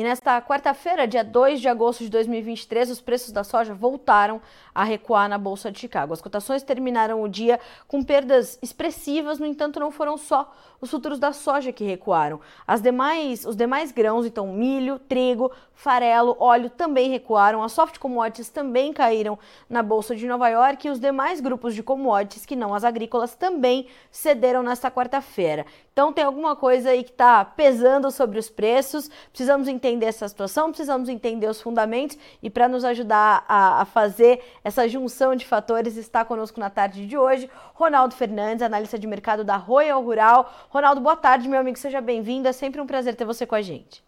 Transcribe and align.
E 0.00 0.02
nesta 0.02 0.40
quarta-feira, 0.40 1.06
dia 1.06 1.22
2 1.22 1.60
de 1.60 1.68
agosto 1.68 2.02
de 2.02 2.08
2023, 2.08 2.88
os 2.88 3.02
preços 3.02 3.32
da 3.32 3.44
soja 3.44 3.74
voltaram 3.74 4.40
a 4.74 4.82
recuar 4.82 5.28
na 5.28 5.36
Bolsa 5.36 5.70
de 5.70 5.78
Chicago. 5.78 6.14
As 6.14 6.22
cotações 6.22 6.62
terminaram 6.62 7.22
o 7.22 7.28
dia 7.28 7.60
com 7.86 8.02
perdas 8.02 8.58
expressivas, 8.62 9.38
no 9.38 9.44
entanto, 9.44 9.78
não 9.78 9.90
foram 9.90 10.16
só 10.16 10.50
os 10.80 10.90
futuros 10.90 11.18
da 11.18 11.34
soja 11.34 11.70
que 11.70 11.84
recuaram. 11.84 12.40
As 12.66 12.80
demais, 12.80 13.44
os 13.44 13.54
demais 13.54 13.92
grãos, 13.92 14.24
então 14.24 14.46
milho, 14.46 14.98
trigo, 14.98 15.52
farelo, 15.74 16.34
óleo 16.40 16.70
também 16.70 17.10
recuaram. 17.10 17.62
As 17.62 17.72
soft 17.72 17.98
commodities 17.98 18.48
também 18.48 18.94
caíram 18.94 19.38
na 19.68 19.82
Bolsa 19.82 20.16
de 20.16 20.26
Nova 20.26 20.48
York 20.48 20.88
e 20.88 20.90
os 20.90 20.98
demais 20.98 21.42
grupos 21.42 21.74
de 21.74 21.82
commodities, 21.82 22.46
que 22.46 22.56
não 22.56 22.72
as 22.72 22.84
agrícolas, 22.84 23.34
também 23.34 23.86
cederam 24.10 24.62
nesta 24.62 24.90
quarta-feira. 24.90 25.66
Então 25.92 26.10
tem 26.10 26.24
alguma 26.24 26.56
coisa 26.56 26.88
aí 26.88 27.04
que 27.04 27.10
está 27.10 27.44
pesando 27.44 28.10
sobre 28.10 28.38
os 28.38 28.48
preços. 28.48 29.10
Precisamos 29.30 29.68
entender 29.68 29.89
essa 30.02 30.28
situação, 30.28 30.70
precisamos 30.70 31.08
entender 31.08 31.48
os 31.48 31.60
fundamentos 31.60 32.18
e 32.42 32.50
para 32.50 32.68
nos 32.68 32.84
ajudar 32.84 33.44
a, 33.48 33.82
a, 33.82 33.84
fazer 33.84 34.40
essa 34.62 34.88
junção 34.88 35.34
de 35.34 35.46
fatores 35.46 35.96
está 35.96 36.24
conosco 36.24 36.60
na 36.60 36.70
tarde 36.70 37.06
de 37.06 37.16
hoje 37.16 37.48
Ronaldo 37.74 38.14
Fernandes, 38.14 38.62
analista 38.62 38.98
de 38.98 39.06
mercado 39.06 39.44
da 39.44 39.56
Royal 39.56 40.02
Rural. 40.02 40.52
Ronaldo, 40.68 41.00
boa 41.00 41.16
tarde, 41.16 41.48
meu 41.48 41.60
amigo, 41.60 41.78
seja 41.78 42.00
bem-vindo. 42.00 42.46
É 42.46 42.52
sempre 42.52 42.80
um 42.80 42.86
prazer 42.86 43.14
ter 43.14 43.24
você 43.24 43.46
com 43.46 43.54
a 43.54 43.62
gente. 43.62 44.02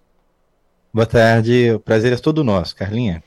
Boa 0.92 1.06
tarde, 1.06 1.72
o 1.72 1.80
prazer 1.80 2.12
é 2.12 2.16
todo 2.16 2.44
nosso, 2.44 2.76
Carlinha. 2.76 3.22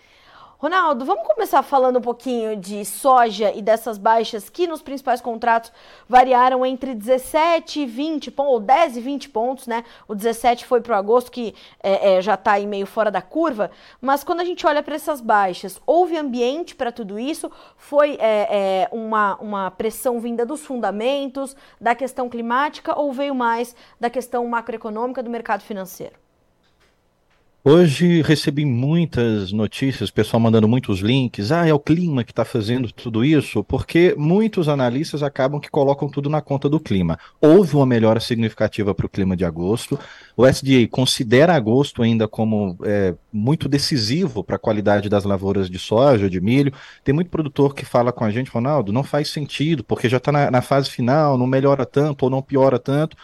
Ronaldo, 0.65 1.05
vamos 1.05 1.27
começar 1.27 1.61
falando 1.61 1.99
um 1.99 2.01
pouquinho 2.01 2.55
de 2.55 2.83
soja 2.85 3.51
e 3.51 3.61
dessas 3.61 3.99
baixas 3.99 4.49
que 4.49 4.65
nos 4.65 4.81
principais 4.81 5.21
contratos 5.21 5.71
variaram 6.09 6.65
entre 6.65 6.95
17 6.95 7.81
e 7.81 7.85
20 7.85 8.31
pontos, 8.31 8.51
ou 8.51 8.59
10 8.59 8.97
e 8.97 8.99
20 8.99 9.29
pontos, 9.29 9.67
né? 9.67 9.83
O 10.07 10.15
17 10.15 10.65
foi 10.65 10.81
para 10.81 10.95
o 10.95 10.97
agosto, 10.97 11.29
que 11.29 11.53
é, 11.83 12.15
é, 12.15 12.21
já 12.23 12.33
está 12.33 12.53
aí 12.53 12.65
meio 12.65 12.87
fora 12.87 13.11
da 13.11 13.21
curva, 13.21 13.69
mas 14.01 14.23
quando 14.23 14.39
a 14.39 14.43
gente 14.43 14.65
olha 14.65 14.81
para 14.81 14.95
essas 14.95 15.21
baixas, 15.21 15.79
houve 15.85 16.17
ambiente 16.17 16.73
para 16.73 16.91
tudo 16.91 17.19
isso? 17.19 17.51
Foi 17.77 18.17
é, 18.19 18.47
é, 18.49 18.89
uma, 18.91 19.35
uma 19.35 19.69
pressão 19.69 20.19
vinda 20.19 20.47
dos 20.47 20.65
fundamentos, 20.65 21.55
da 21.79 21.93
questão 21.93 22.27
climática, 22.27 22.99
ou 22.99 23.13
veio 23.13 23.35
mais 23.35 23.75
da 23.99 24.09
questão 24.09 24.43
macroeconômica 24.47 25.21
do 25.21 25.29
mercado 25.29 25.61
financeiro? 25.61 26.24
Hoje 27.67 28.21
recebi 28.21 28.63
muitas 28.63 29.51
notícias, 29.51 30.11
pessoal 30.11 30.39
mandando 30.39 30.67
muitos 30.67 30.99
links. 30.99 31.51
Ah, 31.51 31.67
é 31.67 31.73
o 31.73 31.79
clima 31.79 32.23
que 32.23 32.31
está 32.31 32.45
fazendo 32.45 32.91
tudo 32.91 33.25
isso, 33.25 33.63
porque 33.63 34.13
muitos 34.15 34.69
analistas 34.69 35.23
acabam 35.23 35.59
que 35.59 35.71
colocam 35.71 36.07
tudo 36.07 36.29
na 36.29 36.43
conta 36.43 36.69
do 36.69 36.79
clima. 36.79 37.17
Houve 37.41 37.75
uma 37.75 37.85
melhora 37.87 38.19
significativa 38.19 38.93
para 38.93 39.07
o 39.07 39.09
clima 39.09 39.35
de 39.35 39.43
agosto. 39.43 39.97
O 40.37 40.45
SDA 40.45 40.87
considera 40.91 41.55
agosto 41.55 42.03
ainda 42.03 42.27
como 42.27 42.77
é, 42.83 43.15
muito 43.33 43.67
decisivo 43.67 44.43
para 44.43 44.57
a 44.57 44.59
qualidade 44.59 45.09
das 45.09 45.23
lavouras 45.23 45.67
de 45.67 45.79
soja, 45.79 46.29
de 46.29 46.39
milho. 46.39 46.71
Tem 47.03 47.15
muito 47.15 47.31
produtor 47.31 47.73
que 47.73 47.83
fala 47.83 48.13
com 48.13 48.23
a 48.23 48.29
gente, 48.29 48.51
Ronaldo, 48.51 48.93
não 48.93 49.01
faz 49.01 49.29
sentido, 49.29 49.83
porque 49.83 50.07
já 50.07 50.17
está 50.17 50.31
na, 50.31 50.51
na 50.51 50.61
fase 50.61 50.87
final, 50.87 51.35
não 51.35 51.47
melhora 51.47 51.83
tanto 51.83 52.25
ou 52.25 52.29
não 52.29 52.43
piora 52.43 52.77
tanto 52.77 53.17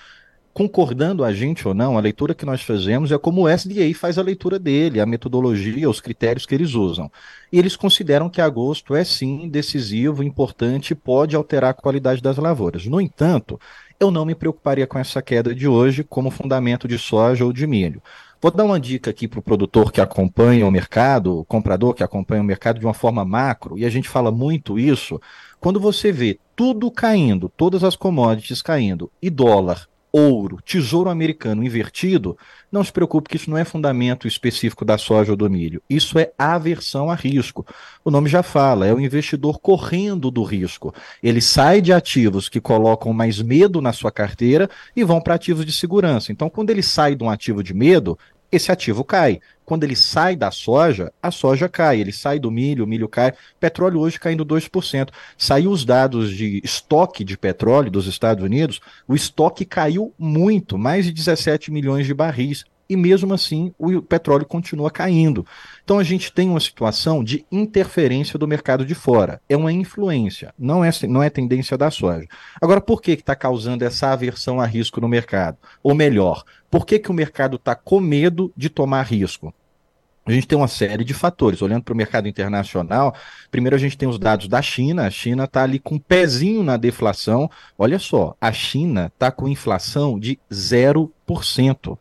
concordando 0.53 1.23
a 1.23 1.33
gente 1.33 1.67
ou 1.67 1.73
não, 1.73 1.97
a 1.97 2.01
leitura 2.01 2.33
que 2.33 2.45
nós 2.45 2.61
fazemos 2.61 3.11
é 3.11 3.17
como 3.17 3.41
o 3.41 3.49
SDA 3.49 3.93
faz 3.95 4.17
a 4.17 4.21
leitura 4.21 4.59
dele, 4.59 4.99
a 4.99 5.05
metodologia, 5.05 5.89
os 5.89 6.01
critérios 6.01 6.45
que 6.45 6.53
eles 6.53 6.73
usam. 6.73 7.11
E 7.51 7.57
eles 7.57 7.75
consideram 7.75 8.29
que 8.29 8.41
agosto 8.41 8.95
é 8.95 9.03
sim 9.03 9.47
decisivo, 9.47 10.23
importante, 10.23 10.93
pode 10.93 11.35
alterar 11.35 11.71
a 11.71 11.73
qualidade 11.73 12.21
das 12.21 12.37
lavouras. 12.37 12.85
No 12.85 12.99
entanto, 12.99 13.59
eu 13.99 14.11
não 14.11 14.25
me 14.25 14.35
preocuparia 14.35 14.87
com 14.87 14.97
essa 14.97 15.21
queda 15.21 15.53
de 15.53 15.67
hoje 15.67 16.03
como 16.03 16.31
fundamento 16.31 16.87
de 16.87 16.97
soja 16.97 17.45
ou 17.45 17.53
de 17.53 17.65
milho. 17.65 18.01
Vou 18.41 18.49
dar 18.49 18.63
uma 18.63 18.79
dica 18.79 19.11
aqui 19.11 19.27
para 19.27 19.39
o 19.39 19.43
produtor 19.43 19.91
que 19.91 20.01
acompanha 20.01 20.65
o 20.65 20.71
mercado, 20.71 21.37
o 21.37 21.45
comprador 21.45 21.93
que 21.93 22.03
acompanha 22.03 22.41
o 22.41 22.45
mercado 22.45 22.79
de 22.79 22.85
uma 22.85 22.93
forma 22.93 23.23
macro, 23.23 23.77
e 23.77 23.85
a 23.85 23.89
gente 23.89 24.09
fala 24.09 24.31
muito 24.31 24.79
isso. 24.79 25.21
Quando 25.59 25.79
você 25.79 26.11
vê 26.11 26.39
tudo 26.55 26.89
caindo, 26.89 27.51
todas 27.55 27.83
as 27.83 27.95
commodities 27.95 28.63
caindo, 28.63 29.11
e 29.21 29.29
dólar 29.29 29.87
ouro, 30.11 30.59
tesouro 30.63 31.09
americano 31.09 31.63
invertido, 31.63 32.37
não 32.71 32.83
se 32.83 32.91
preocupe 32.91 33.29
que 33.29 33.37
isso 33.37 33.49
não 33.49 33.57
é 33.57 33.63
fundamento 33.63 34.27
específico 34.27 34.83
da 34.83 34.97
soja 34.97 35.31
ou 35.31 35.37
do 35.37 35.49
milho. 35.49 35.81
Isso 35.89 36.19
é 36.19 36.31
aversão 36.37 37.09
a 37.09 37.15
risco. 37.15 37.65
O 38.03 38.11
nome 38.11 38.29
já 38.29 38.43
fala, 38.43 38.85
é 38.85 38.93
o 38.93 38.99
investidor 38.99 39.59
correndo 39.59 40.29
do 40.29 40.43
risco. 40.43 40.93
Ele 41.21 41.41
sai 41.41 41.81
de 41.81 41.93
ativos 41.93 42.49
que 42.49 42.59
colocam 42.61 43.13
mais 43.13 43.41
medo 43.41 43.81
na 43.81 43.93
sua 43.93 44.11
carteira 44.11 44.69
e 44.95 45.03
vão 45.03 45.21
para 45.21 45.35
ativos 45.35 45.65
de 45.65 45.71
segurança. 45.71 46.31
Então, 46.31 46.49
quando 46.49 46.69
ele 46.69 46.83
sai 46.83 47.15
de 47.15 47.23
um 47.23 47.29
ativo 47.29 47.63
de 47.63 47.73
medo, 47.73 48.17
esse 48.51 48.71
ativo 48.71 49.03
cai. 49.03 49.39
Quando 49.63 49.83
ele 49.83 49.95
sai 49.95 50.35
da 50.35 50.51
soja, 50.51 51.13
a 51.21 51.31
soja 51.31 51.69
cai. 51.69 51.99
Ele 51.99 52.11
sai 52.11 52.39
do 52.39 52.51
milho, 52.51 52.83
o 52.83 52.87
milho 52.87 53.07
cai. 53.07 53.33
Petróleo 53.59 53.99
hoje 53.99 54.19
caindo 54.19 54.45
2%. 54.45 55.09
Saiu 55.37 55.71
os 55.71 55.85
dados 55.85 56.35
de 56.35 56.61
estoque 56.63 57.23
de 57.23 57.37
petróleo 57.37 57.89
dos 57.89 58.07
Estados 58.07 58.43
Unidos, 58.43 58.81
o 59.07 59.15
estoque 59.15 59.63
caiu 59.65 60.13
muito, 60.17 60.77
mais 60.77 61.05
de 61.05 61.11
17 61.11 61.71
milhões 61.71 62.05
de 62.05 62.13
barris 62.13 62.65
e 62.91 62.97
mesmo 62.97 63.33
assim 63.33 63.73
o 63.79 64.01
petróleo 64.01 64.45
continua 64.45 64.91
caindo. 64.91 65.45
Então 65.81 65.97
a 65.97 66.03
gente 66.03 66.33
tem 66.33 66.49
uma 66.49 66.59
situação 66.59 67.23
de 67.23 67.45
interferência 67.49 68.37
do 68.37 68.45
mercado 68.45 68.85
de 68.85 68.93
fora. 68.93 69.41
É 69.47 69.55
uma 69.55 69.71
influência, 69.71 70.53
não 70.59 70.83
é, 70.83 70.89
não 71.07 71.23
é 71.23 71.29
tendência 71.29 71.77
da 71.77 71.89
soja. 71.89 72.27
Agora, 72.61 72.81
por 72.81 73.01
que 73.01 73.11
está 73.11 73.33
causando 73.33 73.85
essa 73.85 74.11
aversão 74.11 74.59
a 74.59 74.65
risco 74.65 74.99
no 74.99 75.07
mercado? 75.07 75.57
Ou 75.81 75.95
melhor, 75.95 76.43
por 76.69 76.85
que, 76.85 76.99
que 76.99 77.09
o 77.09 77.13
mercado 77.13 77.55
está 77.55 77.75
com 77.75 78.01
medo 78.01 78.51
de 78.57 78.69
tomar 78.69 79.03
risco? 79.03 79.53
A 80.25 80.31
gente 80.33 80.47
tem 80.47 80.57
uma 80.57 80.67
série 80.67 81.05
de 81.05 81.13
fatores. 81.13 81.61
Olhando 81.61 81.83
para 81.83 81.93
o 81.93 81.97
mercado 81.97 82.27
internacional, 82.27 83.15
primeiro 83.49 83.75
a 83.77 83.79
gente 83.79 83.97
tem 83.97 84.07
os 84.07 84.19
dados 84.19 84.49
da 84.49 84.61
China. 84.61 85.07
A 85.07 85.09
China 85.09 85.45
está 85.45 85.63
ali 85.63 85.79
com 85.79 85.95
um 85.95 85.99
pezinho 85.99 86.61
na 86.61 86.75
deflação. 86.75 87.49
Olha 87.77 87.97
só, 87.97 88.35
a 88.39 88.51
China 88.51 89.09
está 89.13 89.31
com 89.31 89.47
inflação 89.47 90.19
de 90.19 90.37
0%. 90.51 91.97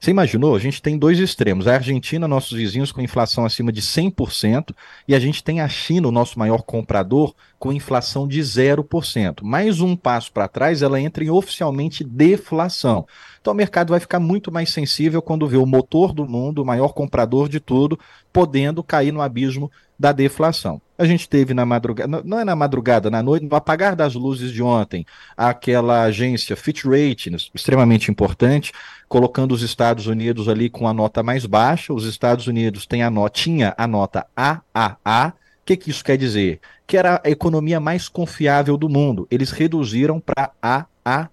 Você 0.00 0.12
imaginou? 0.12 0.54
A 0.54 0.60
gente 0.60 0.80
tem 0.80 0.96
dois 0.96 1.18
extremos. 1.18 1.66
A 1.66 1.74
Argentina, 1.74 2.28
nossos 2.28 2.56
vizinhos, 2.56 2.92
com 2.92 3.00
inflação 3.00 3.44
acima 3.44 3.72
de 3.72 3.82
100%, 3.82 4.72
e 5.08 5.14
a 5.14 5.18
gente 5.18 5.42
tem 5.42 5.60
a 5.60 5.68
China, 5.68 6.06
o 6.06 6.12
nosso 6.12 6.38
maior 6.38 6.62
comprador, 6.62 7.34
com 7.58 7.72
inflação 7.72 8.28
de 8.28 8.40
0%. 8.40 9.42
Mais 9.42 9.80
um 9.80 9.96
passo 9.96 10.30
para 10.30 10.46
trás, 10.46 10.82
ela 10.82 11.00
entra 11.00 11.24
em 11.24 11.30
oficialmente 11.30 12.04
deflação. 12.04 13.08
Então 13.40 13.52
o 13.52 13.56
mercado 13.56 13.90
vai 13.90 13.98
ficar 13.98 14.20
muito 14.20 14.52
mais 14.52 14.70
sensível 14.70 15.20
quando 15.20 15.48
vê 15.48 15.56
o 15.56 15.66
motor 15.66 16.12
do 16.12 16.24
mundo, 16.24 16.62
o 16.62 16.66
maior 16.66 16.92
comprador 16.92 17.48
de 17.48 17.58
tudo, 17.58 17.98
podendo 18.32 18.84
cair 18.84 19.12
no 19.12 19.20
abismo 19.20 19.68
da 19.98 20.12
deflação. 20.12 20.80
A 20.98 21.04
gente 21.04 21.28
teve 21.28 21.54
na 21.54 21.64
madrugada, 21.64 22.22
não 22.24 22.40
é 22.40 22.44
na 22.44 22.56
madrugada, 22.56 23.08
na 23.08 23.22
noite, 23.22 23.46
no 23.46 23.54
apagar 23.54 23.94
das 23.94 24.14
luzes 24.14 24.50
de 24.50 24.60
ontem, 24.60 25.06
aquela 25.36 26.02
agência 26.02 26.56
Fitch 26.56 26.84
Ratings, 26.84 27.50
extremamente 27.54 28.10
importante, 28.10 28.72
colocando 29.08 29.52
os 29.52 29.62
Estados 29.62 30.08
Unidos 30.08 30.48
ali 30.48 30.68
com 30.68 30.88
a 30.88 30.92
nota 30.92 31.22
mais 31.22 31.46
baixa. 31.46 31.92
Os 31.92 32.04
Estados 32.04 32.48
Unidos 32.48 32.84
têm 32.84 33.04
a 33.04 33.10
notinha, 33.10 33.72
a 33.78 33.86
nota 33.86 34.26
AAA. 34.36 35.28
O 35.28 35.32
que, 35.64 35.76
que 35.76 35.90
isso 35.90 36.04
quer 36.04 36.16
dizer? 36.16 36.58
Que 36.84 36.96
era 36.96 37.22
a 37.24 37.30
economia 37.30 37.78
mais 37.78 38.08
confiável 38.08 38.76
do 38.76 38.88
mundo. 38.88 39.28
Eles 39.30 39.52
reduziram 39.52 40.18
para 40.18 40.50
AA 40.60 41.28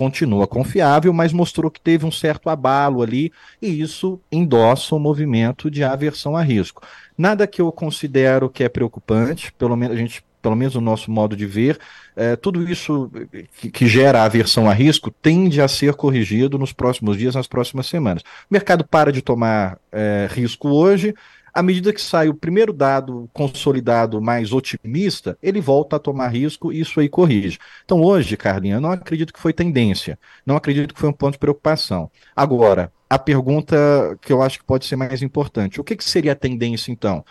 continua 0.00 0.46
confiável, 0.46 1.12
mas 1.12 1.30
mostrou 1.30 1.70
que 1.70 1.78
teve 1.78 2.06
um 2.06 2.10
certo 2.10 2.48
abalo 2.48 3.02
ali, 3.02 3.30
e 3.60 3.82
isso 3.82 4.18
endossa 4.32 4.94
o 4.94 4.98
movimento 4.98 5.70
de 5.70 5.84
aversão 5.84 6.34
a 6.34 6.42
risco. 6.42 6.82
Nada 7.18 7.46
que 7.46 7.60
eu 7.60 7.70
considero 7.70 8.48
que 8.48 8.64
é 8.64 8.68
preocupante, 8.70 9.52
pelo 9.52 9.76
menos 9.76 9.94
a 9.94 10.00
gente 10.00 10.24
pelo 10.40 10.56
menos 10.56 10.74
no 10.74 10.80
nosso 10.80 11.10
modo 11.10 11.36
de 11.36 11.44
ver, 11.44 11.78
é, 12.16 12.34
tudo 12.34 12.66
isso 12.66 13.10
que, 13.58 13.70
que, 13.70 13.86
gera 13.86 14.24
aversão 14.24 14.70
a 14.70 14.72
risco 14.72 15.10
tende 15.10 15.60
a 15.60 15.68
ser 15.68 15.92
corrigido 15.92 16.58
nos 16.58 16.72
próximos 16.72 17.18
dias, 17.18 17.34
nas 17.34 17.46
próximas 17.46 17.86
semanas. 17.86 18.22
O 18.22 18.54
mercado 18.54 18.82
para 18.82 19.12
de 19.12 19.20
tomar 19.20 19.76
é, 19.92 20.26
risco 20.30 20.70
hoje, 20.70 21.14
à 21.52 21.62
medida 21.62 21.92
que 21.92 22.00
sai 22.00 22.28
o 22.28 22.34
primeiro 22.34 22.72
dado 22.72 23.28
consolidado 23.32 24.20
mais 24.20 24.52
otimista, 24.52 25.36
ele 25.42 25.60
volta 25.60 25.96
a 25.96 25.98
tomar 25.98 26.28
risco 26.28 26.72
e 26.72 26.80
isso 26.80 27.00
aí 27.00 27.08
corrige. 27.08 27.58
Então 27.84 28.02
hoje, 28.02 28.36
Carlinha, 28.36 28.76
eu 28.76 28.80
não 28.80 28.92
acredito 28.92 29.32
que 29.32 29.40
foi 29.40 29.52
tendência, 29.52 30.18
não 30.44 30.56
acredito 30.56 30.94
que 30.94 31.00
foi 31.00 31.08
um 31.08 31.12
ponto 31.12 31.32
de 31.32 31.38
preocupação. 31.38 32.10
Agora, 32.34 32.92
a 33.08 33.18
pergunta 33.18 33.76
que 34.20 34.32
eu 34.32 34.40
acho 34.40 34.58
que 34.58 34.64
pode 34.64 34.86
ser 34.86 34.96
mais 34.96 35.22
importante, 35.22 35.80
o 35.80 35.84
que, 35.84 35.96
que 35.96 36.04
seria 36.04 36.32
a 36.32 36.36
tendência 36.36 36.92
então? 36.92 37.24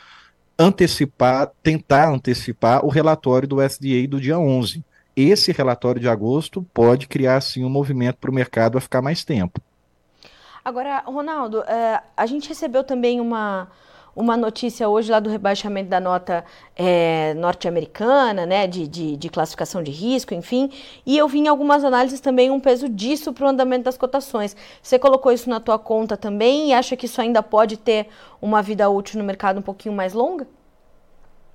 Antecipar, 0.58 1.52
tentar 1.64 2.10
antecipar 2.10 2.86
o 2.86 2.90
relatório 2.90 3.48
do 3.48 3.62
SDA 3.62 4.06
do 4.08 4.20
dia 4.20 4.38
11. 4.38 4.84
Esse 5.16 5.54
relatório 5.54 6.02
de 6.02 6.10
agosto 6.10 6.66
pode 6.74 7.08
criar, 7.08 7.40
sim, 7.42 7.64
um 7.64 7.70
movimento 7.70 8.18
para 8.18 8.30
o 8.30 8.34
mercado 8.34 8.78
a 8.78 8.82
ficar 8.82 9.02
mais 9.02 9.24
tempo. 9.24 9.62
Agora, 10.64 11.00
Ronaldo, 11.06 11.62
é, 11.64 12.02
a 12.16 12.26
gente 12.26 12.50
recebeu 12.50 12.84
também 12.84 13.20
uma, 13.22 13.70
uma 14.16 14.36
notícia 14.36 14.88
hoje 14.90 15.12
lá 15.12 15.20
do 15.20 15.30
rebaixamento 15.30 15.90
da 15.90 16.00
nota 16.00 16.44
é, 16.76 17.34
norte-americana, 17.36 18.46
né, 18.46 18.68
de, 18.68 18.88
de, 18.88 19.18
de, 19.18 19.30
classificação 19.30 19.82
de 19.82 19.92
risco, 19.92 20.34
enfim, 20.34 20.72
e 21.06 21.18
eu 21.18 21.28
vi 21.28 21.40
em 21.40 21.48
algumas 21.48 21.84
análises 21.84 22.20
também 22.20 22.52
um 22.52 22.60
peso 22.60 22.90
disso 22.90 23.32
para 23.34 23.46
o 23.46 23.50
andamento 23.50 23.84
das 23.84 23.98
cotações. 23.98 24.56
Você 24.82 25.00
colocou 25.00 25.32
isso 25.32 25.50
na 25.50 25.60
tua 25.60 25.80
conta 25.80 26.18
também 26.18 26.70
e 26.70 26.74
acha 26.74 26.96
que 26.96 27.06
isso 27.06 27.22
ainda 27.22 27.42
pode 27.42 27.78
ter 27.78 28.08
uma 28.42 28.62
vida 28.62 28.90
útil 28.90 29.20
no 29.20 29.26
mercado 29.26 29.60
um 29.60 29.64
pouquinho 29.64 29.96
mais 29.96 30.14
longa? 30.14 30.48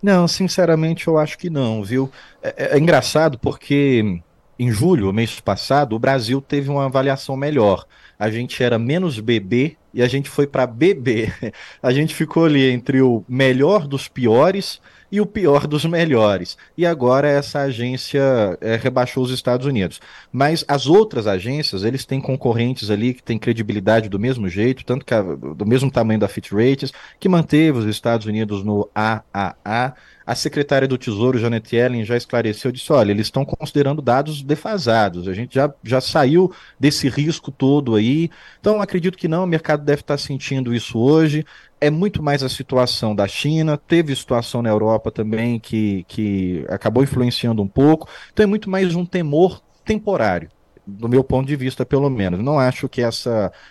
Não, 0.03 0.29
sinceramente 0.29 1.09
eu 1.09 1.19
acho 1.19 1.39
que 1.39 1.49
não, 1.49 1.83
viu? 1.83 2.11
É, 2.43 2.55
é, 2.57 2.77
é 2.77 2.79
engraçado 2.79 3.39
porque 3.39 4.21
em 4.59 4.71
julho, 4.71 5.13
mês 5.13 5.41
passado, 5.41 5.97
o 5.97 5.99
Brasil 5.99 6.41
teve 6.41 6.71
uma 6.71 6.85
avaliação 6.85 7.37
melhor. 7.37 7.87
A 8.19 8.31
gente 8.31 8.63
era 8.63 8.79
menos 8.79 9.19
BB 9.19 9.77
e 9.93 10.03
a 10.03 10.09
gente 10.09 10.29
foi 10.29 10.47
para 10.47 10.67
BB. 10.67 11.33
A 11.83 11.93
gente 11.93 12.15
ficou 12.15 12.45
ali 12.45 12.69
entre 12.71 13.01
o 13.01 13.25
melhor 13.29 13.87
dos 13.87 14.09
piores 14.09 14.81
e 15.15 15.21
o 15.21 15.27
pior 15.27 15.69
dos 15.69 15.85
melhores. 15.85 16.59
E 16.77 16.85
agora 16.85 17.29
essa 17.29 17.61
agência 17.61 18.21
é, 18.61 18.75
rebaixou 18.75 19.23
os 19.23 19.31
Estados 19.31 19.65
Unidos. 19.65 20.01
Mas 20.33 20.65
as 20.67 20.87
outras 20.87 21.29
agências, 21.29 21.85
eles 21.85 22.05
têm 22.05 22.21
concorrentes 22.21 22.91
ali 22.91 23.15
que 23.15 23.23
têm 23.23 23.39
credibilidade 23.39 24.09
do 24.09 24.19
mesmo 24.19 24.49
jeito, 24.49 24.85
tanto 24.85 25.05
que 25.05 25.15
a, 25.15 25.23
do 25.23 25.65
mesmo 25.65 25.89
tamanho 25.89 26.19
da 26.19 26.27
Fitch 26.27 26.51
Ratings, 26.51 26.93
que 27.21 27.29
manteve 27.29 27.79
os 27.79 27.87
Estados 27.87 28.27
Unidos 28.27 28.65
no 28.65 28.91
AAA. 28.93 29.95
A 30.27 30.35
secretária 30.35 30.89
do 30.89 30.97
Tesouro, 30.97 31.39
Janet 31.39 31.75
Yellen, 31.75 32.05
já 32.05 32.17
esclareceu, 32.17 32.73
disse, 32.73 32.93
olha, 32.93 33.11
eles 33.11 33.27
estão 33.27 33.45
considerando 33.45 34.01
dados 34.01 34.43
defasados, 34.43 35.29
a 35.29 35.35
gente 35.35 35.55
já, 35.55 35.73
já 35.83 36.01
saiu 36.01 36.51
desse 36.81 37.09
risco 37.09 37.51
todo 37.51 37.95
aí, 37.95 38.31
então 38.59 38.81
acredito 38.81 39.19
que 39.19 39.29
não, 39.29 39.45
o 39.45 39.47
mercado 39.47 39.85
deve 39.85 40.01
estar 40.01 40.17
sentindo 40.17 40.75
isso 40.75 40.99
hoje, 40.99 41.45
é 41.79 41.91
muito 41.91 42.23
mais 42.23 42.43
a 42.43 42.49
situação 42.49 43.15
da 43.15 43.29
China, 43.29 43.77
teve 43.77 44.17
situação 44.17 44.63
na 44.63 44.71
Europa 44.71 45.11
também 45.11 45.61
que, 45.61 46.05
que 46.09 46.65
acabou 46.69 47.03
influenciando 47.03 47.63
um 47.63 47.69
pouco, 47.69 48.09
então 48.33 48.45
é 48.45 48.47
muito 48.47 48.71
mais 48.71 48.95
um 48.95 49.05
temor 49.05 49.61
temporário 49.85 50.49
do 50.87 51.09
meu 51.09 51.25
ponto 51.25 51.47
de 51.47 51.57
vista, 51.57 51.85
pelo 51.85 52.11
menos. 52.11 52.41
Não 52.41 52.59
acho 52.59 52.89
que 52.89 53.01
esse 53.01 53.29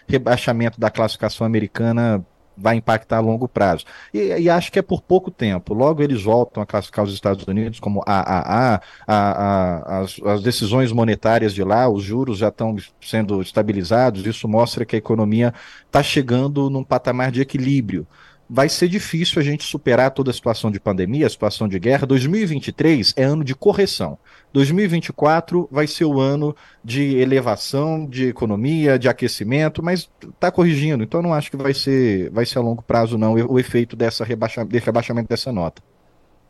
rebaixamento 0.08 0.80
da 0.80 0.90
classificação 0.90 1.46
americana 1.46 2.26
vai 2.56 2.76
impactar 2.76 3.18
a 3.18 3.20
longo 3.20 3.48
prazo. 3.48 3.86
E, 4.14 4.20
e, 4.20 4.50
acho 4.50 4.72
que 4.72 4.80
é 4.80 4.82
por 4.82 5.02
pouco 5.02 5.32
tempo. 5.32 5.74
Logo 5.74 6.02
eles 6.02 6.24
voltam 6.24 6.62
a 6.62 6.66
classificar 6.66 7.06
os 7.06 7.14
Estados 7.14 7.46
Unidos 7.48 7.80
como 7.80 8.02
AAA, 8.06 8.82
a, 9.08 9.16
a, 9.16 10.00
as, 10.00 10.20
as 10.24 10.42
decisões 10.42 10.92
monetárias 10.92 11.54
de 11.54 11.64
lá, 11.64 11.90
os 11.90 12.04
juros 12.04 12.38
já 12.38 12.50
estão 12.50 12.76
sendo 13.02 13.42
estabilizados, 13.42 14.26
isso 14.26 14.48
mostra 14.48 14.86
que 14.86 14.96
a 14.96 15.00
economia 15.00 15.54
está 15.86 16.04
chegando 16.04 16.70
num 16.70 16.84
patamar 16.84 17.32
de 17.32 17.42
equilíbrio 17.42 18.08
vai 18.50 18.70
ser 18.70 18.88
difícil 18.88 19.42
a 19.42 19.44
gente 19.44 19.64
superar 19.64 20.12
toda 20.12 20.32
a 20.32 20.34
situação 20.34 20.70
de 20.70 20.80
pandemia, 20.80 21.26
a 21.26 21.30
situação 21.30 21.68
de 21.68 21.80
guerra. 21.80 22.06
2023 22.06 23.14
é 23.16 23.24
ano 23.24 23.44
de 23.44 23.56
correção. 23.56 24.18
2024 24.52 25.68
vai 25.72 25.88
ser 25.88 26.06
o 26.06 26.20
ano 26.20 26.56
de 26.84 27.18
elevação, 27.18 28.06
de 28.06 28.28
economia, 28.28 29.00
de 29.00 29.10
aquecimento, 29.10 29.82
mas 29.82 30.10
está 30.22 30.52
corrigindo. 30.52 31.04
Então 31.04 31.22
não 31.22 31.34
acho 31.34 31.50
que 31.50 31.58
vai 31.58 31.74
ser, 31.74 32.30
vai 32.32 32.46
ser 32.46 32.60
a 32.60 32.62
longo 32.62 32.84
prazo 32.84 33.18
não 33.18 33.34
o 33.34 33.60
efeito 33.60 33.96
dessa 33.96 34.24
rebaixa, 34.24 34.64
desse 34.66 34.86
rebaixamento 34.86 35.30
dessa 35.30 35.52
nota. 35.52 35.82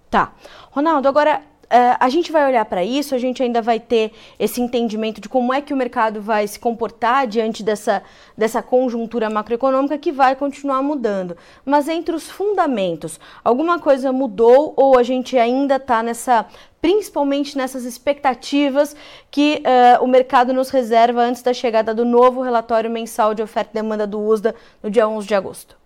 Tá. 0.10 0.34
Ronaldo, 0.72 1.07
agora 1.07 1.42
Uh, 1.65 1.98
a 2.00 2.10
gente 2.10 2.31
vai 2.31 2.45
olhar 2.45 2.65
para 2.65 2.83
isso, 2.83 3.15
a 3.15 3.18
gente 3.18 3.42
ainda 3.42 3.62
vai 3.62 3.80
ter 3.80 4.12
esse 4.38 4.62
entendimento 4.62 5.19
de 5.19 5.30
como 5.30 5.54
é 5.54 5.62
que 5.62 5.74
o 5.74 5.77
mercado 5.77 6.21
vai 6.21 6.45
se 6.48 6.60
comportar 6.60 7.25
diante 7.25 7.63
dessa, 7.63 8.04
dessa 8.38 8.62
conjuntura 8.62 9.30
macroeconômica 9.30 9.98
que 9.98 10.12
vai 10.12 10.36
continuar 10.36 10.81
mudando. 10.83 11.36
Mas 11.65 11.88
entre 11.88 12.15
os 12.15 12.30
fundamentos, 12.30 13.19
alguma 13.44 13.80
coisa 13.80 14.12
mudou 14.12 14.74
ou 14.77 14.98
a 14.98 15.04
gente 15.04 15.38
ainda 15.38 15.77
está 15.77 16.04
nessa 16.04 16.45
principalmente 16.81 17.57
nessas 17.57 17.86
expectativas 17.86 18.94
que 19.31 19.63
uh, 19.63 20.04
o 20.04 20.07
mercado 20.07 20.51
nos 20.51 20.69
reserva 20.69 21.21
antes 21.21 21.42
da 21.42 21.54
chegada 21.54 21.94
do 21.94 22.04
novo 22.04 22.42
relatório 22.42 22.92
mensal 22.92 23.33
de 23.33 23.42
oferta 23.42 23.71
e 23.71 23.81
demanda 23.81 24.06
do 24.06 24.19
USDA 24.19 24.54
no 24.83 24.92
dia 24.92 25.07
11 25.07 25.25
de 25.25 25.33
agosto? 25.33 25.83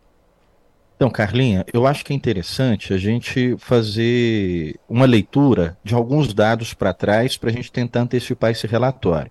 Então, 0.98 1.12
Carlinha, 1.12 1.64
eu 1.72 1.86
acho 1.86 2.04
que 2.04 2.12
é 2.12 2.16
interessante 2.16 2.92
a 2.92 2.98
gente 2.98 3.56
fazer 3.60 4.80
uma 4.90 5.06
leitura 5.06 5.78
de 5.84 5.94
alguns 5.94 6.34
dados 6.34 6.74
para 6.74 6.92
trás 6.92 7.38
para 7.38 7.52
a 7.52 7.54
gente 7.54 7.72
tentar 7.72 8.02
antecipar 8.02 8.50
esse 8.50 8.66
relatório. 8.66 9.30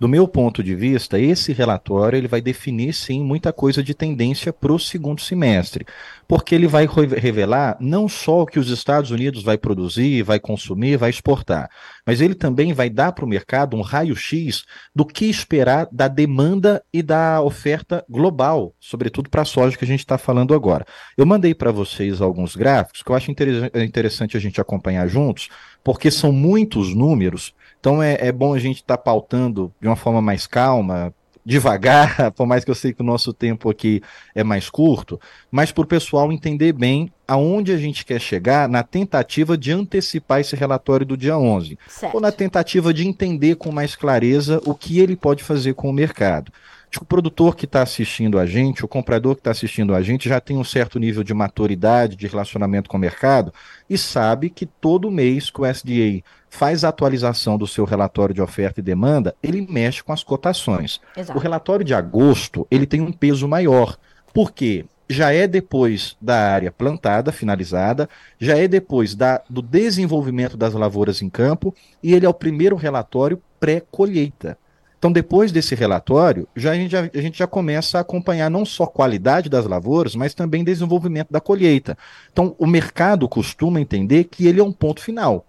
Do 0.00 0.08
meu 0.08 0.26
ponto 0.26 0.62
de 0.62 0.74
vista, 0.74 1.18
esse 1.18 1.52
relatório 1.52 2.16
ele 2.16 2.26
vai 2.26 2.40
definir 2.40 2.94
sim 2.94 3.22
muita 3.22 3.52
coisa 3.52 3.82
de 3.82 3.92
tendência 3.92 4.50
para 4.50 4.72
o 4.72 4.78
segundo 4.78 5.20
semestre, 5.20 5.84
porque 6.26 6.54
ele 6.54 6.66
vai 6.66 6.88
revelar 7.18 7.76
não 7.78 8.08
só 8.08 8.40
o 8.40 8.46
que 8.46 8.58
os 8.58 8.70
Estados 8.70 9.10
Unidos 9.10 9.42
vai 9.42 9.58
produzir, 9.58 10.22
vai 10.22 10.40
consumir, 10.40 10.96
vai 10.96 11.10
exportar, 11.10 11.68
mas 12.06 12.22
ele 12.22 12.34
também 12.34 12.72
vai 12.72 12.88
dar 12.88 13.12
para 13.12 13.26
o 13.26 13.28
mercado 13.28 13.76
um 13.76 13.82
raio-x 13.82 14.64
do 14.94 15.04
que 15.04 15.26
esperar 15.26 15.86
da 15.92 16.08
demanda 16.08 16.82
e 16.90 17.02
da 17.02 17.42
oferta 17.42 18.02
global, 18.08 18.74
sobretudo 18.80 19.28
para 19.28 19.42
a 19.42 19.44
soja 19.44 19.76
que 19.76 19.84
a 19.84 19.88
gente 19.88 20.00
está 20.00 20.16
falando 20.16 20.54
agora. 20.54 20.86
Eu 21.14 21.26
mandei 21.26 21.54
para 21.54 21.70
vocês 21.70 22.22
alguns 22.22 22.56
gráficos 22.56 23.02
que 23.02 23.10
eu 23.10 23.14
acho 23.16 23.30
interessante 23.30 24.34
a 24.34 24.40
gente 24.40 24.62
acompanhar 24.62 25.06
juntos, 25.08 25.50
porque 25.84 26.10
são 26.10 26.32
muitos 26.32 26.94
números 26.94 27.52
então 27.80 28.02
é, 28.02 28.18
é 28.20 28.30
bom 28.30 28.54
a 28.54 28.58
gente 28.58 28.76
estar 28.76 28.96
tá 28.96 29.02
pautando 29.02 29.72
de 29.80 29.88
uma 29.88 29.96
forma 29.96 30.20
mais 30.20 30.46
calma, 30.46 31.12
devagar, 31.44 32.30
por 32.36 32.46
mais 32.46 32.64
que 32.64 32.70
eu 32.70 32.74
sei 32.74 32.92
que 32.92 33.00
o 33.00 33.04
nosso 33.04 33.32
tempo 33.32 33.70
aqui 33.70 34.02
é 34.34 34.44
mais 34.44 34.68
curto, 34.68 35.18
mas 35.50 35.72
para 35.72 35.82
o 35.82 35.86
pessoal 35.86 36.30
entender 36.30 36.72
bem 36.72 37.10
aonde 37.26 37.72
a 37.72 37.78
gente 37.78 38.04
quer 38.04 38.20
chegar 38.20 38.68
na 38.68 38.82
tentativa 38.82 39.56
de 39.56 39.72
antecipar 39.72 40.40
esse 40.40 40.54
relatório 40.54 41.06
do 41.06 41.16
dia 41.16 41.38
11, 41.38 41.78
certo. 41.88 42.14
ou 42.14 42.20
na 42.20 42.30
tentativa 42.30 42.92
de 42.92 43.06
entender 43.06 43.56
com 43.56 43.72
mais 43.72 43.96
clareza 43.96 44.60
o 44.64 44.74
que 44.74 44.98
ele 44.98 45.16
pode 45.16 45.42
fazer 45.42 45.74
com 45.74 45.88
o 45.88 45.92
mercado. 45.92 46.52
Acho 46.90 46.98
que 46.98 47.04
o 47.04 47.06
produtor 47.06 47.54
que 47.54 47.66
está 47.66 47.82
assistindo 47.82 48.36
a 48.36 48.44
gente, 48.44 48.84
o 48.84 48.88
comprador 48.88 49.36
que 49.36 49.40
está 49.40 49.52
assistindo 49.52 49.94
a 49.94 50.02
gente, 50.02 50.28
já 50.28 50.40
tem 50.40 50.56
um 50.56 50.64
certo 50.64 50.98
nível 50.98 51.22
de 51.22 51.32
maturidade, 51.32 52.16
de 52.16 52.26
relacionamento 52.26 52.90
com 52.90 52.96
o 52.96 53.00
mercado 53.00 53.54
e 53.88 53.96
sabe 53.96 54.50
que 54.50 54.66
todo 54.66 55.08
mês 55.08 55.50
que 55.50 55.60
o 55.60 55.66
SDA 55.66 56.20
faz 56.48 56.82
a 56.82 56.88
atualização 56.88 57.56
do 57.56 57.66
seu 57.66 57.84
relatório 57.84 58.34
de 58.34 58.42
oferta 58.42 58.80
e 58.80 58.82
demanda, 58.82 59.36
ele 59.40 59.64
mexe 59.70 60.02
com 60.02 60.12
as 60.12 60.24
cotações. 60.24 61.00
Exato. 61.16 61.38
O 61.38 61.40
relatório 61.40 61.84
de 61.84 61.94
agosto 61.94 62.66
ele 62.68 62.86
tem 62.86 63.00
um 63.00 63.12
peso 63.12 63.46
maior. 63.46 63.96
Por 64.34 64.50
quê? 64.50 64.84
já 65.10 65.32
é 65.32 65.48
depois 65.48 66.16
da 66.20 66.52
área 66.52 66.70
plantada, 66.70 67.32
finalizada, 67.32 68.08
já 68.38 68.56
é 68.56 68.68
depois 68.68 69.16
da, 69.16 69.42
do 69.50 69.60
desenvolvimento 69.60 70.56
das 70.56 70.72
lavouras 70.72 71.20
em 71.20 71.28
campo 71.28 71.74
e 72.00 72.14
ele 72.14 72.24
é 72.24 72.28
o 72.28 72.34
primeiro 72.34 72.76
relatório 72.76 73.42
pré-colheita. 73.58 74.56
Então, 75.00 75.10
depois 75.10 75.50
desse 75.50 75.74
relatório, 75.74 76.46
já 76.54 76.72
a, 76.72 76.74
gente 76.74 76.90
já, 76.90 77.00
a 77.00 77.20
gente 77.22 77.38
já 77.38 77.46
começa 77.46 77.96
a 77.96 78.02
acompanhar 78.02 78.50
não 78.50 78.66
só 78.66 78.84
a 78.84 78.86
qualidade 78.86 79.48
das 79.48 79.64
lavouras, 79.64 80.14
mas 80.14 80.34
também 80.34 80.62
desenvolvimento 80.62 81.30
da 81.30 81.40
colheita. 81.40 81.96
Então, 82.30 82.54
o 82.58 82.66
mercado 82.66 83.26
costuma 83.26 83.80
entender 83.80 84.24
que 84.24 84.46
ele 84.46 84.60
é 84.60 84.62
um 84.62 84.70
ponto 84.70 85.00
final. 85.00 85.46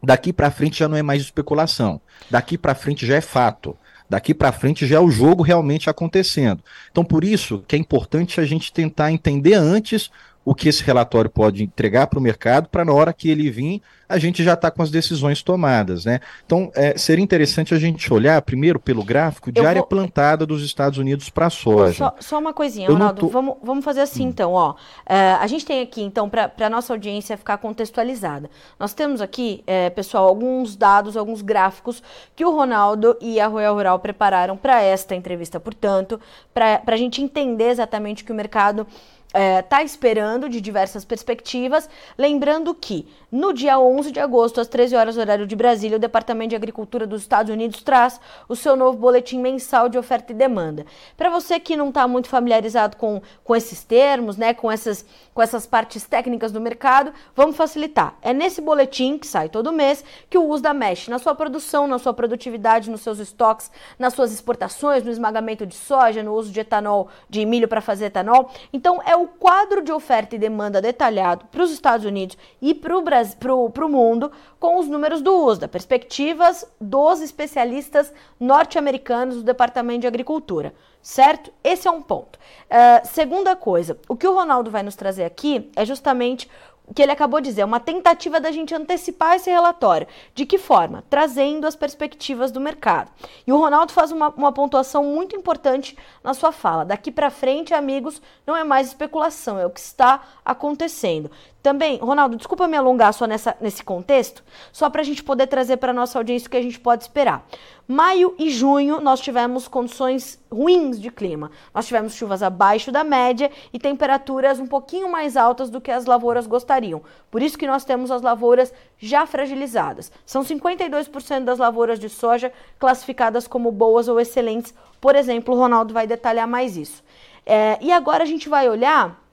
Daqui 0.00 0.32
para 0.32 0.52
frente 0.52 0.78
já 0.78 0.86
não 0.86 0.96
é 0.96 1.02
mais 1.02 1.22
especulação. 1.22 2.00
Daqui 2.30 2.56
para 2.56 2.72
frente 2.72 3.04
já 3.04 3.16
é 3.16 3.20
fato. 3.20 3.76
Daqui 4.08 4.32
para 4.32 4.52
frente 4.52 4.86
já 4.86 4.98
é 4.98 5.00
o 5.00 5.10
jogo 5.10 5.42
realmente 5.42 5.90
acontecendo. 5.90 6.62
Então, 6.92 7.04
por 7.04 7.24
isso 7.24 7.64
que 7.66 7.74
é 7.74 7.78
importante 7.80 8.40
a 8.40 8.44
gente 8.44 8.72
tentar 8.72 9.10
entender 9.10 9.54
antes 9.54 10.08
o 10.48 10.54
que 10.54 10.66
esse 10.66 10.82
relatório 10.82 11.28
pode 11.28 11.62
entregar 11.62 12.06
para 12.06 12.18
o 12.18 12.22
mercado, 12.22 12.70
para 12.70 12.82
na 12.82 12.90
hora 12.90 13.12
que 13.12 13.28
ele 13.28 13.50
vir, 13.50 13.82
a 14.08 14.16
gente 14.16 14.42
já 14.42 14.54
está 14.54 14.70
com 14.70 14.82
as 14.82 14.90
decisões 14.90 15.42
tomadas, 15.42 16.06
né? 16.06 16.20
Então, 16.46 16.72
é, 16.74 16.96
seria 16.96 17.22
interessante 17.22 17.74
a 17.74 17.78
gente 17.78 18.10
olhar 18.10 18.40
primeiro 18.40 18.80
pelo 18.80 19.04
gráfico 19.04 19.52
de 19.52 19.60
Eu 19.60 19.68
área 19.68 19.82
vou... 19.82 19.88
plantada 19.88 20.46
dos 20.46 20.64
Estados 20.64 20.98
Unidos 20.98 21.28
para 21.28 21.48
a 21.48 21.50
soja. 21.50 21.92
Só, 21.92 22.14
só, 22.18 22.38
uma 22.38 22.54
coisinha, 22.54 22.88
Ronaldo, 22.88 23.20
tô... 23.20 23.28
vamos, 23.28 23.56
vamos 23.62 23.84
fazer 23.84 24.00
assim 24.00 24.24
hum. 24.24 24.30
então, 24.30 24.52
ó. 24.54 24.74
É, 25.04 25.32
a 25.34 25.46
gente 25.46 25.66
tem 25.66 25.82
aqui, 25.82 26.00
então, 26.00 26.30
para 26.30 26.50
a 26.58 26.70
nossa 26.70 26.94
audiência 26.94 27.36
ficar 27.36 27.58
contextualizada. 27.58 28.48
Nós 28.80 28.94
temos 28.94 29.20
aqui, 29.20 29.62
é, 29.66 29.90
pessoal, 29.90 30.26
alguns 30.26 30.76
dados, 30.76 31.14
alguns 31.14 31.42
gráficos 31.42 32.02
que 32.34 32.42
o 32.42 32.50
Ronaldo 32.50 33.18
e 33.20 33.38
a 33.38 33.46
Royal 33.46 33.74
Rural 33.74 33.98
prepararam 33.98 34.56
para 34.56 34.80
esta 34.80 35.14
entrevista, 35.14 35.60
portanto, 35.60 36.18
para 36.54 36.80
a 36.86 36.96
gente 36.96 37.20
entender 37.20 37.68
exatamente 37.68 38.22
o 38.22 38.26
que 38.26 38.32
o 38.32 38.34
mercado 38.34 38.86
está 39.28 39.38
é, 39.38 39.62
tá 39.62 39.82
esperando 39.82 40.48
de 40.48 40.60
diversas 40.60 41.04
perspectivas. 41.04 41.88
Lembrando 42.16 42.74
que 42.74 43.06
no 43.30 43.52
dia 43.52 43.78
11 43.78 44.10
de 44.10 44.18
agosto, 44.20 44.58
às 44.58 44.68
13 44.68 44.96
horas 44.96 45.18
horário 45.18 45.46
de 45.46 45.54
Brasília, 45.54 45.98
o 45.98 46.00
Departamento 46.00 46.50
de 46.50 46.56
Agricultura 46.56 47.06
dos 47.06 47.20
Estados 47.20 47.52
Unidos 47.52 47.82
traz 47.82 48.18
o 48.48 48.56
seu 48.56 48.74
novo 48.74 48.96
boletim 48.96 49.38
mensal 49.38 49.88
de 49.88 49.98
oferta 49.98 50.32
e 50.32 50.34
demanda. 50.34 50.86
Para 51.14 51.28
você 51.28 51.60
que 51.60 51.76
não 51.76 51.90
está 51.90 52.08
muito 52.08 52.26
familiarizado 52.26 52.96
com, 52.96 53.20
com 53.44 53.54
esses 53.54 53.84
termos, 53.84 54.38
né, 54.38 54.54
com 54.54 54.72
essas, 54.72 55.04
com 55.34 55.42
essas 55.42 55.66
partes 55.66 56.06
técnicas 56.06 56.50
do 56.50 56.60
mercado, 56.60 57.12
vamos 57.36 57.54
facilitar. 57.54 58.16
É 58.22 58.32
nesse 58.32 58.62
boletim 58.62 59.18
que 59.18 59.26
sai 59.26 59.50
todo 59.50 59.72
mês 59.72 60.02
que 60.30 60.38
o 60.38 60.48
USDA 60.48 60.72
mexe 60.72 61.10
na 61.10 61.18
sua 61.18 61.34
produção, 61.34 61.86
na 61.86 61.98
sua 61.98 62.14
produtividade, 62.14 62.90
nos 62.90 63.02
seus 63.02 63.18
estoques, 63.18 63.70
nas 63.98 64.14
suas 64.14 64.32
exportações, 64.32 65.04
no 65.04 65.10
esmagamento 65.10 65.66
de 65.66 65.74
soja, 65.74 66.22
no 66.22 66.32
uso 66.32 66.50
de 66.50 66.60
etanol, 66.60 67.08
de 67.28 67.44
milho 67.44 67.68
para 67.68 67.82
fazer 67.82 68.06
etanol. 68.06 68.50
Então 68.72 69.02
é 69.04 69.17
o 69.22 69.28
quadro 69.28 69.82
de 69.82 69.92
oferta 69.92 70.34
e 70.34 70.38
demanda 70.38 70.80
detalhado 70.80 71.46
para 71.46 71.62
os 71.62 71.70
Estados 71.70 72.06
Unidos 72.06 72.36
e 72.60 72.74
para 72.74 72.96
o 72.96 73.88
mundo 73.88 74.32
com 74.58 74.78
os 74.78 74.88
números 74.88 75.20
do 75.20 75.44
USDA, 75.44 75.68
perspectivas 75.68 76.64
dos 76.80 77.20
especialistas 77.20 78.12
norte-americanos 78.38 79.36
do 79.36 79.42
Departamento 79.42 80.00
de 80.00 80.06
Agricultura, 80.06 80.74
certo? 81.02 81.52
Esse 81.62 81.86
é 81.86 81.90
um 81.90 82.02
ponto. 82.02 82.38
Uh, 82.38 83.06
segunda 83.06 83.54
coisa, 83.54 83.98
o 84.08 84.16
que 84.16 84.26
o 84.26 84.34
Ronaldo 84.34 84.70
vai 84.70 84.82
nos 84.82 84.96
trazer 84.96 85.24
aqui 85.24 85.70
é 85.76 85.84
justamente 85.84 86.48
que 86.94 87.02
ele 87.02 87.12
acabou 87.12 87.40
de 87.40 87.48
dizer, 87.48 87.62
é 87.62 87.64
uma 87.64 87.80
tentativa 87.80 88.40
da 88.40 88.50
gente 88.50 88.74
antecipar 88.74 89.36
esse 89.36 89.50
relatório. 89.50 90.06
De 90.34 90.46
que 90.46 90.58
forma? 90.58 91.04
Trazendo 91.08 91.66
as 91.66 91.76
perspectivas 91.76 92.50
do 92.50 92.60
mercado. 92.60 93.10
E 93.46 93.52
o 93.52 93.58
Ronaldo 93.58 93.92
faz 93.92 94.10
uma, 94.10 94.28
uma 94.30 94.52
pontuação 94.52 95.04
muito 95.04 95.36
importante 95.36 95.96
na 96.22 96.34
sua 96.34 96.52
fala. 96.52 96.84
Daqui 96.84 97.10
para 97.10 97.30
frente, 97.30 97.74
amigos, 97.74 98.22
não 98.46 98.56
é 98.56 98.64
mais 98.64 98.88
especulação, 98.88 99.58
é 99.58 99.66
o 99.66 99.70
que 99.70 99.80
está 99.80 100.22
acontecendo. 100.44 101.30
Também, 101.62 101.98
Ronaldo, 101.98 102.36
desculpa 102.36 102.68
me 102.68 102.76
alongar 102.76 103.12
só 103.12 103.26
nessa, 103.26 103.56
nesse 103.60 103.82
contexto, 103.82 104.44
só 104.72 104.88
para 104.88 105.00
a 105.00 105.04
gente 105.04 105.24
poder 105.24 105.48
trazer 105.48 105.76
para 105.76 105.92
nossa 105.92 106.16
audiência 106.16 106.46
o 106.46 106.50
que 106.50 106.56
a 106.56 106.62
gente 106.62 106.78
pode 106.78 107.02
esperar. 107.02 107.44
Maio 107.86 108.34
e 108.38 108.48
junho 108.48 109.00
nós 109.00 109.18
tivemos 109.18 109.66
condições 109.66 110.38
ruins 110.52 111.00
de 111.00 111.10
clima. 111.10 111.50
Nós 111.74 111.86
tivemos 111.86 112.14
chuvas 112.14 112.44
abaixo 112.44 112.92
da 112.92 113.02
média 113.02 113.50
e 113.72 113.78
temperaturas 113.78 114.60
um 114.60 114.66
pouquinho 114.66 115.10
mais 115.10 115.36
altas 115.36 115.68
do 115.68 115.80
que 115.80 115.90
as 115.90 116.06
lavouras 116.06 116.46
gostariam. 116.46 117.02
Por 117.28 117.42
isso 117.42 117.58
que 117.58 117.66
nós 117.66 117.84
temos 117.84 118.10
as 118.10 118.22
lavouras 118.22 118.72
já 118.96 119.26
fragilizadas. 119.26 120.12
São 120.24 120.42
52% 120.42 121.44
das 121.44 121.58
lavouras 121.58 121.98
de 121.98 122.08
soja 122.08 122.52
classificadas 122.78 123.48
como 123.48 123.72
boas 123.72 124.06
ou 124.06 124.20
excelentes. 124.20 124.72
Por 125.00 125.16
exemplo, 125.16 125.54
o 125.54 125.58
Ronaldo 125.58 125.92
vai 125.92 126.06
detalhar 126.06 126.46
mais 126.46 126.76
isso. 126.76 127.02
É, 127.44 127.78
e 127.80 127.90
agora 127.90 128.22
a 128.22 128.26
gente 128.26 128.48
vai 128.48 128.68
olhar 128.68 129.27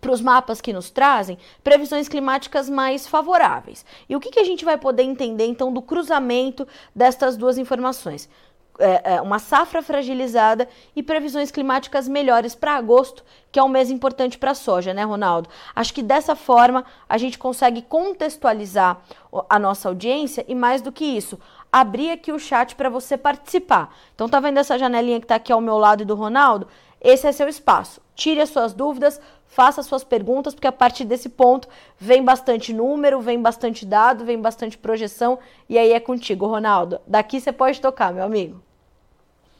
para 0.00 0.12
os 0.12 0.20
mapas 0.20 0.60
que 0.60 0.72
nos 0.72 0.90
trazem 0.90 1.38
previsões 1.62 2.08
climáticas 2.08 2.68
mais 2.68 3.06
favoráveis. 3.06 3.84
E 4.08 4.16
o 4.16 4.20
que, 4.20 4.30
que 4.30 4.40
a 4.40 4.44
gente 4.44 4.64
vai 4.64 4.78
poder 4.78 5.02
entender 5.02 5.46
então 5.46 5.72
do 5.72 5.82
cruzamento 5.82 6.66
destas 6.94 7.36
duas 7.36 7.58
informações? 7.58 8.28
É, 8.80 9.14
é, 9.14 9.20
uma 9.20 9.40
safra 9.40 9.82
fragilizada 9.82 10.68
e 10.94 11.02
previsões 11.02 11.50
climáticas 11.50 12.06
melhores 12.06 12.54
para 12.54 12.76
agosto, 12.76 13.24
que 13.50 13.58
é 13.58 13.62
um 13.62 13.68
mês 13.68 13.90
importante 13.90 14.38
para 14.38 14.52
a 14.52 14.54
soja, 14.54 14.94
né, 14.94 15.02
Ronaldo? 15.02 15.48
Acho 15.74 15.92
que 15.92 16.00
dessa 16.00 16.36
forma 16.36 16.84
a 17.08 17.18
gente 17.18 17.36
consegue 17.36 17.82
contextualizar 17.82 19.02
a 19.50 19.58
nossa 19.58 19.88
audiência 19.88 20.44
e 20.46 20.54
mais 20.54 20.80
do 20.80 20.92
que 20.92 21.04
isso, 21.04 21.40
abrir 21.72 22.12
aqui 22.12 22.30
o 22.30 22.38
chat 22.38 22.76
para 22.76 22.88
você 22.88 23.16
participar. 23.16 23.92
Então 24.14 24.28
tá 24.28 24.38
vendo 24.38 24.58
essa 24.58 24.78
janelinha 24.78 25.18
que 25.18 25.24
está 25.24 25.34
aqui 25.34 25.52
ao 25.52 25.60
meu 25.60 25.76
lado 25.76 26.02
e 26.04 26.06
do 26.06 26.14
Ronaldo? 26.14 26.68
Esse 27.00 27.26
é 27.26 27.32
seu 27.32 27.48
espaço. 27.48 28.00
Tire 28.18 28.40
as 28.40 28.48
suas 28.48 28.74
dúvidas, 28.74 29.20
faça 29.46 29.80
suas 29.80 30.02
perguntas, 30.02 30.52
porque 30.52 30.66
a 30.66 30.72
partir 30.72 31.04
desse 31.04 31.28
ponto 31.28 31.68
vem 32.00 32.24
bastante 32.24 32.72
número, 32.72 33.20
vem 33.20 33.40
bastante 33.40 33.86
dado, 33.86 34.24
vem 34.24 34.40
bastante 34.40 34.76
projeção, 34.76 35.38
e 35.68 35.78
aí 35.78 35.92
é 35.92 36.00
contigo, 36.00 36.48
Ronaldo. 36.48 36.98
Daqui 37.06 37.40
você 37.40 37.52
pode 37.52 37.80
tocar, 37.80 38.12
meu 38.12 38.24
amigo. 38.24 38.60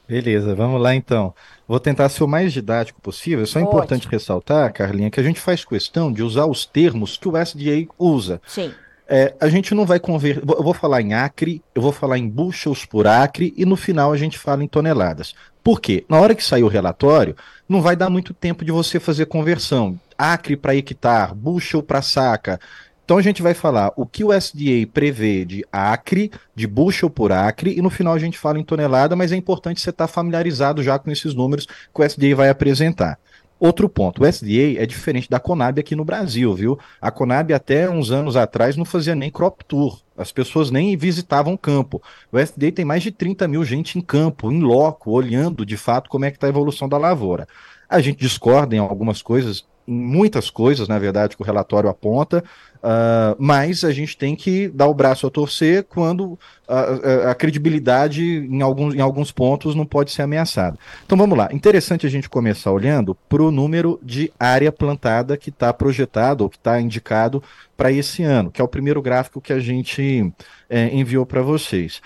Beleza, 0.09 0.57
vamos 0.57 0.83
lá 0.83 0.93
então. 0.93 1.33
Vou 1.69 1.79
tentar 1.79 2.09
ser 2.09 2.25
o 2.25 2.27
mais 2.27 2.53
didático 2.53 3.01
possível. 3.01 3.47
Só 3.47 3.61
é 3.61 3.63
importante 3.63 4.09
ressaltar, 4.09 4.73
Carlinha, 4.73 5.09
que 5.09 5.21
a 5.21 5.23
gente 5.23 5.39
faz 5.39 5.65
questão 5.65 6.13
de 6.13 6.25
usar 6.25 6.47
os 6.47 6.67
termos 6.67 7.17
que 7.17 7.29
o 7.29 7.37
SDA 7.37 7.87
usa. 7.97 8.43
Sim. 8.45 8.75
É, 9.07 9.35
a 9.41 9.49
gente 9.49 9.73
não 9.73 9.87
vai 9.87 10.01
converter. 10.01 10.43
Eu 10.47 10.65
vou 10.65 10.75
falar 10.75 11.01
em 11.01 11.15
acre, 11.15 11.63
eu 11.75 11.81
vou 11.81 11.93
falar 11.93 12.19
em 12.19 12.29
bushels 12.29 12.85
por 12.85 13.07
acre 13.07 13.55
e 13.57 13.65
no 13.65 13.77
final 13.77 14.13
a 14.13 14.17
gente 14.17 14.37
fala 14.37 14.65
em 14.65 14.69
toneladas. 14.69 15.35
Por 15.69 15.83
quê? 15.83 16.03
Na 16.09 16.19
hora 16.19 16.35
que 16.35 16.43
sair 16.43 16.63
o 16.63 16.67
relatório, 16.67 17.37
não 17.69 17.83
vai 17.83 17.95
dar 17.95 18.09
muito 18.09 18.33
tempo 18.33 18.65
de 18.65 18.73
você 18.73 18.99
fazer 18.99 19.27
conversão. 19.27 20.01
Acre 20.17 20.57
para 20.57 20.75
hectare, 20.75 21.35
bushel 21.35 21.83
para 21.83 22.01
saca. 22.01 22.59
Então 23.05 23.19
a 23.19 23.23
gente 23.23 23.43
vai 23.43 23.53
falar 23.53 23.93
o 23.95 24.07
que 24.07 24.25
o 24.25 24.33
SDA 24.33 24.87
prevê 24.91 25.45
de 25.45 25.63
acre, 25.71 26.33
de 26.55 26.67
bushel 26.67 27.11
por 27.11 27.33
acre, 27.33 27.77
e 27.77 27.83
no 27.83 27.91
final 27.91 28.15
a 28.15 28.19
gente 28.19 28.39
fala 28.39 28.59
em 28.59 28.65
tonelada, 28.65 29.15
mas 29.15 29.31
é 29.31 29.37
importante 29.37 29.83
você 29.83 29.91
estar 29.91 30.07
tá 30.07 30.11
familiarizado 30.11 30.83
já 30.83 30.99
com 30.99 31.11
esses 31.11 31.35
números 31.35 31.67
que 31.67 32.01
o 32.01 32.03
SDA 32.03 32.35
vai 32.35 32.49
apresentar. 32.49 33.19
Outro 33.61 33.89
ponto, 33.89 34.23
o 34.23 34.27
SDA 34.27 34.81
é 34.81 34.87
diferente 34.87 35.29
da 35.29 35.41
Conab 35.41 35.81
aqui 35.81 35.97
no 35.97 36.05
Brasil, 36.05 36.55
viu? 36.55 36.79
A 37.01 37.11
Conab 37.11 37.53
até 37.53 37.91
uns 37.91 38.13
anos 38.13 38.37
atrás 38.37 38.77
não 38.77 38.85
fazia 38.85 39.17
nem 39.17 39.33
crop 39.33 39.65
tour, 39.65 40.01
as 40.17 40.31
pessoas 40.31 40.71
nem 40.71 40.97
visitavam 40.97 41.55
o 41.55 41.59
campo. 41.59 42.01
O 42.31 42.39
SDA 42.39 42.71
tem 42.71 42.85
mais 42.85 43.03
de 43.03 43.11
30 43.11 43.49
mil 43.49 43.65
gente 43.65 43.99
em 43.99 44.01
campo, 44.01 44.53
em 44.53 44.61
loco, 44.61 45.11
olhando 45.11 45.67
de 45.67 45.77
fato 45.77 46.09
como 46.09 46.25
é 46.25 46.31
que 46.31 46.37
está 46.37 46.47
a 46.47 46.51
evolução 46.51 46.89
da 46.89 46.97
lavoura. 46.97 47.49
A 47.89 48.01
gente 48.01 48.21
discorda 48.21 48.77
em 48.77 48.79
algumas 48.79 49.23
coisas, 49.23 49.67
em 49.89 49.93
muitas 49.93 50.51
coisas, 50.51 50.87
na 50.87 50.99
verdade, 50.99 51.37
que 51.37 51.43
o 51.43 51.47
relatório 51.47 51.89
aponta, 51.89 52.45
Uh, 52.79 53.35
mas 53.41 53.83
a 53.83 53.91
gente 53.91 54.17
tem 54.17 54.37
que 54.37 54.69
dar 54.69 54.87
o 54.87 54.95
braço 54.95 55.27
a 55.27 55.31
torcer 55.31 55.83
quando 55.83 56.39
a, 56.67 56.79
a, 56.79 57.31
a, 57.33 57.35
credibilidade 57.35 58.23
em 58.23 58.63
alguns, 58.63 58.95
em 58.95 59.01
alguns 59.01 59.33
pontos 59.33 59.75
não 59.75 59.85
pode 59.85 60.13
ser 60.13 60.23
ameaçada. 60.23 60.79
Então 61.05 61.19
vamos 61.19 61.37
lá. 61.37 61.49
Interessante 61.51 62.07
a 62.07 62.11
gente 62.11 62.29
começar 62.29 62.71
olhando 62.71 63.17
para 63.29 63.43
o 63.43 63.51
número 63.51 63.99
de 64.01 64.33
área 64.39 64.71
plantada 64.71 65.37
que 65.37 65.51
está 65.51 65.73
projetado 65.73 66.45
ou 66.45 66.51
que 66.51 66.57
está 66.57 66.81
indicado 66.81 67.43
para 67.77 67.91
esse 67.91 68.23
ano, 68.23 68.49
que 68.49 68.61
é 68.61 68.65
o 68.65 68.69
primeiro 68.69 69.03
gráfico 69.03 69.41
que 69.41 69.53
a 69.53 69.59
gente 69.59 70.33
é, 70.71 70.95
enviou 70.95 71.27
para 71.27 71.43
vocês. 71.43 72.01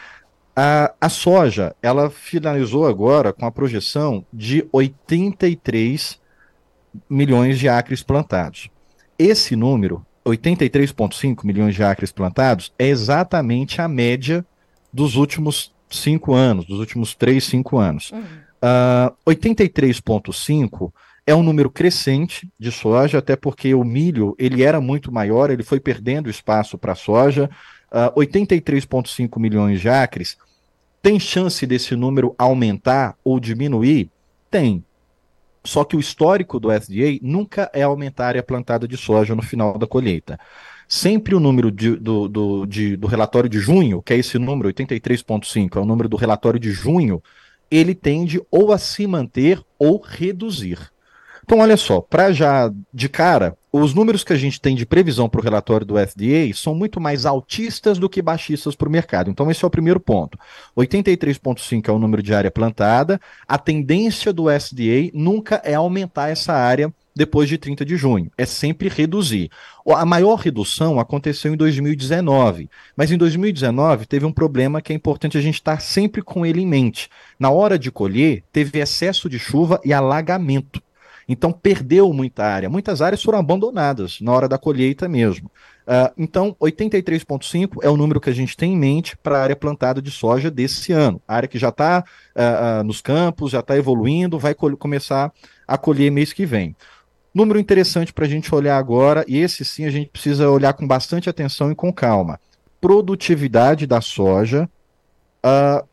A, 0.57 0.93
a 0.99 1.11
soja, 1.11 1.77
ela 1.83 2.09
finalizou 2.09 2.87
agora 2.87 3.31
com 3.31 3.45
a 3.45 3.53
projeção 3.53 4.25
de 4.33 4.67
83 4.73 6.22
milhões 7.09 7.59
de 7.59 7.69
acres 7.69 8.03
plantados. 8.03 8.71
Esse 9.19 9.55
número 9.57 10.05
83,5 10.25 11.45
milhões 11.45 11.75
de 11.75 11.83
acres 11.83 12.13
plantados 12.13 12.73
é 12.79 12.89
exatamente 12.89 13.81
a 13.81 13.89
média 13.89 14.45
dos 14.93 15.17
últimos 15.17 15.73
cinco 15.91 16.35
anos, 16.35 16.65
dos 16.65 16.79
últimos 16.79 17.15
três, 17.15 17.45
cinco 17.45 17.79
anos. 17.79 18.11
Uhum. 18.13 18.23
Uh, 18.63 19.15
83,5 19.27 20.93
é 21.27 21.35
um 21.35 21.43
número 21.43 21.71
crescente 21.71 22.49
de 22.59 22.71
soja, 22.71 23.19
até 23.19 23.37
porque 23.37 23.75
o 23.75 23.85
milho 23.85 24.35
ele 24.39 24.63
era 24.63 24.81
muito 24.81 25.13
maior, 25.13 25.51
ele 25.51 25.63
foi 25.63 25.81
perdendo 25.81 26.31
espaço 26.31 26.79
para 26.79 26.93
a 26.93 26.97
soja. 26.97 27.51
Uh, 27.91 28.21
83,5 28.21 29.39
milhões 29.39 29.81
de 29.81 29.89
acres. 29.89 30.37
Tem 31.03 31.19
chance 31.19 31.67
desse 31.67 31.95
número 31.97 32.35
aumentar 32.39 33.17
ou 33.25 33.39
diminuir? 33.41 34.09
Tem. 34.51 34.85
Só 35.65 35.85
que 35.85 35.97
o 35.97 36.01
histórico 36.01 36.59
do 36.59 36.73
SDA 36.73 37.19
nunca 37.23 37.71
é 37.73 37.83
aumentar 37.83 38.25
a 38.25 38.29
área 38.29 38.43
plantada 38.43 38.89
de 38.89 38.97
soja 38.97 39.35
no 39.35 39.43
final 39.43 39.79
da 39.79 39.87
colheita. 39.87 40.39
Sempre 40.89 41.35
o 41.35 41.41
número 41.41 41.71
de, 41.71 41.97
do, 41.97 42.29
do, 42.29 42.67
de, 42.67 42.97
do 42.97 43.07
relatório 43.07 43.49
de 43.49 43.59
junho, 43.59 44.03
que 44.03 44.13
é 44.13 44.17
esse 44.19 44.39
número, 44.39 44.69
83,5, 44.69 45.77
é 45.77 45.81
o 45.81 45.85
número 45.85 46.09
do 46.09 46.17
relatório 46.17 46.61
de 46.61 46.71
junho, 46.71 47.23
ele 47.71 47.95
tende 47.95 48.43
ou 48.51 48.73
a 48.73 48.79
se 48.79 49.07
manter 49.07 49.63
ou 49.79 50.01
reduzir. 50.01 50.79
Então, 51.45 51.61
olha 51.61 51.77
só, 51.77 52.01
para 52.01 52.33
já 52.33 52.71
de 52.93 53.09
cara, 53.09 53.57
os 53.73 53.95
números 53.95 54.23
que 54.23 54.35
a 54.35 54.37
gente 54.37 54.61
tem 54.61 54.77
de 54.77 54.85
previsão 54.85 55.31
para 55.31 55.41
o 55.41 55.43
relatório 55.43 55.87
do 55.87 55.95
FDA 55.95 56.53
são 56.55 56.75
muito 56.75 57.01
mais 57.01 57.25
altistas 57.25 57.99
do 57.99 58.09
que 58.09 58.21
baixistas 58.21 58.77
para 58.77 58.87
o 58.87 58.93
mercado. 58.93 59.31
Então, 59.31 59.51
esse 59.51 59.65
é 59.65 59.67
o 59.67 59.71
primeiro 59.71 59.99
ponto. 59.99 60.39
83,5 60.77 61.89
é 61.89 61.93
o 61.93 61.99
número 61.99 62.23
de 62.23 62.35
área 62.35 62.51
plantada. 62.51 63.19
A 63.49 63.57
tendência 63.57 64.31
do 64.31 64.51
SDA 64.51 65.11
nunca 65.15 65.63
é 65.65 65.75
aumentar 65.75 66.29
essa 66.29 66.53
área 66.53 66.93
depois 67.15 67.49
de 67.49 67.59
30 67.59 67.85
de 67.85 67.97
junho, 67.97 68.31
é 68.39 68.47
sempre 68.47 68.89
reduzir. 68.89 69.51
A 69.87 70.05
maior 70.05 70.37
redução 70.37 70.99
aconteceu 70.99 71.53
em 71.53 71.57
2019, 71.57 72.71
mas 72.97 73.11
em 73.11 73.19
2019 73.19 74.07
teve 74.07 74.25
um 74.25 74.33
problema 74.33 74.81
que 74.81 74.93
é 74.93 74.97
importante 74.97 75.37
a 75.37 75.41
gente 75.41 75.57
estar 75.57 75.81
sempre 75.81 76.23
com 76.23 76.47
ele 76.47 76.63
em 76.63 76.67
mente. 76.67 77.11
Na 77.39 77.51
hora 77.51 77.79
de 77.79 77.91
colher, 77.91 78.43
teve 78.51 78.79
excesso 78.79 79.29
de 79.29 79.39
chuva 79.39 79.81
e 79.85 79.93
alagamento. 79.93 80.83
Então 81.33 81.51
perdeu 81.51 82.13
muita 82.13 82.45
área. 82.45 82.69
Muitas 82.69 83.01
áreas 83.01 83.23
foram 83.23 83.39
abandonadas 83.39 84.21
na 84.21 84.33
hora 84.33 84.49
da 84.49 84.59
colheita 84.59 85.09
mesmo. 85.09 85.51
Uh, 85.83 86.13
então, 86.17 86.55
83,5 86.61 87.79
é 87.83 87.91
o 87.91 87.97
número 87.97 88.21
que 88.21 88.31
a 88.31 88.35
gente 88.35 88.57
tem 88.57 88.75
em 88.75 88.77
mente 88.77 89.17
para 89.17 89.39
a 89.39 89.43
área 89.43 89.57
plantada 89.57 90.01
de 90.01 90.11
soja 90.11 90.51
desse 90.51 90.93
ano. 90.93 91.21
A 91.27 91.35
área 91.35 91.49
que 91.49 91.59
já 91.59 91.71
está 91.71 92.01
uh, 92.01 92.33
ah, 92.37 92.81
uh, 92.81 92.85
nos 92.85 93.01
campos, 93.01 93.51
já 93.51 93.61
está 93.61 93.77
evoluindo, 93.77 94.39
vai 94.39 94.55
começar 94.55 95.33
a 95.67 95.77
colher 95.77 96.11
mês 96.11 96.33
que 96.33 96.47
vem. 96.47 96.77
Número 97.35 97.59
interessante 97.59 98.13
para 98.13 98.27
a 98.27 98.29
gente 98.29 98.55
olhar 98.55 98.77
agora, 98.77 99.25
e 99.27 99.39
esse 99.39 99.65
sim 99.65 99.87
a 99.87 99.91
gente 99.91 100.11
precisa 100.11 100.51
olhar 100.51 100.75
com 100.75 100.87
bastante 100.87 101.31
atenção 101.31 101.73
e 101.73 101.75
com 101.75 101.93
calma. 101.93 102.39
Produtividade 102.81 103.87
da 103.87 104.01
soja 104.01 104.69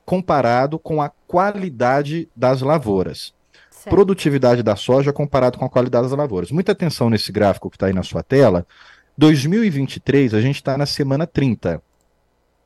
comparado 0.05 0.77
com 0.77 1.01
a 1.01 1.09
qualidade 1.09 2.29
das 2.35 2.61
lavouras. 2.61 3.33
Certo. 3.79 3.95
produtividade 3.95 4.61
da 4.61 4.75
soja 4.75 5.13
comparado 5.13 5.57
com 5.57 5.63
a 5.63 5.69
qualidade 5.69 6.09
das 6.09 6.17
lavouras. 6.17 6.51
Muita 6.51 6.73
atenção 6.73 7.09
nesse 7.09 7.31
gráfico 7.31 7.69
que 7.69 7.77
está 7.77 7.85
aí 7.85 7.93
na 7.93 8.03
sua 8.03 8.21
tela. 8.21 8.67
2023, 9.17 10.33
a 10.33 10.41
gente 10.41 10.55
está 10.55 10.77
na 10.77 10.85
semana 10.85 11.25
30, 11.25 11.81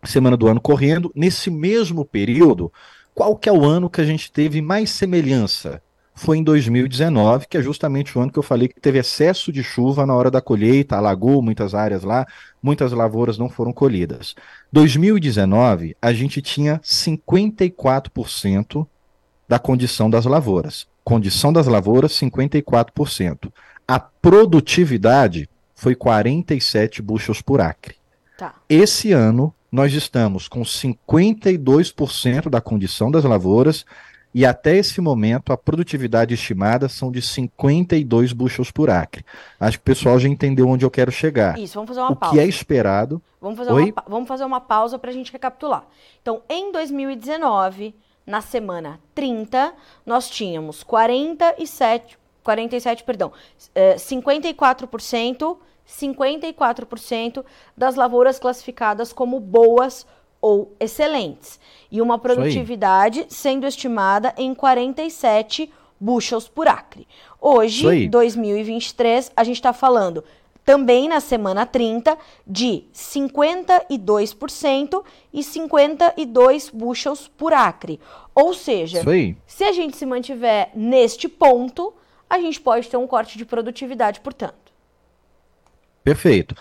semana 0.03 0.35
do 0.35 0.47
ano 0.47 0.59
correndo. 0.59 1.11
Nesse 1.15 1.51
mesmo 1.51 2.03
período, 2.03 2.73
qual 3.13 3.37
que 3.37 3.47
é 3.47 3.53
o 3.53 3.63
ano 3.63 3.91
que 3.91 4.01
a 4.01 4.03
gente 4.03 4.31
teve 4.31 4.59
mais 4.59 4.89
semelhança 4.89 5.83
foi 6.15 6.39
em 6.39 6.43
2019, 6.43 7.45
que 7.47 7.57
é 7.57 7.61
justamente 7.61 8.17
o 8.17 8.21
ano 8.21 8.31
que 8.31 8.39
eu 8.39 8.43
falei 8.43 8.67
que 8.67 8.81
teve 8.81 8.97
excesso 8.97 9.51
de 9.51 9.63
chuva 9.63 10.07
na 10.07 10.15
hora 10.15 10.31
da 10.31 10.41
colheita, 10.41 10.95
alagou 10.95 11.43
muitas 11.43 11.75
áreas 11.75 12.03
lá, 12.03 12.25
muitas 12.61 12.91
lavouras 12.91 13.37
não 13.37 13.49
foram 13.49 13.71
colhidas. 13.71 14.33
2019, 14.71 15.95
a 16.01 16.11
gente 16.11 16.41
tinha 16.41 16.79
54% 16.79 18.87
da 19.47 19.59
condição 19.59 20.09
das 20.09 20.25
lavouras. 20.25 20.91
Condição 21.03 21.51
das 21.51 21.67
lavouras, 21.67 22.13
54%. 22.13 23.51
A 23.87 23.99
produtividade 23.99 25.49
foi 25.75 25.95
47 25.95 27.01
bushels 27.01 27.41
por 27.41 27.59
acre. 27.59 27.95
Tá. 28.37 28.55
Esse 28.69 29.11
ano, 29.11 29.53
nós 29.71 29.93
estamos 29.93 30.47
com 30.47 30.61
52% 30.61 32.49
da 32.49 32.61
condição 32.61 33.11
das 33.11 33.23
lavouras 33.23 33.85
e 34.33 34.45
até 34.45 34.77
esse 34.77 34.99
momento 34.99 35.53
a 35.53 35.57
produtividade 35.57 36.33
estimada 36.33 36.89
são 36.89 37.11
de 37.11 37.21
52 37.21 38.33
bushels 38.33 38.71
por 38.71 38.89
acre. 38.89 39.23
Acho 39.59 39.77
que 39.77 39.81
o 39.81 39.85
pessoal 39.85 40.19
já 40.19 40.27
entendeu 40.27 40.67
onde 40.67 40.83
eu 40.83 40.89
quero 40.89 41.11
chegar. 41.11 41.59
Isso, 41.59 41.75
vamos 41.75 41.89
fazer 41.89 42.01
uma 42.01 42.11
o 42.11 42.15
pausa. 42.15 42.33
O 42.33 42.37
que 42.37 42.43
é 42.43 42.47
esperado. 42.47 43.21
Vamos 43.39 43.57
fazer, 43.57 43.71
Oi? 43.71 43.91
Uma, 43.91 44.03
vamos 44.07 44.27
fazer 44.27 44.43
uma 44.43 44.59
pausa 44.59 44.97
para 44.97 45.11
a 45.11 45.13
gente 45.13 45.31
recapitular. 45.31 45.85
Então, 46.21 46.41
em 46.49 46.71
2019, 46.71 47.93
na 48.25 48.41
semana 48.41 48.99
30, 49.13 49.73
nós 50.05 50.29
tínhamos 50.29 50.83
47, 50.83 52.17
47, 52.43 53.03
perdão, 53.03 53.31
54%, 53.97 55.57
54% 55.87 57.45
das 57.75 57.95
lavouras 57.95 58.39
classificadas 58.39 59.11
como 59.11 59.39
boas 59.39 60.05
ou 60.41 60.75
excelentes. 60.79 61.59
E 61.91 62.01
uma 62.01 62.19
produtividade 62.19 63.25
sendo 63.29 63.65
estimada 63.65 64.33
em 64.37 64.53
47 64.53 65.71
bushels 65.99 66.49
por 66.49 66.67
acre. 66.67 67.07
Hoje, 67.39 68.07
2023, 68.09 69.31
a 69.35 69.43
gente 69.43 69.55
está 69.55 69.71
falando 69.71 70.23
também 70.65 71.09
na 71.09 71.19
semana 71.19 71.65
30 71.65 72.17
de 72.45 72.83
52% 72.93 75.03
e 75.33 75.43
52 75.43 76.69
bushels 76.69 77.27
por 77.27 77.53
acre. 77.53 77.99
Ou 78.33 78.53
seja, 78.53 79.01
se 79.45 79.63
a 79.63 79.71
gente 79.71 79.97
se 79.97 80.05
mantiver 80.05 80.71
neste 80.73 81.27
ponto, 81.27 81.93
a 82.29 82.39
gente 82.39 82.59
pode 82.59 82.89
ter 82.89 82.97
um 82.97 83.07
corte 83.07 83.37
de 83.37 83.45
produtividade, 83.45 84.19
portanto. 84.19 84.73
Perfeito. 86.03 86.55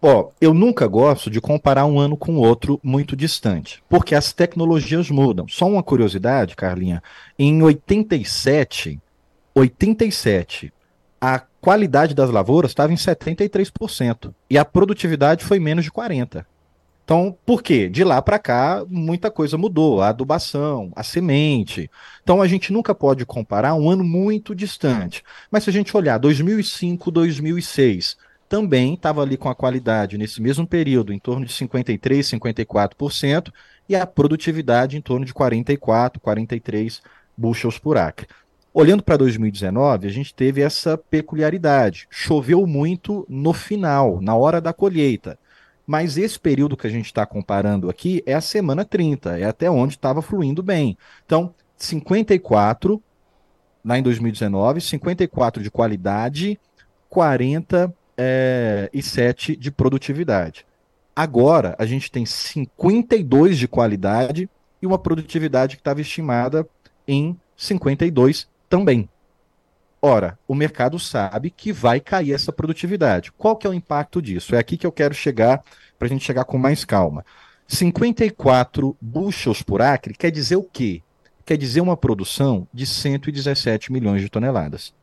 Ó, 0.00 0.30
eu 0.40 0.54
nunca 0.54 0.86
gosto 0.86 1.28
de 1.28 1.40
comparar 1.40 1.84
um 1.84 1.98
ano 1.98 2.16
com 2.16 2.36
outro 2.36 2.78
muito 2.84 3.16
distante, 3.16 3.82
porque 3.88 4.14
as 4.14 4.32
tecnologias 4.32 5.10
mudam. 5.10 5.48
Só 5.48 5.66
uma 5.66 5.82
curiosidade, 5.82 6.54
Carlinha, 6.54 7.02
em 7.36 7.60
87, 7.60 9.00
87, 9.54 10.72
a 11.20 11.40
qualidade 11.60 12.14
das 12.14 12.30
lavouras 12.30 12.70
estava 12.70 12.92
em 12.92 12.96
73% 12.96 14.32
e 14.48 14.56
a 14.58 14.64
produtividade 14.64 15.44
foi 15.44 15.58
menos 15.58 15.84
de 15.84 15.90
40. 15.90 16.46
Então, 17.04 17.34
por 17.46 17.62
quê? 17.62 17.88
De 17.88 18.04
lá 18.04 18.20
para 18.20 18.38
cá, 18.38 18.84
muita 18.86 19.30
coisa 19.30 19.56
mudou, 19.56 20.02
a 20.02 20.08
adubação, 20.08 20.92
a 20.94 21.02
semente. 21.02 21.90
Então, 22.22 22.42
a 22.42 22.46
gente 22.46 22.70
nunca 22.70 22.94
pode 22.94 23.24
comparar 23.24 23.74
um 23.74 23.88
ano 23.88 24.04
muito 24.04 24.54
distante. 24.54 25.24
Mas 25.50 25.64
se 25.64 25.70
a 25.70 25.72
gente 25.72 25.96
olhar 25.96 26.18
2005, 26.18 27.10
2006, 27.10 28.14
também 28.46 28.92
estava 28.92 29.22
ali 29.22 29.38
com 29.38 29.48
a 29.48 29.54
qualidade 29.54 30.18
nesse 30.18 30.42
mesmo 30.42 30.66
período 30.66 31.10
em 31.10 31.18
torno 31.18 31.46
de 31.46 31.52
53, 31.54 32.26
54% 32.26 33.50
e 33.88 33.96
a 33.96 34.06
produtividade 34.06 34.96
em 34.96 35.00
torno 35.00 35.24
de 35.24 35.32
44, 35.32 36.20
43 36.20 37.00
bushels 37.34 37.78
por 37.78 37.96
acre. 37.96 38.26
Olhando 38.80 39.02
para 39.02 39.16
2019, 39.16 40.06
a 40.06 40.10
gente 40.10 40.32
teve 40.32 40.60
essa 40.60 40.96
peculiaridade. 40.96 42.06
Choveu 42.08 42.64
muito 42.64 43.26
no 43.28 43.52
final, 43.52 44.20
na 44.20 44.36
hora 44.36 44.60
da 44.60 44.72
colheita. 44.72 45.36
Mas 45.84 46.16
esse 46.16 46.38
período 46.38 46.76
que 46.76 46.86
a 46.86 46.90
gente 46.90 47.06
está 47.06 47.26
comparando 47.26 47.90
aqui 47.90 48.22
é 48.24 48.34
a 48.34 48.40
semana 48.40 48.84
30, 48.84 49.36
é 49.36 49.46
até 49.46 49.68
onde 49.68 49.94
estava 49.94 50.22
fluindo 50.22 50.62
bem. 50.62 50.96
Então, 51.26 51.52
54 51.76 53.02
lá 53.84 53.98
em 53.98 54.02
2019, 54.04 54.80
54 54.80 55.60
de 55.60 55.72
qualidade, 55.72 56.56
40 57.10 57.92
é, 58.16 58.88
e 58.94 59.02
7 59.02 59.56
de 59.56 59.72
produtividade. 59.72 60.64
Agora, 61.16 61.74
a 61.80 61.84
gente 61.84 62.12
tem 62.12 62.24
52 62.24 63.58
de 63.58 63.66
qualidade 63.66 64.48
e 64.80 64.86
uma 64.86 65.00
produtividade 65.00 65.74
que 65.74 65.80
estava 65.80 66.00
estimada 66.00 66.64
em 67.08 67.36
52 67.56 68.46
também. 68.68 69.08
Ora, 70.00 70.38
o 70.46 70.54
mercado 70.54 70.98
sabe 70.98 71.50
que 71.50 71.72
vai 71.72 71.98
cair 71.98 72.32
essa 72.32 72.52
produtividade. 72.52 73.32
Qual 73.32 73.56
que 73.56 73.66
é 73.66 73.70
o 73.70 73.74
impacto 73.74 74.22
disso? 74.22 74.54
É 74.54 74.58
aqui 74.58 74.76
que 74.76 74.86
eu 74.86 74.92
quero 74.92 75.12
chegar 75.12 75.62
para 75.98 76.06
a 76.06 76.08
gente 76.08 76.24
chegar 76.24 76.44
com 76.44 76.56
mais 76.56 76.84
calma. 76.84 77.24
54 77.66 78.96
bushels 79.00 79.62
por 79.62 79.82
acre 79.82 80.14
quer 80.14 80.30
dizer 80.30 80.56
o 80.56 80.62
quê? 80.62 81.02
Quer 81.44 81.56
dizer 81.56 81.80
uma 81.80 81.96
produção 81.96 82.66
de 82.72 82.86
117 82.86 83.92
milhões 83.92 84.22
de 84.22 84.28
toneladas. 84.28 84.94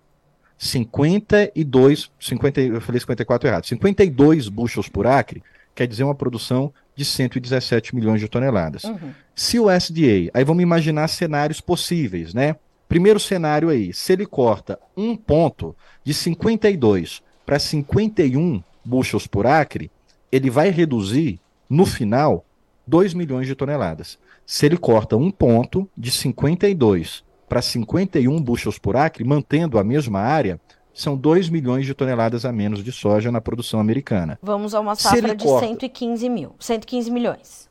52, 0.57 2.11
50, 2.19 2.61
eu 2.61 2.81
falei 2.81 2.99
54 2.99 3.47
errado, 3.47 3.65
52 3.65 4.47
bushels 4.47 4.87
por 4.87 5.05
acre, 5.05 5.43
quer 5.75 5.85
dizer 5.85 6.05
uma 6.05 6.15
produção 6.15 6.73
de 6.95 7.03
117 7.03 7.93
milhões 7.93 8.21
de 8.21 8.29
toneladas. 8.29 8.85
Uhum. 8.85 9.11
Se 9.35 9.59
o 9.59 9.69
SDA, 9.69 10.31
aí 10.33 10.43
vamos 10.45 10.63
imaginar 10.63 11.09
cenários 11.09 11.59
possíveis, 11.59 12.33
né? 12.33 12.55
Primeiro 12.87 13.19
cenário 13.19 13.69
aí, 13.69 13.93
se 13.93 14.13
ele 14.13 14.25
corta 14.25 14.79
um 14.95 15.15
ponto 15.15 15.75
de 16.03 16.13
52 16.13 17.21
para 17.45 17.59
51 17.59 18.61
bushels 18.83 19.27
por 19.27 19.47
acre, 19.47 19.91
ele 20.31 20.49
vai 20.49 20.69
reduzir, 20.69 21.39
no 21.69 21.85
final, 21.85 22.45
2 22.85 23.13
milhões 23.13 23.47
de 23.47 23.55
toneladas. 23.55 24.19
Se 24.45 24.65
ele 24.65 24.77
corta 24.77 25.17
um 25.17 25.31
ponto 25.31 25.89
de 25.97 26.11
52 26.11 27.23
para 27.49 27.61
51 27.61 28.41
bushels 28.41 28.77
por 28.77 28.95
acre, 28.95 29.23
mantendo 29.23 29.79
a 29.79 29.83
mesma 29.83 30.19
área, 30.19 30.59
são 30.93 31.17
2 31.17 31.49
milhões 31.49 31.85
de 31.85 31.93
toneladas 31.93 32.45
a 32.45 32.51
menos 32.51 32.83
de 32.83 32.91
soja 32.91 33.31
na 33.31 33.41
produção 33.41 33.79
americana. 33.79 34.39
Vamos 34.41 34.73
a 34.73 34.79
uma 34.79 34.95
safra 34.95 35.35
de 35.35 35.43
corta... 35.43 35.67
115 35.67 36.29
mil, 36.29 36.55
115 36.59 37.11
milhões. 37.11 37.69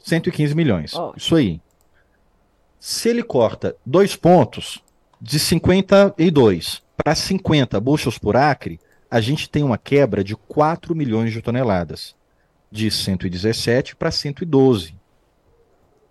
115 0.00 0.54
milhões, 0.54 0.92
isso 1.16 1.34
aí. 1.34 1.60
Se 2.86 3.08
ele 3.08 3.22
corta 3.22 3.74
dois 3.86 4.14
pontos, 4.14 4.84
de 5.18 5.38
52 5.38 6.82
para 6.94 7.14
50 7.14 7.80
bushels 7.80 8.18
por 8.18 8.36
acre, 8.36 8.78
a 9.10 9.22
gente 9.22 9.48
tem 9.48 9.62
uma 9.62 9.78
quebra 9.78 10.22
de 10.22 10.36
4 10.36 10.94
milhões 10.94 11.32
de 11.32 11.40
toneladas, 11.40 12.14
de 12.70 12.90
117 12.90 13.96
para 13.96 14.10
112. 14.10 14.94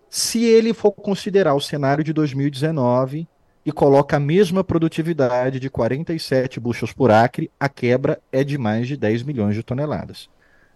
Se 0.09 0.43
ele 0.43 0.73
for 0.73 0.91
considerar 0.93 1.53
o 1.53 1.61
cenário 1.61 2.03
de 2.03 2.11
2019 2.11 3.27
e 3.63 3.71
coloca 3.71 4.17
a 4.17 4.19
mesma 4.19 4.63
produtividade 4.63 5.59
de 5.59 5.69
47 5.69 6.59
bushels 6.59 6.91
por 6.91 7.11
acre, 7.11 7.51
a 7.59 7.69
quebra 7.69 8.19
é 8.31 8.43
de 8.43 8.57
mais 8.57 8.87
de 8.87 8.97
10 8.97 9.21
milhões 9.21 9.53
de 9.53 9.61
toneladas. 9.61 10.27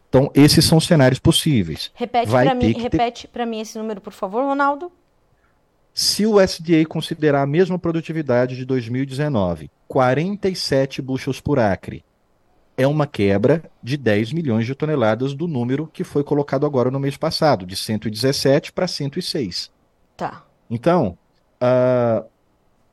Então, 0.08 0.30
esses 0.36 0.64
são 0.64 0.78
os 0.78 0.86
cenários 0.86 1.20
possíveis. 1.20 1.90
Repete 1.96 2.30
para 2.30 2.54
mim, 2.54 2.72
ter... 2.72 3.46
mim 3.48 3.62
esse 3.62 3.80
número, 3.80 4.00
por 4.00 4.14
favor, 4.14 4.44
Ronaldo. 4.44 4.92
Se 6.00 6.28
o 6.28 6.40
SDA 6.40 6.86
considerar 6.88 7.42
a 7.42 7.48
mesma 7.48 7.80
produtividade 7.80 8.56
de 8.56 8.64
2019, 8.66 9.72
47 9.88 11.02
bushels 11.02 11.42
por 11.42 11.58
acre, 11.58 12.06
é 12.78 12.86
uma 12.86 13.08
quebra 13.08 13.64
de 13.82 13.98
10 13.98 14.32
milhões 14.32 14.68
de 14.68 14.76
toneladas 14.76 15.34
do 15.34 15.48
número 15.48 15.88
que 15.88 16.04
foi 16.04 16.24
colocado 16.24 16.68
agora 16.68 16.92
no 16.92 17.00
mês 17.00 17.18
passado, 17.18 17.66
de 17.66 17.76
117 17.76 18.72
para 18.74 18.88
106. 18.88 19.72
Tá. 20.16 20.46
Então, 20.70 21.18
uh, 21.60 22.24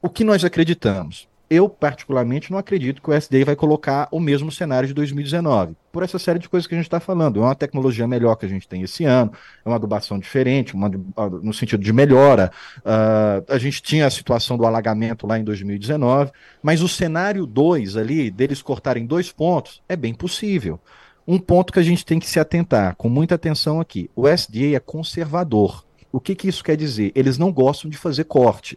o 0.01 0.09
que 0.09 0.25
nós 0.25 0.43
acreditamos? 0.43 1.29
Eu, 1.55 1.69
particularmente, 1.69 2.51
não 2.51 2.59
acredito 2.59 3.01
que 3.01 3.09
o 3.09 3.15
SDA 3.15 3.45
vai 3.45 3.55
colocar 3.55 4.09
o 4.11 4.19
mesmo 4.19 4.51
cenário 4.51 4.89
de 4.89 4.93
2019, 4.93 5.77
por 5.93 6.03
essa 6.03 6.19
série 6.19 6.41
de 6.41 6.49
coisas 6.49 6.67
que 6.67 6.75
a 6.75 6.77
gente 6.77 6.89
está 6.89 6.99
falando. 6.99 7.39
É 7.39 7.43
uma 7.45 7.55
tecnologia 7.55 8.09
melhor 8.09 8.35
que 8.35 8.45
a 8.45 8.49
gente 8.49 8.67
tem 8.67 8.83
esse 8.83 9.05
ano, 9.05 9.31
é 9.65 9.69
uma 9.69 9.77
adubação 9.77 10.19
diferente, 10.19 10.75
uma, 10.75 10.89
no 10.89 11.55
sentido 11.55 11.85
de 11.85 11.93
melhora. 11.93 12.51
Uh, 12.79 13.45
a 13.49 13.57
gente 13.57 13.81
tinha 13.81 14.05
a 14.05 14.11
situação 14.11 14.57
do 14.57 14.67
alagamento 14.67 15.29
lá 15.29 15.39
em 15.39 15.45
2019, 15.45 16.33
mas 16.61 16.83
o 16.83 16.89
cenário 16.89 17.47
2 17.47 17.97
ali, 17.97 18.33
deles 18.33 18.61
cortarem 18.61 19.07
dois 19.07 19.31
pontos, 19.31 19.81
é 19.89 19.95
bem 19.95 20.13
possível. 20.13 20.81
Um 21.25 21.39
ponto 21.39 21.73
que 21.73 21.79
a 21.79 21.85
gente 21.85 22.05
tem 22.05 22.19
que 22.19 22.29
se 22.29 22.41
atentar, 22.41 22.97
com 22.97 23.09
muita 23.09 23.37
atenção 23.37 23.81
aqui: 23.81 24.11
o 24.17 24.27
SDA 24.27 24.75
é 24.75 24.81
conservador. 24.81 25.85
O 26.11 26.19
que, 26.19 26.35
que 26.35 26.49
isso 26.49 26.65
quer 26.65 26.77
dizer? 26.77 27.13
Eles 27.15 27.39
não 27.39 27.53
gostam 27.53 27.89
de 27.89 27.97
fazer 27.97 28.25
corte 28.25 28.77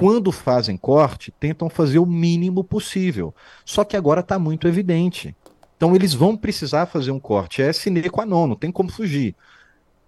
quando 0.00 0.32
fazem 0.32 0.78
corte, 0.78 1.30
tentam 1.38 1.68
fazer 1.68 1.98
o 1.98 2.06
mínimo 2.06 2.64
possível. 2.64 3.34
Só 3.66 3.84
que 3.84 3.98
agora 3.98 4.20
está 4.20 4.38
muito 4.38 4.66
evidente. 4.66 5.36
Então 5.76 5.94
eles 5.94 6.14
vão 6.14 6.38
precisar 6.38 6.86
fazer 6.86 7.10
um 7.10 7.20
corte. 7.20 7.60
É 7.60 7.70
sine 7.70 8.08
qua 8.08 8.24
non, 8.24 8.46
não 8.46 8.56
tem 8.56 8.72
como 8.72 8.90
fugir. 8.90 9.36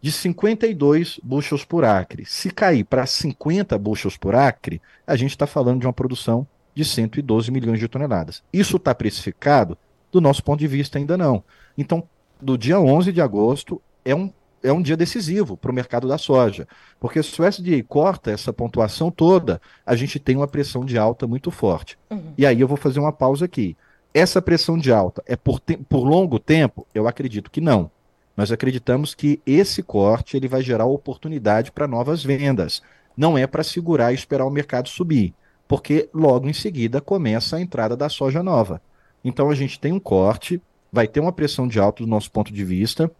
de 0.00 0.10
52 0.10 1.20
bushels 1.22 1.66
por 1.66 1.84
acre. 1.84 2.24
Se 2.24 2.50
cair 2.50 2.84
para 2.84 3.04
50 3.04 3.76
bushels 3.76 4.16
por 4.16 4.34
acre, 4.34 4.80
a 5.06 5.14
gente 5.14 5.32
está 5.32 5.46
falando 5.46 5.80
de 5.80 5.86
uma 5.86 5.92
produção 5.92 6.46
de 6.74 6.86
112 6.86 7.50
milhões 7.50 7.78
de 7.78 7.86
toneladas. 7.86 8.42
Isso 8.50 8.78
está 8.78 8.94
precificado? 8.94 9.76
Do 10.10 10.22
nosso 10.22 10.42
ponto 10.42 10.58
de 10.58 10.66
vista, 10.66 10.96
ainda 10.96 11.18
não. 11.18 11.44
Então, 11.76 12.02
do 12.40 12.56
dia 12.56 12.80
11 12.80 13.12
de 13.12 13.20
agosto, 13.20 13.80
é 14.06 14.14
um, 14.14 14.32
é 14.62 14.72
um 14.72 14.82
dia 14.82 14.96
decisivo 14.96 15.56
para 15.56 15.70
o 15.70 15.74
mercado 15.74 16.06
da 16.06 16.18
soja. 16.18 16.66
Porque 17.00 17.22
se 17.22 17.40
o 17.40 17.44
SDA 17.44 17.82
corta 17.86 18.30
essa 18.30 18.52
pontuação 18.52 19.10
toda, 19.10 19.60
a 19.84 19.96
gente 19.96 20.18
tem 20.18 20.36
uma 20.36 20.48
pressão 20.48 20.84
de 20.84 20.96
alta 20.96 21.26
muito 21.26 21.50
forte. 21.50 21.98
Uhum. 22.10 22.32
E 22.36 22.46
aí 22.46 22.60
eu 22.60 22.68
vou 22.68 22.76
fazer 22.76 23.00
uma 23.00 23.12
pausa 23.12 23.44
aqui. 23.44 23.76
Essa 24.14 24.42
pressão 24.42 24.76
de 24.76 24.92
alta 24.92 25.22
é 25.26 25.36
por, 25.36 25.60
por 25.60 26.04
longo 26.04 26.38
tempo? 26.38 26.86
Eu 26.94 27.08
acredito 27.08 27.50
que 27.50 27.60
não. 27.60 27.90
Nós 28.36 28.50
acreditamos 28.50 29.14
que 29.14 29.40
esse 29.46 29.82
corte 29.82 30.36
ele 30.36 30.48
vai 30.48 30.62
gerar 30.62 30.86
oportunidade 30.86 31.70
para 31.72 31.88
novas 31.88 32.22
vendas. 32.22 32.82
Não 33.16 33.36
é 33.36 33.46
para 33.46 33.62
segurar 33.62 34.12
e 34.12 34.14
esperar 34.14 34.46
o 34.46 34.50
mercado 34.50 34.88
subir, 34.88 35.34
porque 35.68 36.08
logo 36.14 36.48
em 36.48 36.52
seguida 36.52 37.00
começa 37.00 37.56
a 37.56 37.60
entrada 37.60 37.96
da 37.96 38.08
soja 38.08 38.42
nova. 38.42 38.80
Então 39.24 39.50
a 39.50 39.54
gente 39.54 39.78
tem 39.78 39.92
um 39.92 40.00
corte, 40.00 40.60
vai 40.90 41.06
ter 41.06 41.20
uma 41.20 41.32
pressão 41.32 41.68
de 41.68 41.78
alto 41.78 42.04
do 42.04 42.08
nosso 42.08 42.30
ponto 42.30 42.52
de 42.52 42.64
vista, 42.64 43.10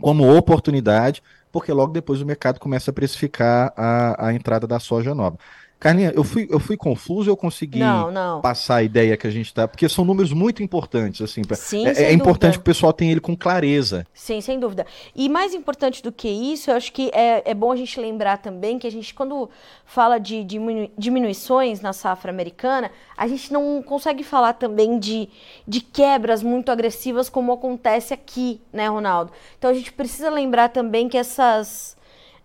como 0.00 0.36
oportunidade, 0.36 1.22
porque 1.52 1.72
logo 1.72 1.92
depois 1.92 2.20
o 2.20 2.26
mercado 2.26 2.60
começa 2.60 2.90
a 2.90 2.94
precificar 2.94 3.72
a, 3.76 4.28
a 4.28 4.34
entrada 4.34 4.66
da 4.66 4.78
soja 4.80 5.14
nova. 5.14 5.38
Carlinha, 5.80 6.12
eu 6.14 6.22
fui, 6.22 6.46
eu 6.50 6.60
fui 6.60 6.76
confuso, 6.76 7.30
eu 7.30 7.36
consegui 7.36 7.78
não, 7.78 8.10
não. 8.10 8.42
passar 8.42 8.76
a 8.76 8.82
ideia 8.82 9.16
que 9.16 9.26
a 9.26 9.30
gente 9.30 9.46
está, 9.46 9.66
porque 9.66 9.88
são 9.88 10.04
números 10.04 10.30
muito 10.30 10.62
importantes, 10.62 11.22
assim. 11.22 11.40
Pra, 11.40 11.56
Sim, 11.56 11.86
é, 11.86 12.02
é 12.02 12.12
importante 12.12 12.52
que 12.52 12.60
o 12.60 12.62
pessoal 12.64 12.92
tenha 12.92 13.10
ele 13.10 13.20
com 13.20 13.34
clareza. 13.34 14.06
Sim, 14.12 14.42
sem 14.42 14.60
dúvida. 14.60 14.84
E 15.16 15.26
mais 15.26 15.54
importante 15.54 16.02
do 16.02 16.12
que 16.12 16.28
isso, 16.28 16.70
eu 16.70 16.76
acho 16.76 16.92
que 16.92 17.10
é, 17.14 17.50
é 17.50 17.54
bom 17.54 17.72
a 17.72 17.76
gente 17.76 17.98
lembrar 17.98 18.36
também 18.36 18.78
que 18.78 18.86
a 18.86 18.90
gente, 18.90 19.14
quando 19.14 19.48
fala 19.86 20.18
de 20.18 20.44
diminu 20.44 20.90
diminuições 20.98 21.80
na 21.80 21.94
safra 21.94 22.30
americana, 22.30 22.90
a 23.16 23.26
gente 23.26 23.50
não 23.50 23.82
consegue 23.82 24.22
falar 24.22 24.52
também 24.52 24.98
de, 24.98 25.30
de 25.66 25.80
quebras 25.80 26.42
muito 26.42 26.70
agressivas 26.70 27.30
como 27.30 27.52
acontece 27.52 28.12
aqui, 28.12 28.60
né, 28.70 28.86
Ronaldo? 28.86 29.32
Então 29.58 29.70
a 29.70 29.74
gente 29.74 29.94
precisa 29.94 30.28
lembrar 30.28 30.68
também 30.68 31.08
que 31.08 31.16
essas 31.16 31.96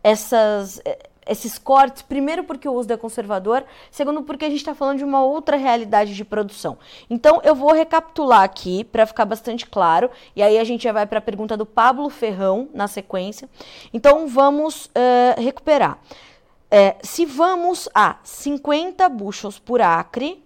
essas 0.02 0.80
esses 1.26 1.58
cortes, 1.58 2.02
primeiro 2.02 2.44
porque 2.44 2.68
o 2.68 2.74
uso 2.74 2.92
é 2.92 2.98
conservador, 2.98 3.64
segundo 3.90 4.22
porque 4.24 4.46
a 4.46 4.50
gente 4.50 4.60
está 4.60 4.76
falando 4.76 5.00
de 5.00 5.04
uma 5.04 5.24
outra 5.24 5.58
realidade 5.58 6.14
de 6.14 6.24
produção. 6.24 6.78
Então 7.10 7.42
eu 7.44 7.56
vou 7.56 7.74
recapitular 7.74 8.44
aqui 8.44 8.84
para 8.84 9.06
ficar 9.06 9.26
bastante 9.26 9.66
claro, 9.66 10.10
e 10.36 10.44
aí 10.44 10.58
a 10.58 10.64
gente 10.64 10.84
já 10.84 10.92
vai 10.92 11.06
para 11.06 11.20
a 11.20 11.22
pergunta 11.22 11.58
do 11.58 11.66
Pablo 11.66 12.10
Ferrão 12.10 12.70
na 12.74 12.88
sequência. 12.88 13.50
Então 13.94 14.28
vamos 14.28 14.86
uh, 14.86 15.42
recuperar. 15.42 16.00
É, 16.70 16.96
se 17.02 17.26
vamos 17.26 17.88
a 17.94 18.18
50 18.24 19.08
bushels 19.10 19.60
por 19.60 19.82
acre, 19.82 20.44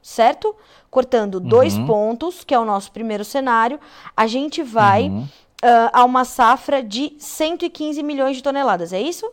certo? 0.00 0.54
Cortando 0.90 1.36
uhum. 1.36 1.48
dois 1.48 1.78
pontos, 1.78 2.42
que 2.44 2.54
é 2.54 2.58
o 2.58 2.64
nosso 2.64 2.90
primeiro 2.90 3.24
cenário, 3.24 3.78
a 4.16 4.26
gente 4.26 4.62
vai 4.62 5.08
uhum. 5.08 5.22
uh, 5.22 5.90
a 5.92 6.04
uma 6.04 6.24
safra 6.24 6.82
de 6.82 7.14
115 7.18 8.02
milhões 8.02 8.36
de 8.36 8.42
toneladas, 8.42 8.92
é 8.92 9.00
isso? 9.00 9.30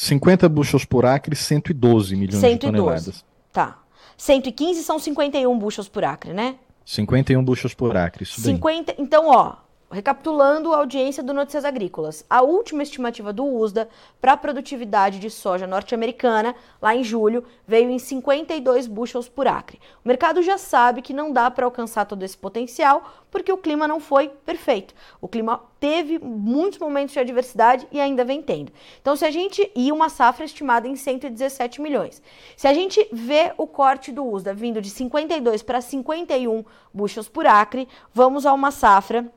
50 0.00 0.48
bushels 0.48 0.84
por 0.84 1.04
acre, 1.04 1.34
112 1.34 2.14
milhões 2.14 2.40
112. 2.40 2.54
de 2.54 2.78
toneladas. 2.78 3.24
Tá. 3.52 3.78
115 4.16 4.84
são 4.84 4.96
51 4.96 5.58
bushels 5.58 5.88
por 5.88 6.04
acre, 6.04 6.32
né? 6.32 6.54
51 6.84 7.42
bushels 7.42 7.74
por 7.74 7.96
acre, 7.96 8.22
isso 8.22 8.40
50, 8.40 8.94
Então, 8.96 9.26
ó, 9.26 9.56
Recapitulando 9.90 10.74
a 10.74 10.76
audiência 10.76 11.22
do 11.22 11.32
Notícias 11.32 11.64
Agrícolas, 11.64 12.22
a 12.28 12.42
última 12.42 12.82
estimativa 12.82 13.32
do 13.32 13.46
USDA 13.46 13.88
para 14.20 14.34
a 14.34 14.36
produtividade 14.36 15.18
de 15.18 15.30
soja 15.30 15.66
norte-americana, 15.66 16.54
lá 16.80 16.94
em 16.94 17.02
julho, 17.02 17.42
veio 17.66 17.88
em 17.88 17.98
52 17.98 18.86
bushels 18.86 19.30
por 19.30 19.48
acre. 19.48 19.80
O 20.04 20.08
mercado 20.08 20.42
já 20.42 20.58
sabe 20.58 21.00
que 21.00 21.14
não 21.14 21.32
dá 21.32 21.50
para 21.50 21.64
alcançar 21.64 22.04
todo 22.04 22.22
esse 22.22 22.36
potencial 22.36 23.02
porque 23.30 23.50
o 23.50 23.56
clima 23.56 23.88
não 23.88 23.98
foi 23.98 24.28
perfeito. 24.28 24.94
O 25.22 25.28
clima 25.28 25.62
teve 25.80 26.18
muitos 26.18 26.78
momentos 26.78 27.14
de 27.14 27.20
adversidade 27.20 27.88
e 27.90 27.98
ainda 27.98 28.26
vem 28.26 28.42
tendo. 28.42 28.70
Então, 29.00 29.16
se 29.16 29.24
a 29.24 29.30
gente. 29.30 29.70
E 29.74 29.90
uma 29.90 30.10
safra 30.10 30.44
estimada 30.44 30.86
em 30.86 30.96
117 30.96 31.80
milhões. 31.80 32.20
Se 32.56 32.68
a 32.68 32.74
gente 32.74 33.06
vê 33.10 33.54
o 33.56 33.66
corte 33.66 34.12
do 34.12 34.24
USDA 34.26 34.52
vindo 34.52 34.82
de 34.82 34.90
52 34.90 35.62
para 35.62 35.80
51 35.80 36.62
bushels 36.92 37.28
por 37.28 37.46
acre, 37.46 37.88
vamos 38.12 38.44
a 38.44 38.52
uma 38.52 38.70
safra 38.70 39.32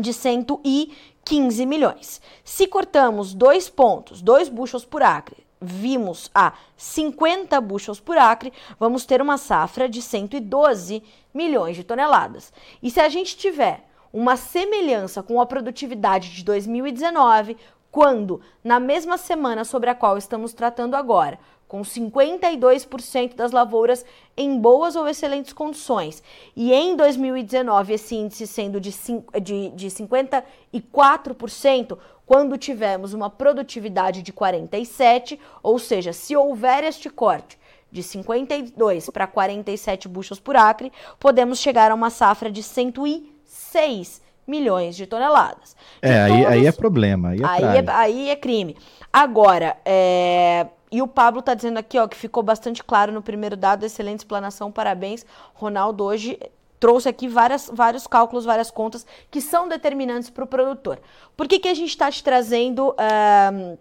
de 0.00 0.12
115 0.12 1.66
milhões. 1.66 2.20
Se 2.44 2.66
cortamos 2.66 3.34
dois 3.34 3.68
pontos, 3.68 4.22
dois 4.22 4.48
buchos 4.48 4.84
por 4.84 5.02
acre, 5.02 5.44
vimos 5.60 6.30
a 6.34 6.54
50 6.76 7.60
buchos 7.60 8.00
por 8.00 8.18
acre, 8.18 8.52
vamos 8.78 9.06
ter 9.06 9.22
uma 9.22 9.38
safra 9.38 9.88
de 9.88 10.02
112 10.02 11.02
milhões 11.32 11.76
de 11.76 11.84
toneladas. 11.84 12.52
E 12.82 12.90
se 12.90 13.00
a 13.00 13.08
gente 13.08 13.36
tiver 13.36 13.86
uma 14.12 14.36
semelhança 14.36 15.22
com 15.22 15.40
a 15.40 15.46
produtividade 15.46 16.30
de 16.30 16.44
2019, 16.44 17.56
quando, 17.92 18.40
na 18.64 18.80
mesma 18.80 19.16
semana 19.18 19.64
sobre 19.64 19.90
a 19.90 19.94
qual 19.94 20.16
estamos 20.16 20.54
tratando 20.54 20.96
agora, 20.96 21.38
com 21.68 21.82
52% 21.82 23.34
das 23.34 23.52
lavouras 23.52 24.02
em 24.36 24.58
boas 24.58 24.96
ou 24.96 25.06
excelentes 25.06 25.52
condições. 25.52 26.22
E 26.56 26.72
em 26.72 26.96
2019, 26.96 27.92
esse 27.92 28.14
índice 28.14 28.46
sendo 28.46 28.80
de, 28.80 28.94
de, 29.42 29.68
de 29.70 29.88
54%, 29.88 31.98
quando 32.26 32.56
tivemos 32.56 33.12
uma 33.12 33.28
produtividade 33.28 34.22
de 34.22 34.32
47%, 34.32 35.38
ou 35.62 35.78
seja, 35.78 36.14
se 36.14 36.34
houver 36.34 36.82
este 36.84 37.10
corte 37.10 37.58
de 37.90 38.02
52 38.02 39.10
para 39.10 39.26
47 39.26 40.08
buchos 40.08 40.40
por 40.40 40.56
acre, 40.56 40.90
podemos 41.20 41.58
chegar 41.58 41.90
a 41.90 41.94
uma 41.94 42.08
safra 42.08 42.50
de 42.50 42.62
106 42.62 44.22
milhões 44.46 44.96
de 44.96 45.06
toneladas. 45.06 45.76
De 46.02 46.08
é, 46.08 46.26
todos... 46.28 46.46
aí, 46.46 46.46
aí 46.46 46.66
é 46.66 46.72
problema. 46.72 47.30
Aí 47.30 47.40
é, 47.40 47.46
aí 47.46 47.76
é, 47.76 47.90
aí 47.90 48.30
é 48.30 48.36
crime. 48.36 48.76
Agora, 49.12 49.76
é 49.84 50.66
e 50.92 51.00
o 51.00 51.08
Pablo 51.08 51.40
está 51.40 51.54
dizendo 51.54 51.78
aqui, 51.78 51.98
ó, 51.98 52.06
que 52.06 52.16
ficou 52.16 52.42
bastante 52.42 52.84
claro 52.84 53.10
no 53.10 53.22
primeiro 53.22 53.56
dado, 53.56 53.82
excelente 53.82 54.18
explanação, 54.18 54.70
parabéns. 54.70 55.24
Ronaldo 55.54 56.04
hoje 56.04 56.38
trouxe 56.78 57.08
aqui 57.08 57.28
várias, 57.28 57.70
vários 57.72 58.06
cálculos, 58.06 58.44
várias 58.44 58.70
contas 58.70 59.06
que 59.30 59.40
são 59.40 59.66
determinantes 59.66 60.28
para 60.28 60.44
o 60.44 60.46
produtor. 60.46 61.00
Por 61.34 61.48
que, 61.48 61.58
que 61.58 61.68
a 61.68 61.74
gente 61.74 61.88
está 61.88 62.10
te 62.10 62.22
trazendo 62.22 62.90
uh, 62.90 63.78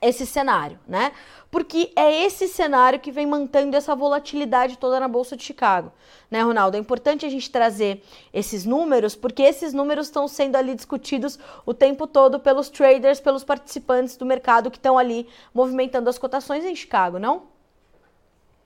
esse 0.00 0.26
cenário, 0.26 0.78
né? 0.86 1.12
Porque 1.50 1.92
é 1.96 2.24
esse 2.24 2.46
cenário 2.46 3.00
que 3.00 3.10
vem 3.10 3.26
mantendo 3.26 3.76
essa 3.76 3.94
volatilidade 3.94 4.78
toda 4.78 5.00
na 5.00 5.08
Bolsa 5.08 5.36
de 5.36 5.42
Chicago, 5.42 5.92
né, 6.30 6.40
Ronaldo? 6.42 6.76
É 6.76 6.80
importante 6.80 7.26
a 7.26 7.28
gente 7.28 7.50
trazer 7.50 8.02
esses 8.32 8.64
números, 8.64 9.16
porque 9.16 9.42
esses 9.42 9.72
números 9.72 10.06
estão 10.06 10.28
sendo 10.28 10.56
ali 10.56 10.74
discutidos 10.74 11.38
o 11.66 11.74
tempo 11.74 12.06
todo 12.06 12.38
pelos 12.38 12.70
traders, 12.70 13.18
pelos 13.20 13.42
participantes 13.42 14.16
do 14.16 14.24
mercado 14.24 14.70
que 14.70 14.78
estão 14.78 14.96
ali 14.96 15.26
movimentando 15.52 16.08
as 16.08 16.18
cotações 16.18 16.64
em 16.64 16.74
Chicago, 16.74 17.18
não? 17.18 17.42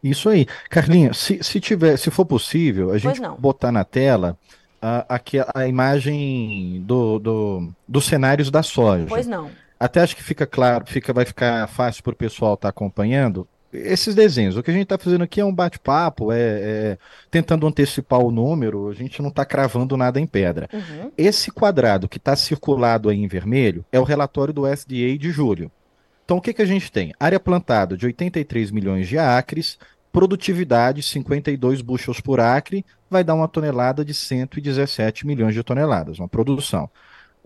Isso 0.03 0.29
aí. 0.29 0.45
Carlinha, 0.69 1.15
se, 1.15 1.43
se 1.43 1.59
tiver, 1.59 1.97
se 1.97 2.11
for 2.11 2.27
possível, 2.27 2.91
a 2.93 2.99
gente 2.99 3.19
botar 3.39 3.73
na 3.73 3.85
tela 3.85 4.39
a, 4.81 5.17
a, 5.17 5.21
a 5.55 5.67
imagem 5.67 6.83
do, 6.87 7.19
do, 7.19 7.73
dos 7.89 8.05
cenários 8.05 8.51
da 8.51 8.63
soja. 8.63 9.07
Pois 9.09 9.27
não. 9.27 9.51
Até 9.79 10.01
acho 10.01 10.17
que 10.17 10.23
fica 10.23 10.47
claro, 10.47 10.85
fica, 10.87 11.13
vai 11.13 11.25
ficar 11.25 11.67
fácil 11.69 12.03
para 12.03 12.13
o 12.13 12.17
pessoal 12.17 12.55
estar 12.55 12.69
tá 12.69 12.71
acompanhando 12.71 13.47
esses 13.75 14.15
desenhos. 14.15 14.57
O 14.57 14.63
que 14.63 14.71
a 14.71 14.75
gente 14.75 14.85
está 14.85 14.97
fazendo 14.97 15.25
aqui 15.25 15.41
é 15.41 15.45
um 15.45 15.55
bate-papo, 15.55 16.33
é, 16.33 16.39
é, 16.39 16.99
tentando 17.31 17.67
antecipar 17.67 18.21
o 18.21 18.31
número, 18.31 18.89
a 18.89 18.95
gente 18.95 19.21
não 19.21 19.29
está 19.29 19.45
cravando 19.45 19.97
nada 19.97 20.21
em 20.21 20.27
pedra. 20.27 20.69
Uhum. 20.73 21.11
Esse 21.19 21.51
quadrado 21.51 22.09
que 22.09 22.19
está 22.19 22.37
circulado 22.37 23.09
aí 23.09 23.19
em 23.19 23.29
vermelho 23.29 23.85
é 23.91 23.99
o 23.99 24.05
relatório 24.05 24.55
do 24.55 24.67
SDA 24.67 25.19
de 25.19 25.31
julho. 25.31 25.71
Então, 26.25 26.39
o 26.39 26.41
que, 26.41 26.55
que 26.55 26.63
a 26.63 26.67
gente 26.67 26.91
tem? 26.91 27.13
Área 27.21 27.39
plantada 27.39 27.97
de 27.97 28.07
83 28.07 28.71
milhões 28.71 29.09
de 29.09 29.19
acres, 29.19 29.79
produtividade 30.11 31.03
52 31.03 31.83
bushels 31.83 32.21
por 32.21 32.41
acre, 32.41 32.85
vai 33.11 33.23
dar 33.23 33.35
uma 33.35 33.49
tonelada 33.49 34.05
de 34.05 34.15
117 34.15 35.27
milhões 35.27 35.55
de 35.55 35.63
toneladas, 35.63 36.19
uma 36.19 36.29
produção. 36.29 36.89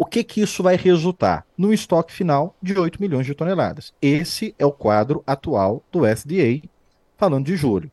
O 0.00 0.06
que, 0.06 0.22
que 0.22 0.40
isso 0.40 0.62
vai 0.62 0.76
resultar? 0.76 1.44
No 1.56 1.72
estoque 1.72 2.12
final 2.12 2.54
de 2.62 2.78
8 2.78 3.02
milhões 3.02 3.26
de 3.26 3.34
toneladas. 3.34 3.92
Esse 4.00 4.54
é 4.56 4.64
o 4.64 4.70
quadro 4.70 5.24
atual 5.26 5.82
do 5.90 6.06
SDA, 6.06 6.62
falando 7.16 7.46
de 7.46 7.56
julho. 7.56 7.90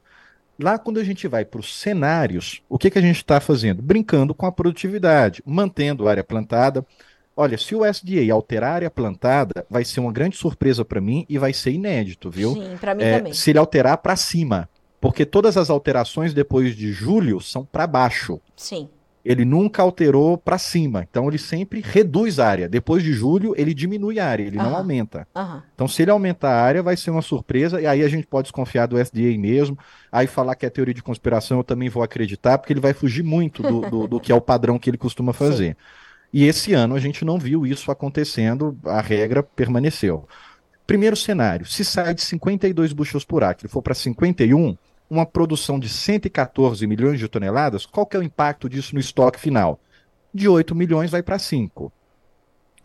Lá, 0.60 0.78
quando 0.78 1.00
a 1.00 1.04
gente 1.04 1.28
vai 1.28 1.44
para 1.44 1.60
os 1.60 1.76
cenários, 1.80 2.62
o 2.70 2.78
que, 2.78 2.92
que 2.92 3.00
a 3.00 3.02
gente 3.02 3.18
está 3.18 3.40
fazendo? 3.40 3.82
Brincando 3.82 4.36
com 4.36 4.46
a 4.46 4.52
produtividade, 4.52 5.42
mantendo 5.44 6.08
a 6.08 6.12
área 6.12 6.24
plantada. 6.24 6.86
Olha, 7.36 7.58
se 7.58 7.74
o 7.74 7.84
SDA 7.84 8.32
alterar 8.32 8.70
a 8.70 8.76
área 8.76 8.92
plantada, 8.92 9.66
vai 9.68 9.84
ser 9.84 10.00
uma 10.00 10.12
grande 10.12 10.38
surpresa 10.38 10.86
para 10.86 11.02
mim 11.02 11.26
e 11.28 11.40
vai 11.40 11.54
ser 11.54 11.72
inédito, 11.72 12.30
viu? 12.30 12.54
Sim, 12.54 12.78
para 12.80 12.94
mim 12.94 13.04
é, 13.04 13.18
também. 13.18 13.34
Se 13.34 13.50
ele 13.50 13.58
alterar 13.58 13.98
para 13.98 14.16
cima, 14.16 14.70
porque 15.02 15.26
todas 15.26 15.58
as 15.58 15.72
alterações 15.72 16.36
depois 16.36 16.76
de 16.76 16.94
julho 16.94 17.42
são 17.42 17.66
para 17.66 17.88
baixo. 17.88 18.40
Sim. 18.56 18.90
Ele 19.26 19.44
nunca 19.44 19.82
alterou 19.82 20.38
para 20.38 20.60
cima. 20.60 21.06
Então 21.10 21.28
ele 21.28 21.40
sempre 21.40 21.82
reduz 21.84 22.40
a 22.40 22.48
área. 22.48 22.70
Depois 22.70 23.02
de 23.02 23.12
julho, 23.12 23.56
ele 23.58 23.74
diminui 23.74 24.20
a 24.20 24.28
área, 24.28 24.44
ele 24.44 24.58
não 24.58 24.76
aumenta. 24.76 25.28
Então, 25.74 25.88
se 25.88 26.04
ele 26.04 26.12
aumentar 26.12 26.52
a 26.52 26.62
área, 26.62 26.84
vai 26.84 26.96
ser 26.96 27.10
uma 27.10 27.24
surpresa, 27.24 27.82
e 27.82 27.88
aí 27.88 28.04
a 28.04 28.08
gente 28.08 28.28
pode 28.28 28.46
desconfiar 28.46 28.86
do 28.86 29.04
FDA 29.04 29.36
mesmo. 29.38 29.78
Aí 30.12 30.28
falar 30.28 30.56
que 30.56 30.66
é 30.66 30.70
teoria 30.70 30.94
de 30.94 31.02
conspiração, 31.02 31.58
eu 31.58 31.64
também 31.64 31.90
vou 31.90 32.04
acreditar, 32.04 32.60
porque 32.60 32.72
ele 32.72 32.80
vai 32.80 32.94
fugir 32.94 33.24
muito 33.24 33.64
do, 33.64 33.82
do, 33.90 34.08
do 34.08 34.20
que 34.20 34.32
é 34.32 34.36
o 34.36 34.42
padrão 34.42 34.78
que 34.78 34.90
ele 34.90 34.98
costuma 34.98 35.34
fazer. 35.34 35.72
Sim. 35.72 36.06
E 36.32 36.44
esse 36.44 36.74
ano 36.74 36.96
a 36.96 37.00
gente 37.00 37.24
não 37.24 37.40
viu 37.40 37.66
isso 37.66 37.90
acontecendo, 37.90 38.78
a 38.86 39.02
regra 39.02 39.42
permaneceu. 39.42 40.28
Primeiro 40.86 41.16
cenário: 41.16 41.66
se 41.66 41.84
sai 41.84 42.14
de 42.14 42.22
52 42.22 42.94
bushels 42.94 43.26
por 43.26 43.44
acre 43.44 43.68
for 43.68 43.82
para 43.82 43.94
51, 43.94 44.78
uma 45.10 45.26
produção 45.26 45.80
de 45.80 45.90
114 45.90 46.86
milhões 46.88 47.20
de 47.20 47.28
toneladas, 47.28 47.86
qual 47.86 48.06
que 48.06 48.16
é 48.18 48.20
o 48.20 48.24
impacto 48.24 48.70
disso 48.70 48.94
no 48.94 49.00
estoque 49.00 49.40
final? 49.40 49.80
De 50.34 50.48
8 50.48 50.74
milhões 50.76 51.12
vai 51.12 51.24
para 51.24 51.40
5. 51.40 51.92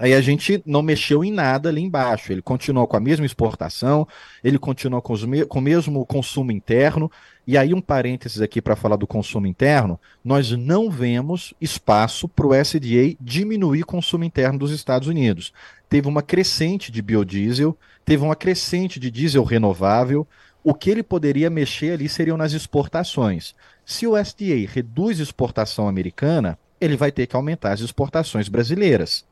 Aí 0.00 0.14
a 0.14 0.20
gente 0.22 0.62
não 0.64 0.80
mexeu 0.80 1.22
em 1.22 1.30
nada 1.30 1.68
ali 1.68 1.82
embaixo. 1.82 2.32
Ele 2.32 2.40
continuou 2.40 2.86
com 2.86 2.96
a 2.96 3.00
mesma 3.00 3.26
exportação, 3.26 4.08
ele 4.42 4.58
continuou 4.58 5.02
com, 5.02 5.14
me 5.26 5.44
com 5.44 5.58
o 5.58 5.62
mesmo 5.62 6.06
consumo 6.06 6.50
interno. 6.50 7.12
E 7.46 7.58
aí, 7.58 7.74
um 7.74 7.82
parênteses 7.82 8.40
aqui 8.40 8.62
para 8.62 8.74
falar 8.74 8.96
do 8.96 9.06
consumo 9.06 9.46
interno: 9.46 10.00
nós 10.24 10.52
não 10.52 10.90
vemos 10.90 11.52
espaço 11.60 12.26
para 12.26 12.46
o 12.46 12.54
SDA 12.54 13.14
diminuir 13.20 13.82
o 13.82 13.86
consumo 13.86 14.24
interno 14.24 14.58
dos 14.58 14.70
Estados 14.70 15.06
Unidos. 15.06 15.52
Teve 15.86 16.08
uma 16.08 16.22
crescente 16.22 16.90
de 16.90 17.02
biodiesel, 17.02 17.76
teve 18.02 18.24
uma 18.24 18.34
crescente 18.36 18.98
de 18.98 19.10
diesel 19.10 19.44
renovável. 19.44 20.26
O 20.62 20.74
que 20.74 20.90
ele 20.90 21.02
poderia 21.02 21.48
mexer 21.48 21.92
ali 21.92 22.08
seriam 22.08 22.36
nas 22.36 22.52
exportações. 22.52 23.54
Se 23.84 24.06
o 24.06 24.16
SDA 24.16 24.66
reduz 24.68 25.18
exportação 25.18 25.88
americana, 25.88 26.58
ele 26.80 26.96
vai 26.96 27.10
ter 27.10 27.26
que 27.26 27.34
aumentar 27.34 27.72
as 27.72 27.80
exportações 27.80 28.48
brasileiras. 28.48 29.24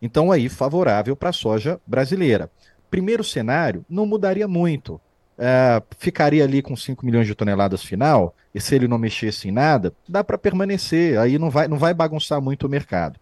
Então, 0.00 0.30
aí, 0.30 0.48
favorável 0.48 1.16
para 1.16 1.30
a 1.30 1.32
soja 1.32 1.80
brasileira. 1.86 2.50
Primeiro 2.90 3.24
cenário, 3.24 3.84
não 3.88 4.06
mudaria 4.06 4.46
muito. 4.46 5.00
É, 5.38 5.82
ficaria 5.98 6.44
ali 6.44 6.62
com 6.62 6.76
5 6.76 7.04
milhões 7.04 7.26
de 7.26 7.34
toneladas 7.34 7.82
final, 7.82 8.34
e 8.54 8.60
se 8.60 8.74
ele 8.74 8.88
não 8.88 8.98
mexesse 8.98 9.48
em 9.48 9.52
nada, 9.52 9.92
dá 10.08 10.24
para 10.24 10.38
permanecer, 10.38 11.18
aí 11.18 11.38
não 11.38 11.50
vai, 11.50 11.68
não 11.68 11.78
vai 11.78 11.92
bagunçar 11.92 12.40
muito 12.40 12.66
o 12.66 12.70
mercado. 12.70 13.18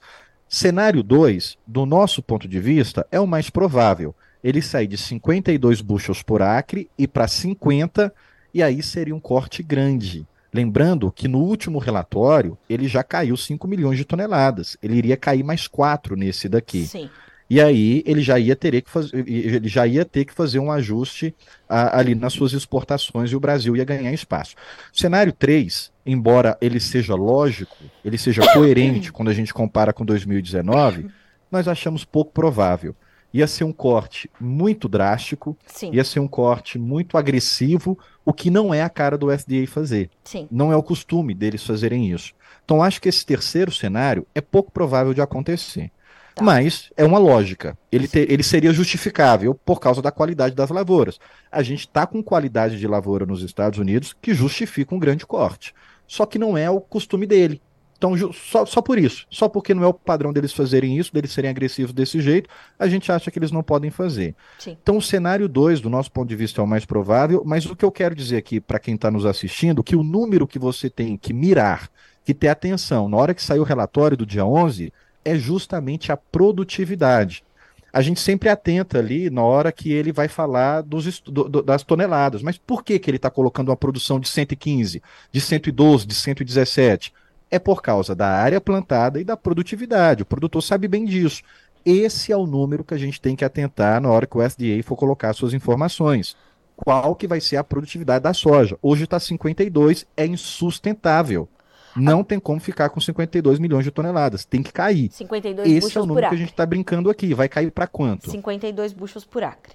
Cenário 0.49 1.03
2, 1.03 1.59
do 1.67 1.87
nosso 1.87 2.23
ponto 2.23 2.47
de 2.47 2.61
vista, 2.61 3.07
é 3.11 3.19
o 3.19 3.27
mais 3.27 3.51
provável 3.51 4.15
ele 4.45 4.61
sair 4.61 4.87
de 4.87 4.99
52 4.99 5.81
bushels 5.81 6.23
por 6.23 6.43
acre 6.43 6.91
e 6.99 7.09
para 7.09 7.27
50, 7.27 8.13
e 8.53 8.63
aí 8.63 8.83
seria 8.83 9.17
um 9.17 9.21
corte 9.21 9.63
grande. 9.63 10.27
Lembrando 10.53 11.11
que 11.11 11.27
no 11.27 11.39
último 11.39 11.79
relatório 11.79 12.57
ele 12.69 12.87
já 12.87 13.03
caiu 13.03 13.39
5 13.39 13.67
milhões 13.67 13.97
de 13.97 14.05
toneladas. 14.05 14.77
Ele 14.83 14.97
iria 14.97 15.17
cair 15.17 15.43
mais 15.43 15.67
4 15.67 16.15
nesse 16.15 16.47
daqui. 16.47 16.87
Sim. 16.87 17.09
E 17.49 17.61
aí 17.61 18.03
ele 18.07 18.23
já 18.23 18.39
ia 18.39 18.55
ter 18.55 18.81
que 18.83 18.91
fazer, 18.91 19.17
ele 19.27 19.69
já 19.69 19.87
ia 19.87 20.05
ter 20.05 20.25
que 20.25 20.33
fazer 20.33 20.59
um 20.59 20.71
ajuste 20.71 21.35
a, 21.69 21.99
ali 21.99 22.15
nas 22.15 22.33
suas 22.33 22.53
exportações 22.53 23.31
e 23.31 23.37
o 23.37 23.41
Brasil 23.41 23.75
ia 23.77 23.85
ganhar 23.85 24.13
espaço. 24.13 24.55
Cenário 24.93 25.33
3, 25.33 25.91
embora 26.05 26.57
ele 26.61 26.81
seja 26.81 27.15
lógico, 27.15 27.77
ele 28.05 28.19
seja 28.19 28.43
coerente 28.53 29.11
quando 29.13 29.31
a 29.31 29.35
gente 29.35 29.53
compara 29.53 29.93
com 29.93 30.05
2019, 30.05 31.07
nós 31.51 31.67
achamos 31.67 32.05
pouco 32.05 32.33
provável 32.33 32.95
ia 33.35 33.49
ser 33.49 33.65
um 33.65 33.73
corte 33.73 34.31
muito 34.41 34.89
drástico, 34.89 35.59
Sim. 35.67 35.91
ia 35.93 36.05
ser 36.05 36.21
um 36.21 36.29
corte 36.29 36.79
muito 36.79 37.19
agressivo, 37.19 37.99
o 38.25 38.33
que 38.33 38.49
não 38.49 38.73
é 38.73 38.81
a 38.81 38.89
cara 38.89 39.19
do 39.19 39.37
FDA 39.37 39.67
fazer. 39.67 40.09
Sim. 40.23 40.47
Não 40.49 40.73
é 40.73 40.77
o 40.77 40.83
costume 40.83 41.35
deles 41.35 41.67
fazerem 41.67 42.13
isso. 42.13 42.33
Então 42.65 42.81
acho 42.81 43.03
que 43.03 43.09
esse 43.09 43.27
terceiro 43.27 43.73
cenário 43.73 44.25
é 44.37 44.41
pouco 44.41 44.71
provável 44.71 45.13
de 45.13 45.21
acontecer. 45.21 45.91
Tá. 46.37 46.45
Mas 46.45 46.93
é 46.97 47.05
uma 47.05 47.19
lógica. 47.19 47.77
Ele, 47.91 48.09
ele 48.15 48.43
seria 48.45 48.73
justificável 48.73 49.53
por 49.53 49.81
causa 49.81 50.01
da 50.01 50.13
qualidade 50.13 50.55
das 50.55 50.71
lavouras. 50.71 51.19
A 51.51 51.63
gente 51.63 51.81
está 51.81 52.07
com 52.07 52.23
qualidade 52.23 52.79
de 52.79 52.87
lavoura 52.87 53.27
nos 53.27 53.43
Estados 53.43 53.81
Unidos 53.81 54.15
que 54.23 54.33
justifica 54.33 54.95
um 54.95 54.99
grande 54.99 55.27
corte. 55.27 55.75
Só 56.07 56.25
que 56.25 56.39
não 56.39 56.57
é 56.57 56.71
o 56.71 56.81
costume 56.81 57.27
dele. 57.27 57.61
Então, 58.05 58.33
só, 58.35 58.67
só 58.67 58.83
por 58.83 58.99
isso, 58.99 59.27
só 59.31 59.49
porque 59.49 59.73
não 59.73 59.83
é 59.83 59.87
o 59.87 59.95
padrão 59.95 60.31
deles 60.31 60.53
fazerem 60.53 60.99
isso, 60.99 61.11
deles 61.11 61.33
serem 61.33 61.49
agressivos 61.49 61.91
desse 61.91 62.21
jeito, 62.21 62.51
a 62.79 62.87
gente 62.87 63.11
acha 63.11 63.31
que 63.31 63.39
eles 63.39 63.51
não 63.51 63.63
podem 63.63 63.91
fazer. 63.91 64.35
Sim. 64.59 64.77
Então, 64.83 64.99
o 64.99 65.03
cenário 65.03 65.49
2, 65.49 65.81
do 65.81 65.89
nosso 65.89 66.13
ponto 66.13 66.29
de 66.29 66.37
vista, 66.37 66.61
é 66.61 66.65
o 66.65 66.67
mais 66.67 66.85
provável, 66.85 67.43
mas 67.47 67.65
o 67.65 67.75
que 67.75 67.83
eu 67.83 67.91
quero 67.91 68.15
dizer 68.15 68.37
aqui 68.37 68.61
para 68.61 68.79
quem 68.79 68.95
está 68.95 69.11
nos 69.11 69.25
assistindo, 69.25 69.83
que 69.83 69.97
o 69.97 70.03
número 70.03 70.47
que 70.47 70.59
você 70.59 70.91
tem 70.91 71.17
que 71.17 71.33
mirar, 71.33 71.89
que 72.23 72.35
ter 72.35 72.49
atenção, 72.49 73.09
na 73.09 73.17
hora 73.17 73.33
que 73.33 73.43
sair 73.43 73.61
o 73.61 73.65
relatório 73.65 74.19
do 74.19 74.27
dia 74.27 74.45
11, 74.45 74.93
é 75.25 75.37
justamente 75.37 76.13
a 76.13 76.17
produtividade 76.17 77.43
a 77.91 78.03
gente 78.03 78.19
sempre 78.19 78.49
atenta 78.49 78.99
ali 78.99 79.31
na 79.31 79.45
hora 79.45 79.71
que 79.71 79.93
ele 79.93 80.11
vai 80.11 80.27
falar 80.27 80.81
dos, 80.81 81.21
do, 81.21 81.45
do, 81.45 81.63
das 81.63 81.85
toneladas. 81.85 82.43
Mas 82.43 82.59
por 82.59 82.83
que, 82.83 82.99
que 82.99 83.09
ele 83.09 83.19
está 83.19 83.31
colocando 83.31 83.69
uma 83.69 83.77
produção 83.77 84.19
de 84.19 84.27
115, 84.27 85.01
de 85.31 85.41
112, 85.41 86.05
de 86.05 86.13
117? 86.13 87.13
É 87.55 87.59
por 87.59 87.81
causa 87.81 88.17
da 88.17 88.27
área 88.27 88.61
plantada 88.61 89.21
e 89.21 89.25
da 89.25 89.37
produtividade. 89.37 90.25
O 90.25 90.27
produtor 90.27 90.61
sabe 90.61 90.89
bem 90.89 91.05
disso. 91.05 91.41
Esse 91.87 92.33
é 92.33 92.37
o 92.37 92.47
número 92.47 92.83
que 92.83 92.95
a 92.95 92.99
gente 92.99 93.21
tem 93.21 93.37
que 93.37 93.45
atentar 93.45 94.01
na 94.01 94.11
hora 94.11 94.27
que 94.27 94.37
o 94.37 94.43
SDA 94.43 94.83
for 94.83 94.97
colocar 94.97 95.33
suas 95.35 95.55
informações. 95.55 96.37
Qual 96.75 97.15
que 97.15 97.29
vai 97.29 97.41
ser 97.41 97.57
a 97.57 97.63
produtividade 97.63 98.25
da 98.25 98.35
soja? 98.35 98.77
Hoje 98.83 99.05
está 99.05 99.21
52, 99.21 100.05
é 100.17 100.27
insustentável. 100.27 101.49
Não 101.95 102.25
tem 102.25 102.41
como 102.41 102.59
ficar 102.59 102.89
com 102.89 103.01
52 103.01 103.61
milhões 103.61 103.85
de 103.85 103.93
toneladas. 103.93 104.45
Tem 104.45 104.61
que 104.61 104.73
cair. 104.73 105.13
52 105.13 105.71
Esse 105.71 105.97
é 105.97 106.01
o 106.01 106.07
número 106.07 106.29
que 106.29 106.35
a 106.35 106.39
gente 106.39 106.51
está 106.51 106.67
brincando 106.67 107.09
aqui. 107.09 107.33
Vai 107.35 107.49
cair 107.49 107.71
para 107.71 107.87
quanto? 107.87 108.33
52 108.33 108.93
buchos 108.93 109.25
por 109.25 109.45
acre. 109.45 109.75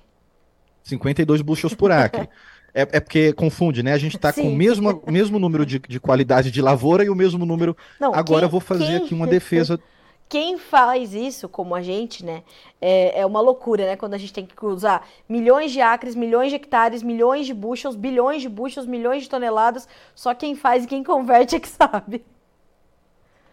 52 0.83 1.41
buchos 1.41 1.73
por 1.73 1.93
acre. 1.93 2.27
É, 2.73 2.82
é, 2.82 2.99
porque 2.99 3.34
confunde, 3.34 3.82
né? 3.84 3.93
A 3.93 3.97
gente 3.97 4.15
está 4.15 4.32
com 4.32 4.41
o 4.41 4.55
mesmo, 4.55 5.01
mesmo 5.08 5.39
número 5.39 5.65
de, 5.65 5.79
de 5.79 5.99
qualidade 5.99 6.51
de 6.51 6.62
lavoura 6.62 7.03
e 7.03 7.10
o 7.10 7.15
mesmo 7.15 7.45
número. 7.45 7.75
Não, 7.99 8.13
Agora 8.13 8.41
quem, 8.41 8.43
eu 8.43 8.49
vou 8.49 8.60
fazer 8.60 8.86
quem, 8.86 8.95
aqui 8.97 9.13
uma 9.13 9.27
defesa. 9.27 9.79
Quem 10.27 10.58
faz 10.60 11.13
isso, 11.13 11.49
como 11.49 11.73
a 11.73 11.82
gente, 11.82 12.23
né? 12.23 12.43
É, 12.79 13.21
é 13.21 13.25
uma 13.25 13.41
loucura, 13.41 13.86
né? 13.86 13.95
Quando 13.95 14.13
a 14.13 14.17
gente 14.17 14.32
tem 14.32 14.45
que 14.45 14.65
usar 14.65 15.08
milhões 15.27 15.71
de 15.71 15.82
acres, 15.82 16.15
milhões 16.15 16.49
de 16.49 16.55
hectares, 16.55 17.01
milhões 17.01 17.47
de 17.47 17.53
bushels, 17.53 17.95
bilhões 17.95 18.41
de 18.41 18.49
bushels, 18.49 18.88
milhões 18.88 19.23
de 19.23 19.29
toneladas. 19.29 19.88
Só 20.13 20.34
quem 20.36 20.55
faz 20.55 20.84
e 20.84 20.88
quem 20.88 21.03
converte 21.03 21.55
é 21.55 21.60
que 21.60 21.67
sabe. 21.67 22.23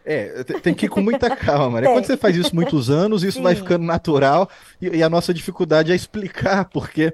É, 0.09 0.45
tem 0.63 0.73
que 0.73 0.87
ir 0.87 0.89
com 0.89 1.01
muita 1.01 1.35
calma, 1.35 1.81
né? 1.81 1.89
Quando 1.89 2.05
você 2.05 2.17
faz 2.17 2.37
isso 2.37 2.55
muitos 2.55 2.89
anos, 2.89 3.25
isso 3.25 3.39
Sim. 3.39 3.43
vai 3.43 3.57
ficando 3.57 3.85
natural 3.85 4.49
e, 4.81 4.99
e, 4.99 5.03
a 5.03 5.09
nossa 5.11 5.35
dificuldade 5.35 5.91
é 5.91 5.97
explicar, 5.97 6.67
porque 6.67 7.13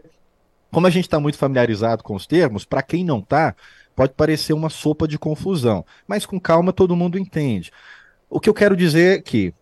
como 0.73 0.87
a 0.87 0.91
gente 0.91 1.05
está 1.05 1.21
muito 1.21 1.39
familiarizado 1.39 2.03
com 2.03 2.15
os 2.15 2.27
termos, 2.27 2.65
para 2.65 2.83
quem 2.83 3.05
não 3.05 3.19
está, 3.19 3.55
pode 3.95 4.15
parecer 4.15 4.55
uma 4.55 4.71
sopa 4.71 5.07
de 5.07 5.19
confusão, 5.19 5.85
mas 6.09 6.25
com 6.25 6.41
calma 6.41 6.73
todo 6.73 6.97
mundo 6.97 7.19
entende. 7.19 7.71
O 8.29 8.41
que 8.41 8.49
eu 8.49 8.55
quero 8.55 8.77
dizer 8.77 9.19
é 9.19 9.23
que 9.23 9.55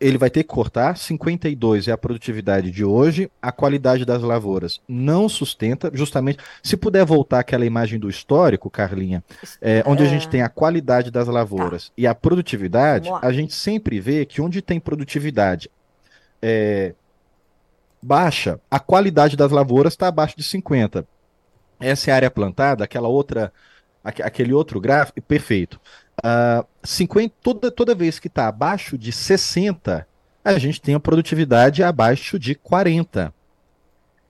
ele 0.00 0.16
vai 0.16 0.30
ter 0.30 0.42
que 0.42 0.48
cortar, 0.48 0.96
52 0.96 1.88
é 1.88 1.92
a 1.92 1.98
produtividade 1.98 2.70
de 2.70 2.82
hoje, 2.82 3.30
a 3.42 3.52
qualidade 3.52 4.06
das 4.06 4.22
lavouras 4.22 4.80
não 4.88 5.28
sustenta, 5.28 5.90
justamente, 5.92 6.38
se 6.62 6.78
puder 6.78 7.04
voltar 7.04 7.40
aquela 7.40 7.66
imagem 7.66 7.98
do 7.98 8.08
histórico, 8.08 8.70
Carlinha, 8.70 9.22
é, 9.60 9.82
onde 9.86 10.02
a 10.02 10.06
gente 10.06 10.26
é. 10.26 10.30
tem 10.30 10.40
a 10.40 10.48
qualidade 10.48 11.10
das 11.10 11.28
lavouras 11.28 11.88
tá. 11.88 11.92
e 11.98 12.06
a 12.06 12.14
produtividade, 12.14 13.10
a 13.20 13.30
gente 13.32 13.54
sempre 13.54 14.00
vê 14.00 14.24
que 14.24 14.40
onde 14.40 14.62
tem 14.62 14.80
produtividade 14.80 15.70
é, 16.40 16.94
baixa, 18.02 18.60
a 18.70 18.78
qualidade 18.78 19.36
das 19.36 19.50
lavouras 19.50 19.92
está 19.92 20.08
abaixo 20.08 20.36
de 20.36 20.42
50. 20.42 21.06
Essa 21.80 22.10
é 22.10 22.12
a 22.12 22.16
área 22.16 22.30
plantada, 22.30 22.84
aquela 22.84 23.08
outra, 23.08 23.52
aquele 24.02 24.52
outro 24.52 24.80
gráfico, 24.80 25.20
perfeito. 25.22 25.74
Uh, 26.18 26.62
ah, 26.62 26.64
50, 26.82 27.34
toda, 27.42 27.70
toda 27.70 27.94
vez 27.94 28.18
que 28.18 28.28
está 28.28 28.48
abaixo 28.48 28.96
de 28.96 29.12
60, 29.12 30.06
a 30.44 30.58
gente 30.58 30.80
tem 30.80 30.94
a 30.94 31.00
produtividade 31.00 31.82
abaixo 31.82 32.38
de 32.38 32.54
40. 32.54 33.34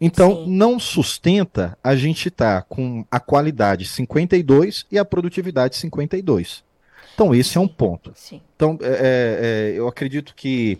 Então, 0.00 0.44
Sim. 0.44 0.50
não 0.50 0.78
sustenta 0.78 1.78
a 1.82 1.94
gente 1.96 2.28
estar 2.28 2.62
tá 2.62 2.66
com 2.68 3.04
a 3.10 3.20
qualidade 3.20 3.86
52 3.86 4.86
e 4.90 4.98
a 4.98 5.04
produtividade 5.04 5.76
52. 5.76 6.64
Então, 7.14 7.34
esse 7.34 7.56
é 7.56 7.60
um 7.60 7.68
ponto. 7.68 8.12
Sim. 8.14 8.42
Então, 8.54 8.78
é, 8.82 8.88
é, 8.88 9.72
é 9.74 9.78
eu 9.78 9.88
acredito 9.88 10.34
que 10.34 10.78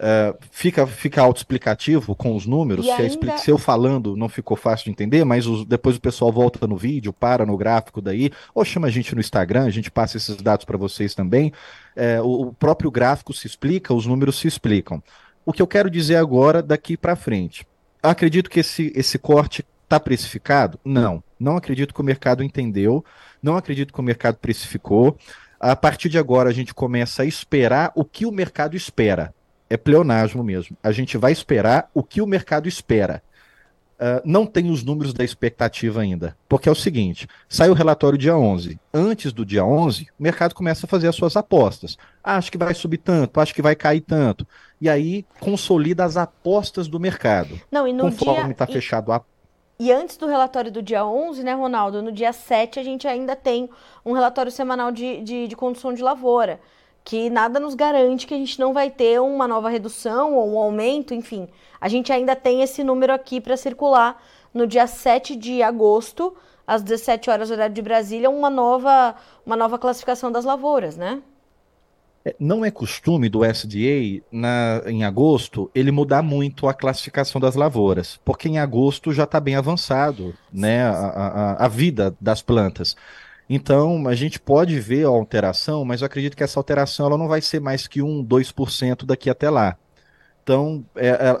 Uh, 0.00 0.34
fica 0.50 0.86
fica 0.86 1.20
autoexplicativo 1.20 2.16
com 2.16 2.34
os 2.34 2.46
números. 2.46 2.86
Se, 2.86 2.92
ainda... 2.92 3.36
se, 3.36 3.50
eu 3.50 3.58
falando 3.58 4.16
não 4.16 4.30
ficou 4.30 4.56
fácil 4.56 4.86
de 4.86 4.92
entender, 4.92 5.26
mas 5.26 5.46
os, 5.46 5.66
depois 5.66 5.96
o 5.96 6.00
pessoal 6.00 6.32
volta 6.32 6.66
no 6.66 6.74
vídeo, 6.74 7.12
para 7.12 7.44
no 7.44 7.54
gráfico 7.54 8.00
daí, 8.00 8.30
ou 8.54 8.64
chama 8.64 8.86
a 8.86 8.90
gente 8.90 9.14
no 9.14 9.20
Instagram, 9.20 9.66
a 9.66 9.70
gente 9.70 9.90
passa 9.90 10.16
esses 10.16 10.36
dados 10.36 10.64
para 10.64 10.78
vocês 10.78 11.14
também. 11.14 11.52
É, 11.94 12.18
o, 12.18 12.48
o, 12.48 12.52
próprio 12.54 12.90
gráfico 12.90 13.34
se 13.34 13.46
explica, 13.46 13.92
os 13.92 14.06
números 14.06 14.38
se 14.38 14.48
explicam. 14.48 15.02
O 15.44 15.52
que 15.52 15.60
eu 15.60 15.66
quero 15.66 15.90
dizer 15.90 16.16
agora, 16.16 16.62
daqui 16.62 16.96
para 16.96 17.14
frente. 17.14 17.66
Acredito 18.02 18.48
que 18.48 18.60
esse, 18.60 18.90
esse 18.96 19.18
corte 19.18 19.62
está 19.84 20.00
precificado? 20.00 20.80
Não. 20.82 21.22
Não 21.38 21.58
acredito 21.58 21.92
que 21.92 22.00
o 22.00 22.04
mercado 22.04 22.42
entendeu, 22.42 23.04
não 23.42 23.54
acredito 23.54 23.92
que 23.92 24.00
o 24.00 24.04
mercado 24.04 24.38
precificou. 24.38 25.14
A 25.58 25.76
partir 25.76 26.08
de 26.08 26.16
agora, 26.16 26.48
a 26.48 26.54
gente 26.54 26.72
começa 26.72 27.22
a 27.22 27.26
esperar 27.26 27.92
o 27.94 28.02
que 28.02 28.24
o 28.24 28.32
mercado 28.32 28.74
espera. 28.74 29.34
É 29.70 29.76
pleonasmo 29.76 30.42
mesmo. 30.44 30.76
A 30.82 30.92
gente 30.92 31.16
vai 31.16 31.32
esperar 31.32 31.88
o 31.94 32.02
que 32.02 32.20
o 32.20 32.26
mercado 32.26 32.68
espera. 32.68 33.22
Uh, 34.00 34.20
não 34.24 34.46
tem 34.46 34.70
os 34.70 34.82
números 34.82 35.12
da 35.12 35.22
expectativa 35.22 36.00
ainda. 36.00 36.36
Porque 36.48 36.68
é 36.68 36.72
o 36.72 36.74
seguinte: 36.74 37.28
sai 37.48 37.70
o 37.70 37.74
relatório 37.74 38.18
dia 38.18 38.36
11. 38.36 38.80
Antes 38.92 39.32
do 39.32 39.44
dia 39.44 39.64
11, 39.64 40.08
o 40.18 40.22
mercado 40.22 40.54
começa 40.54 40.86
a 40.86 40.88
fazer 40.88 41.06
as 41.06 41.14
suas 41.14 41.36
apostas. 41.36 41.96
Ah, 42.24 42.36
acho 42.36 42.50
que 42.50 42.58
vai 42.58 42.74
subir 42.74 42.98
tanto, 42.98 43.38
acho 43.40 43.54
que 43.54 43.62
vai 43.62 43.76
cair 43.76 44.00
tanto. 44.00 44.46
E 44.80 44.88
aí 44.88 45.24
consolida 45.38 46.04
as 46.04 46.16
apostas 46.16 46.88
do 46.88 46.98
mercado. 46.98 47.60
Não, 47.70 47.86
e 47.86 47.92
no 47.92 48.04
Conforme 48.04 48.52
está 48.52 48.66
fechado 48.66 49.12
a 49.12 49.22
e 49.80 49.90
antes 49.90 50.18
do 50.18 50.26
relatório 50.26 50.70
do 50.70 50.82
dia 50.82 51.06
11, 51.06 51.42
né, 51.42 51.54
Ronaldo, 51.54 52.02
no 52.02 52.12
dia 52.12 52.34
7 52.34 52.78
a 52.78 52.82
gente 52.82 53.08
ainda 53.08 53.34
tem 53.34 53.66
um 54.04 54.12
relatório 54.12 54.52
semanal 54.52 54.92
de, 54.92 55.22
de, 55.22 55.48
de 55.48 55.56
condução 55.56 55.94
de 55.94 56.02
lavoura, 56.02 56.60
que 57.04 57.30
nada 57.30 57.58
nos 57.58 57.74
garante 57.74 58.26
que 58.26 58.34
a 58.34 58.36
gente 58.36 58.58
não 58.58 58.72
vai 58.72 58.90
ter 58.90 59.20
uma 59.20 59.48
nova 59.48 59.68
redução 59.68 60.34
ou 60.34 60.54
um 60.54 60.58
aumento, 60.58 61.14
enfim. 61.14 61.48
A 61.80 61.88
gente 61.88 62.12
ainda 62.12 62.36
tem 62.36 62.62
esse 62.62 62.84
número 62.84 63.12
aqui 63.12 63.40
para 63.40 63.56
circular 63.56 64.22
no 64.52 64.66
dia 64.66 64.86
7 64.86 65.36
de 65.36 65.62
agosto, 65.62 66.36
às 66.66 66.82
17 66.82 67.30
horas 67.30 67.50
horário 67.50 67.74
de 67.74 67.82
Brasília, 67.82 68.30
uma 68.30 68.50
nova, 68.50 69.14
uma 69.44 69.56
nova 69.56 69.78
classificação 69.78 70.30
das 70.30 70.44
lavouras, 70.44 70.96
né? 70.96 71.22
É, 72.24 72.36
não 72.38 72.64
é 72.64 72.70
costume 72.70 73.30
do 73.30 73.44
SDA, 73.44 74.22
na, 74.30 74.82
em 74.86 75.04
agosto, 75.04 75.70
ele 75.74 75.90
mudar 75.90 76.22
muito 76.22 76.68
a 76.68 76.74
classificação 76.74 77.40
das 77.40 77.54
lavouras, 77.54 78.20
porque 78.24 78.46
em 78.46 78.58
agosto 78.58 79.10
já 79.10 79.24
está 79.24 79.40
bem 79.40 79.56
avançado 79.56 80.34
né, 80.52 80.84
a, 80.84 80.90
a, 80.92 81.64
a, 81.64 81.68
vida 81.68 82.14
das 82.20 82.42
plantas. 82.42 82.94
Então, 83.52 84.06
a 84.06 84.14
gente 84.14 84.38
pode 84.38 84.78
ver 84.78 85.04
a 85.04 85.08
alteração, 85.08 85.84
mas 85.84 86.02
eu 86.02 86.06
acredito 86.06 86.36
que 86.36 86.44
essa 86.44 86.60
alteração 86.60 87.06
ela 87.06 87.18
não 87.18 87.26
vai 87.26 87.40
ser 87.40 87.60
mais 87.60 87.88
que 87.88 88.00
1, 88.00 88.24
2% 88.24 89.04
daqui 89.04 89.28
até 89.28 89.50
lá. 89.50 89.76
Então, 90.40 90.86
é, 90.94 91.08
é, 91.08 91.40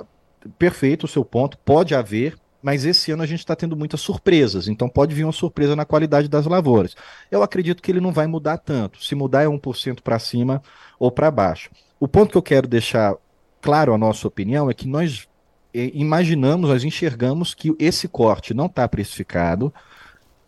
perfeito 0.58 1.04
o 1.04 1.08
seu 1.08 1.24
ponto, 1.24 1.56
pode 1.58 1.94
haver, 1.94 2.36
mas 2.60 2.84
esse 2.84 3.12
ano 3.12 3.22
a 3.22 3.26
gente 3.26 3.38
está 3.38 3.54
tendo 3.54 3.76
muitas 3.76 4.00
surpresas, 4.00 4.66
então 4.66 4.88
pode 4.88 5.14
vir 5.14 5.22
uma 5.22 5.30
surpresa 5.30 5.76
na 5.76 5.84
qualidade 5.84 6.28
das 6.28 6.46
lavouras. 6.46 6.96
Eu 7.30 7.44
acredito 7.44 7.80
que 7.80 7.92
ele 7.92 8.00
não 8.00 8.12
vai 8.12 8.26
mudar 8.26 8.58
tanto, 8.58 9.04
se 9.04 9.14
mudar 9.14 9.44
é 9.44 9.46
1% 9.46 10.00
para 10.02 10.18
cima 10.18 10.60
ou 10.98 11.12
para 11.12 11.30
baixo. 11.30 11.70
O 12.00 12.08
ponto 12.08 12.32
que 12.32 12.38
eu 12.38 12.42
quero 12.42 12.66
deixar 12.66 13.14
claro 13.60 13.94
a 13.94 13.98
nossa 13.98 14.26
opinião 14.26 14.68
é 14.68 14.74
que 14.74 14.88
nós 14.88 15.28
eh, 15.72 15.92
imaginamos, 15.94 16.68
nós 16.68 16.82
enxergamos 16.82 17.54
que 17.54 17.72
esse 17.78 18.08
corte 18.08 18.52
não 18.52 18.66
está 18.66 18.88
precificado. 18.88 19.72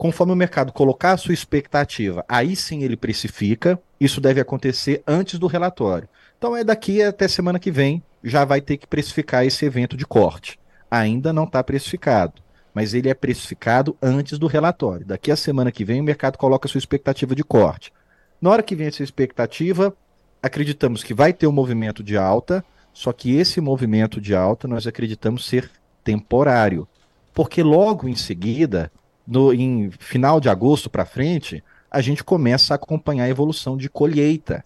Conforme 0.03 0.33
o 0.33 0.37
mercado 0.37 0.73
colocar 0.73 1.13
a 1.13 1.17
sua 1.17 1.33
expectativa, 1.33 2.25
aí 2.29 2.57
sim 2.57 2.83
ele 2.83 2.97
precifica. 2.97 3.81
Isso 4.01 4.21
deve 4.21 4.41
acontecer 4.41 5.01
antes 5.07 5.39
do 5.39 5.47
relatório. 5.47 6.09
Então 6.37 6.57
é 6.57 6.65
daqui 6.65 7.01
até 7.01 7.29
semana 7.29 7.61
que 7.61 7.71
vem, 7.71 8.03
já 8.25 8.45
vai 8.45 8.61
ter 8.61 8.77
que 8.77 8.87
precificar 8.87 9.47
esse 9.47 9.65
evento 9.65 9.97
de 9.97 10.05
corte 10.05 10.59
ainda 10.93 11.33
não 11.33 11.45
está 11.45 11.65
precificado, 11.65 12.43
mas 12.75 12.93
ele 12.93 13.09
é 13.09 13.15
precificado 13.15 13.97
antes 14.03 14.39
do 14.39 14.47
relatório. 14.47 15.07
Daqui 15.07 15.31
a 15.31 15.37
semana 15.37 15.73
que 15.73 15.87
vem, 15.87 16.03
o 16.03 16.05
mercado 16.05 16.37
coloca 16.37 16.69
sua 16.69 16.79
expectativa 16.79 17.35
de 17.35 17.43
corte. 17.43 17.91
Na 18.39 18.51
hora 18.51 18.63
que 18.63 18.77
vem 18.77 18.89
essa 18.89 19.03
expectativa, 19.03 19.97
acreditamos 20.43 21.03
que 21.03 21.15
vai 21.15 21.33
ter 21.33 21.47
um 21.47 21.53
movimento 21.53 22.03
de 22.03 22.19
alta, 22.19 22.63
só 22.93 23.11
que 23.11 23.35
esse 23.35 23.59
movimento 23.59 24.21
de 24.21 24.35
alta 24.35 24.69
nós 24.69 24.87
acreditamos 24.87 25.47
ser 25.47 25.71
temporário, 26.05 26.87
porque 27.33 27.63
logo 27.63 28.07
em 28.07 28.15
seguida, 28.15 28.93
no 29.27 29.53
em 29.53 29.91
final 29.91 30.41
de 30.41 30.49
agosto 30.49 30.91
para 30.91 31.05
frente, 31.05 31.63
a 31.91 32.01
gente 32.01 32.25
começa 32.25 32.75
a 32.75 32.77
acompanhar 32.77 33.25
a 33.25 33.29
evolução 33.29 33.77
de 33.77 33.89
colheita. 33.89 34.65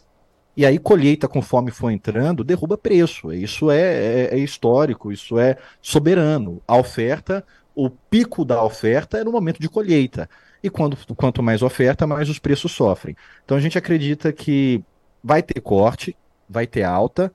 E 0.57 0.65
aí, 0.65 0.79
colheita, 0.79 1.29
conforme 1.29 1.71
for 1.71 1.91
entrando, 1.91 2.43
derruba 2.43 2.79
preço. 2.79 3.33
Isso 3.33 3.71
é, 3.71 3.81
é, 3.81 4.35
é, 4.35 4.39
histórico, 4.39 5.13
isso 5.13 5.39
é 5.39 5.57
soberano. 5.83 6.63
A 6.67 6.77
oferta, 6.77 7.45
o 7.75 7.91
pico 7.91 8.45
da 8.45 8.63
oferta 8.65 9.19
é 9.19 9.25
no 9.25 9.33
momento 9.33 9.61
de 9.61 9.69
colheita. 9.69 10.31
E 10.63 10.71
quando, 10.71 10.97
quanto 11.15 11.43
mais 11.43 11.63
oferta, 11.63 12.07
mais 12.07 12.31
os 12.31 12.39
preços 12.39 12.73
sofrem. 12.73 13.15
Então 13.45 13.57
a 13.57 13.61
gente 13.61 13.77
acredita 13.77 14.33
que 14.33 14.83
vai 15.23 15.43
ter 15.43 15.61
corte, 15.61 16.17
vai 16.49 16.67
ter 16.67 16.85
alta 16.85 17.31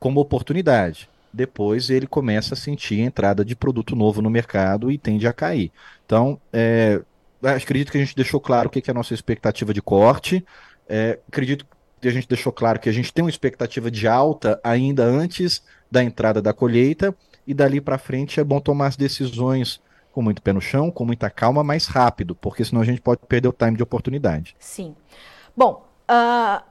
como 0.00 0.20
oportunidade. 0.20 1.08
Depois 1.34 1.90
ele 1.90 2.06
começa 2.06 2.54
a 2.54 2.56
sentir 2.56 3.00
a 3.00 3.04
entrada 3.04 3.44
de 3.44 3.56
produto 3.56 3.96
novo 3.96 4.22
no 4.22 4.30
mercado 4.30 4.90
e 4.90 4.96
tende 4.96 5.26
a 5.26 5.32
cair. 5.32 5.72
Então, 6.06 6.40
é, 6.52 7.02
acredito 7.42 7.90
que 7.90 7.98
a 7.98 8.00
gente 8.00 8.14
deixou 8.14 8.40
claro 8.40 8.68
o 8.68 8.70
que 8.70 8.88
é 8.88 8.92
a 8.92 8.94
nossa 8.94 9.14
expectativa 9.14 9.74
de 9.74 9.82
corte. 9.82 10.44
É, 10.88 11.18
acredito 11.28 11.66
a 12.08 12.10
gente 12.10 12.28
deixou 12.28 12.52
claro 12.52 12.78
que 12.78 12.88
a 12.88 12.92
gente 12.92 13.12
tem 13.12 13.24
uma 13.24 13.30
expectativa 13.30 13.90
de 13.90 14.06
alta 14.06 14.60
ainda 14.62 15.04
antes 15.04 15.62
da 15.90 16.04
entrada 16.04 16.42
da 16.42 16.52
colheita, 16.52 17.14
e 17.46 17.54
dali 17.54 17.80
para 17.80 17.98
frente 17.98 18.40
é 18.40 18.44
bom 18.44 18.60
tomar 18.60 18.88
as 18.88 18.96
decisões 18.96 19.80
com 20.12 20.22
muito 20.22 20.40
pé 20.42 20.52
no 20.52 20.60
chão, 20.60 20.90
com 20.90 21.04
muita 21.04 21.28
calma, 21.28 21.64
mais 21.64 21.86
rápido, 21.86 22.34
porque 22.34 22.64
senão 22.64 22.82
a 22.82 22.84
gente 22.84 23.00
pode 23.00 23.20
perder 23.26 23.48
o 23.48 23.52
time 23.52 23.76
de 23.76 23.82
oportunidade. 23.82 24.54
Sim. 24.58 24.94
Bom, 25.56 25.84
uh, 26.10 26.62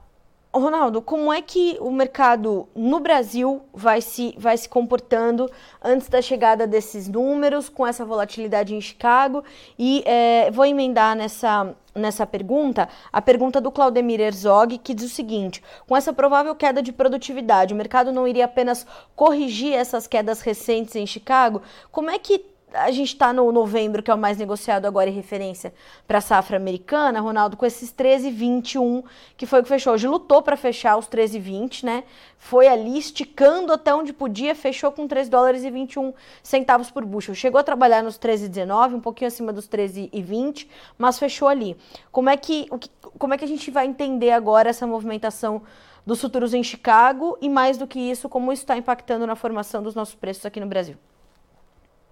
Ronaldo, 0.58 1.02
como 1.02 1.32
é 1.32 1.42
que 1.42 1.76
o 1.80 1.90
mercado 1.90 2.68
no 2.74 3.00
Brasil 3.00 3.62
vai 3.72 4.00
se, 4.00 4.34
vai 4.38 4.56
se 4.56 4.68
comportando 4.68 5.50
antes 5.82 6.08
da 6.08 6.22
chegada 6.22 6.66
desses 6.66 7.08
números, 7.08 7.68
com 7.68 7.86
essa 7.86 8.04
volatilidade 8.04 8.74
em 8.74 8.80
Chicago? 8.80 9.42
E 9.78 10.02
é, 10.06 10.50
vou 10.52 10.64
emendar 10.64 11.16
nessa, 11.16 11.74
nessa 11.94 12.24
pergunta 12.24 12.88
a 13.12 13.20
pergunta 13.20 13.60
do 13.60 13.72
Claudemir 13.72 14.20
Herzog, 14.20 14.78
que 14.78 14.94
diz 14.94 15.06
o 15.06 15.14
seguinte: 15.14 15.62
com 15.88 15.96
essa 15.96 16.12
provável 16.12 16.54
queda 16.54 16.80
de 16.80 16.92
produtividade, 16.92 17.74
o 17.74 17.76
mercado 17.76 18.12
não 18.12 18.26
iria 18.28 18.44
apenas 18.44 18.86
corrigir 19.16 19.74
essas 19.74 20.06
quedas 20.06 20.40
recentes 20.40 20.94
em 20.94 21.06
Chicago? 21.06 21.62
Como 21.90 22.10
é 22.10 22.18
que 22.18 22.53
a 22.74 22.90
gente 22.90 23.08
está 23.08 23.32
no 23.32 23.50
novembro, 23.52 24.02
que 24.02 24.10
é 24.10 24.14
o 24.14 24.18
mais 24.18 24.36
negociado 24.36 24.86
agora 24.86 25.08
em 25.08 25.12
referência 25.12 25.72
para 26.06 26.18
a 26.18 26.20
safra 26.20 26.56
americana, 26.56 27.20
Ronaldo, 27.20 27.56
com 27.56 27.64
esses 27.64 27.92
13,21, 27.92 29.04
que 29.36 29.46
foi 29.46 29.60
o 29.60 29.62
que 29.62 29.68
fechou. 29.68 29.94
Hoje 29.94 30.08
lutou 30.08 30.42
para 30.42 30.56
fechar 30.56 30.96
os 30.96 31.06
13,20, 31.06 31.84
né? 31.84 32.04
Foi 32.36 32.66
ali 32.66 32.98
esticando 32.98 33.72
até 33.72 33.94
onde 33.94 34.12
podia, 34.12 34.54
fechou 34.54 34.90
com 34.90 35.06
3 35.06 35.28
dólares 35.28 35.64
e 35.64 35.70
21 35.70 36.12
centavos 36.42 36.90
por 36.90 37.04
bushel. 37.04 37.34
Chegou 37.34 37.60
a 37.60 37.64
trabalhar 37.64 38.02
nos 38.02 38.18
13,19, 38.18 38.94
um 38.94 39.00
pouquinho 39.00 39.28
acima 39.28 39.52
dos 39.52 39.68
13,20, 39.68 40.66
mas 40.98 41.18
fechou 41.18 41.48
ali. 41.48 41.76
Como 42.10 42.28
é 42.28 42.36
que, 42.36 42.66
o 42.70 42.78
que, 42.78 42.90
como 43.18 43.34
é 43.34 43.38
que 43.38 43.44
a 43.44 43.48
gente 43.48 43.70
vai 43.70 43.86
entender 43.86 44.32
agora 44.32 44.68
essa 44.68 44.86
movimentação 44.86 45.62
dos 46.04 46.20
futuros 46.20 46.52
em 46.52 46.62
Chicago 46.62 47.38
e 47.40 47.48
mais 47.48 47.78
do 47.78 47.86
que 47.86 47.98
isso, 47.98 48.28
como 48.28 48.52
isso 48.52 48.62
está 48.62 48.76
impactando 48.76 49.26
na 49.26 49.36
formação 49.36 49.82
dos 49.82 49.94
nossos 49.94 50.14
preços 50.14 50.44
aqui 50.44 50.60
no 50.60 50.66
Brasil? 50.66 50.96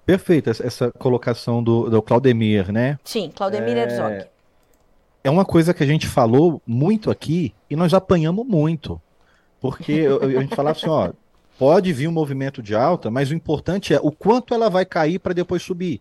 Perfeito 0.04 0.50
essa 0.50 0.90
colocação 0.92 1.62
do, 1.62 1.88
do 1.88 2.02
Claudemir, 2.02 2.72
né? 2.72 2.98
Sim, 3.04 3.30
Claudemir 3.34 3.76
é... 3.76 3.82
Herzog. 3.82 4.26
É 5.24 5.30
uma 5.30 5.44
coisa 5.44 5.72
que 5.72 5.82
a 5.82 5.86
gente 5.86 6.08
falou 6.08 6.60
muito 6.66 7.08
aqui 7.10 7.54
e 7.70 7.76
nós 7.76 7.94
apanhamos 7.94 8.44
muito. 8.44 9.00
Porque 9.60 10.04
a 10.20 10.40
gente 10.40 10.56
falava 10.56 10.76
assim, 10.76 10.88
ó, 10.88 11.12
pode 11.56 11.92
vir 11.92 12.08
um 12.08 12.12
movimento 12.12 12.60
de 12.60 12.74
alta, 12.74 13.08
mas 13.08 13.30
o 13.30 13.34
importante 13.34 13.94
é 13.94 14.00
o 14.02 14.10
quanto 14.10 14.52
ela 14.52 14.68
vai 14.68 14.84
cair 14.84 15.20
para 15.20 15.32
depois 15.32 15.62
subir, 15.62 16.00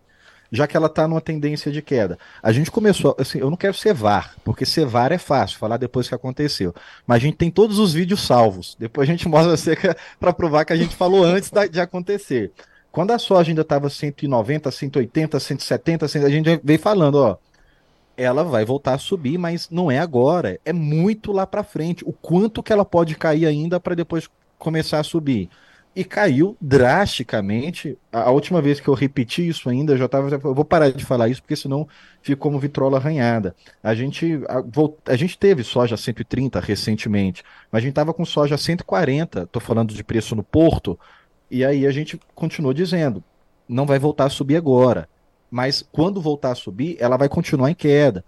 já 0.52 0.66
que 0.66 0.76
ela 0.76 0.88
está 0.88 1.08
numa 1.08 1.22
tendência 1.22 1.72
de 1.72 1.80
queda. 1.84 2.18
A 2.42 2.52
gente 2.52 2.72
começou, 2.72 3.16
assim, 3.20 3.38
eu 3.38 3.52
não 3.52 3.58
quero 3.58 3.76
ser 3.76 3.94
VAR, 3.94 4.34
porque 4.44 4.66
ser 4.66 4.88
VAR 4.88 5.12
é 5.12 5.20
fácil, 5.20 5.60
falar 5.60 5.78
depois 5.78 6.10
que 6.10 6.16
aconteceu. 6.16 6.74
Mas 7.06 7.18
a 7.18 7.20
gente 7.20 7.38
tem 7.38 7.52
todos 7.52 7.78
os 7.78 7.94
vídeos 7.94 8.26
salvos. 8.26 8.76
Depois 8.80 9.08
a 9.08 9.12
gente 9.12 9.28
mostra 9.30 9.56
você 9.56 9.78
para 10.20 10.34
provar 10.34 10.66
que 10.66 10.74
a 10.74 10.78
gente 10.78 10.96
falou 10.96 11.24
antes 11.24 11.52
da, 11.52 11.68
de 11.68 11.80
acontecer. 11.80 12.52
Quando 12.92 13.12
a 13.12 13.20
soja 13.20 13.52
ainda 13.52 13.62
estava 13.62 13.90
190, 13.90 14.70
180, 14.70 15.40
170, 15.40 16.06
a 16.06 16.30
gente 16.30 16.60
veio 16.64 16.80
falando, 16.80 17.16
ó, 17.16 17.38
ela 18.18 18.44
vai 18.44 18.66
voltar 18.66 18.94
a 18.96 18.98
subir, 18.98 19.38
mas 19.38 19.70
não 19.70 19.90
é 19.90 19.98
agora, 20.00 20.60
é 20.66 20.74
muito 20.74 21.32
lá 21.32 21.48
para 21.48 21.64
frente. 21.64 22.04
O 22.06 22.12
quanto 22.12 22.62
que 22.62 22.74
ela 22.74 22.86
pode 22.86 23.16
cair 23.16 23.46
ainda 23.46 23.80
para 23.80 23.96
depois 23.96 24.30
começar 24.60 25.00
a 25.00 25.04
subir? 25.04 25.50
E 25.94 26.06
caiu 26.06 26.56
drasticamente. 26.62 27.98
A, 28.12 28.24
a, 28.24 28.32
última 28.32 28.62
vez 28.62 28.80
que 28.80 28.88
eu 28.88 28.94
repeti 28.94 29.46
isso 29.46 29.70
ainda, 29.70 29.94
eu 29.94 29.98
já 29.98 30.06
estava. 30.06 30.30
Eu 30.30 30.56
vou 30.56 30.64
parar 30.64 30.90
de 30.90 31.04
falar 31.04 31.28
isso, 31.28 31.42
porque 31.42 31.56
senão 31.56 31.86
fica 32.22 32.38
como 32.38 32.60
vitrola 32.60 32.98
arranhada. 32.98 33.54
A 33.84 33.94
gente, 33.94 34.40
a, 34.48 35.12
a 35.12 35.16
gente 35.18 35.38
teve 35.38 35.64
soja 35.64 35.98
130 35.98 36.62
recentemente, 36.62 37.44
mas 37.70 37.80
a 37.80 37.82
gente 37.82 37.92
estava 37.92 38.14
com 38.14 38.24
soja 38.24 38.58
140. 38.58 39.44
Estou 39.44 39.62
falando 39.62 39.94
de 39.94 40.04
preço 40.04 40.34
no 40.34 40.44
porto, 40.44 40.98
e 41.52 41.66
aí 41.66 41.86
a 41.86 41.92
gente 41.92 42.18
continuou 42.34 42.74
dizendo, 42.74 43.22
não 43.68 43.86
vai 43.86 44.00
voltar 44.00 44.26
a 44.26 44.30
subir 44.30 44.56
agora, 44.56 45.08
mas 45.50 45.86
quando 45.92 46.22
voltar 46.22 46.52
a 46.52 46.56
subir, 46.56 46.96
ela 46.98 47.18
vai 47.18 47.28
continuar 47.28 47.70
em 47.70 47.76
queda. 47.76 48.24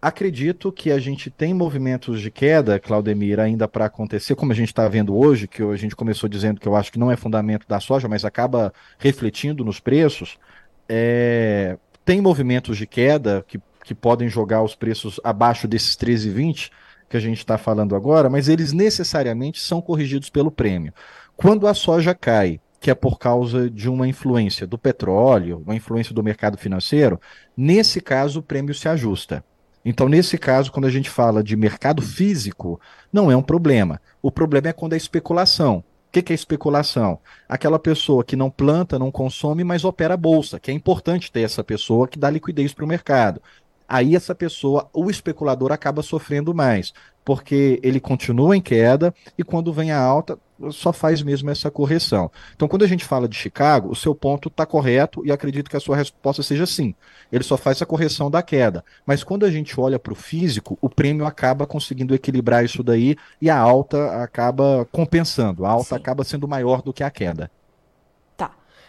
Acredito 0.00 0.70
que 0.70 0.92
a 0.92 0.98
gente 0.98 1.30
tem 1.30 1.54
movimentos 1.54 2.20
de 2.20 2.30
queda, 2.30 2.78
Claudemir, 2.78 3.40
ainda 3.40 3.66
para 3.66 3.86
acontecer, 3.86 4.34
como 4.34 4.52
a 4.52 4.54
gente 4.54 4.68
está 4.68 4.86
vendo 4.86 5.16
hoje, 5.16 5.48
que 5.48 5.62
a 5.62 5.74
gente 5.74 5.96
começou 5.96 6.28
dizendo 6.28 6.60
que 6.60 6.68
eu 6.68 6.76
acho 6.76 6.92
que 6.92 6.98
não 6.98 7.10
é 7.10 7.16
fundamento 7.16 7.66
da 7.66 7.80
soja, 7.80 8.06
mas 8.08 8.26
acaba 8.26 8.72
refletindo 8.98 9.64
nos 9.64 9.80
preços. 9.80 10.38
É... 10.86 11.78
Tem 12.04 12.20
movimentos 12.20 12.76
de 12.76 12.86
queda 12.86 13.42
que, 13.48 13.58
que 13.82 13.94
podem 13.94 14.28
jogar 14.28 14.62
os 14.62 14.74
preços 14.74 15.18
abaixo 15.24 15.66
desses 15.66 15.96
13,20 15.96 16.70
que 17.08 17.16
a 17.16 17.20
gente 17.20 17.38
está 17.38 17.56
falando 17.56 17.96
agora, 17.96 18.28
mas 18.28 18.48
eles 18.48 18.72
necessariamente 18.72 19.60
são 19.60 19.80
corrigidos 19.80 20.28
pelo 20.28 20.50
prêmio. 20.50 20.92
Quando 21.36 21.66
a 21.66 21.74
soja 21.74 22.14
cai, 22.14 22.60
que 22.80 22.90
é 22.90 22.94
por 22.94 23.18
causa 23.18 23.70
de 23.70 23.88
uma 23.88 24.06
influência 24.06 24.66
do 24.66 24.78
petróleo, 24.78 25.62
uma 25.64 25.74
influência 25.74 26.14
do 26.14 26.22
mercado 26.22 26.56
financeiro, 26.58 27.20
nesse 27.56 28.00
caso 28.00 28.40
o 28.40 28.42
prêmio 28.42 28.74
se 28.74 28.88
ajusta. 28.88 29.44
Então, 29.84 30.08
nesse 30.08 30.36
caso, 30.36 30.72
quando 30.72 30.86
a 30.86 30.90
gente 30.90 31.08
fala 31.08 31.42
de 31.42 31.56
mercado 31.56 32.02
físico, 32.02 32.80
não 33.12 33.30
é 33.30 33.36
um 33.36 33.42
problema. 33.42 34.00
O 34.20 34.32
problema 34.32 34.68
é 34.68 34.72
quando 34.72 34.94
é 34.94 34.96
especulação. 34.96 35.84
O 36.08 36.12
que, 36.12 36.32
é 36.32 36.34
especulação? 36.34 37.18
Aquela 37.48 37.78
pessoa 37.78 38.24
que 38.24 38.34
não 38.34 38.50
planta, 38.50 38.98
não 38.98 39.12
consome, 39.12 39.62
mas 39.62 39.84
opera 39.84 40.14
a 40.14 40.16
bolsa, 40.16 40.58
que 40.58 40.70
é 40.70 40.74
importante 40.74 41.30
ter 41.30 41.42
essa 41.42 41.62
pessoa 41.62 42.08
que 42.08 42.18
dá 42.18 42.30
liquidez 42.30 42.72
para 42.72 42.84
o 42.84 42.88
mercado 42.88 43.40
aí 43.88 44.16
essa 44.16 44.34
pessoa, 44.34 44.88
o 44.92 45.10
especulador, 45.10 45.72
acaba 45.72 46.02
sofrendo 46.02 46.54
mais, 46.54 46.92
porque 47.24 47.80
ele 47.82 48.00
continua 48.00 48.56
em 48.56 48.60
queda 48.60 49.14
e 49.38 49.44
quando 49.44 49.72
vem 49.72 49.90
a 49.90 50.00
alta, 50.00 50.38
só 50.70 50.92
faz 50.92 51.22
mesmo 51.22 51.50
essa 51.50 51.70
correção. 51.70 52.30
Então, 52.54 52.68
quando 52.68 52.84
a 52.84 52.88
gente 52.88 53.04
fala 53.04 53.28
de 53.28 53.36
Chicago, 53.36 53.90
o 53.90 53.96
seu 53.96 54.14
ponto 54.14 54.48
está 54.48 54.64
correto 54.64 55.24
e 55.24 55.32
acredito 55.32 55.70
que 55.70 55.76
a 55.76 55.80
sua 55.80 55.96
resposta 55.96 56.42
seja 56.42 56.66
sim. 56.66 56.94
Ele 57.30 57.44
só 57.44 57.56
faz 57.56 57.80
a 57.82 57.86
correção 57.86 58.30
da 58.30 58.42
queda. 58.42 58.84
Mas 59.04 59.22
quando 59.22 59.44
a 59.44 59.50
gente 59.50 59.78
olha 59.78 59.98
para 59.98 60.12
o 60.12 60.16
físico, 60.16 60.78
o 60.80 60.88
prêmio 60.88 61.26
acaba 61.26 61.66
conseguindo 61.66 62.14
equilibrar 62.14 62.64
isso 62.64 62.82
daí 62.82 63.16
e 63.40 63.50
a 63.50 63.58
alta 63.58 64.22
acaba 64.22 64.86
compensando. 64.90 65.64
A 65.64 65.70
alta 65.70 65.90
sim. 65.90 65.94
acaba 65.96 66.24
sendo 66.24 66.48
maior 66.48 66.82
do 66.82 66.92
que 66.92 67.02
a 67.02 67.10
queda. 67.10 67.50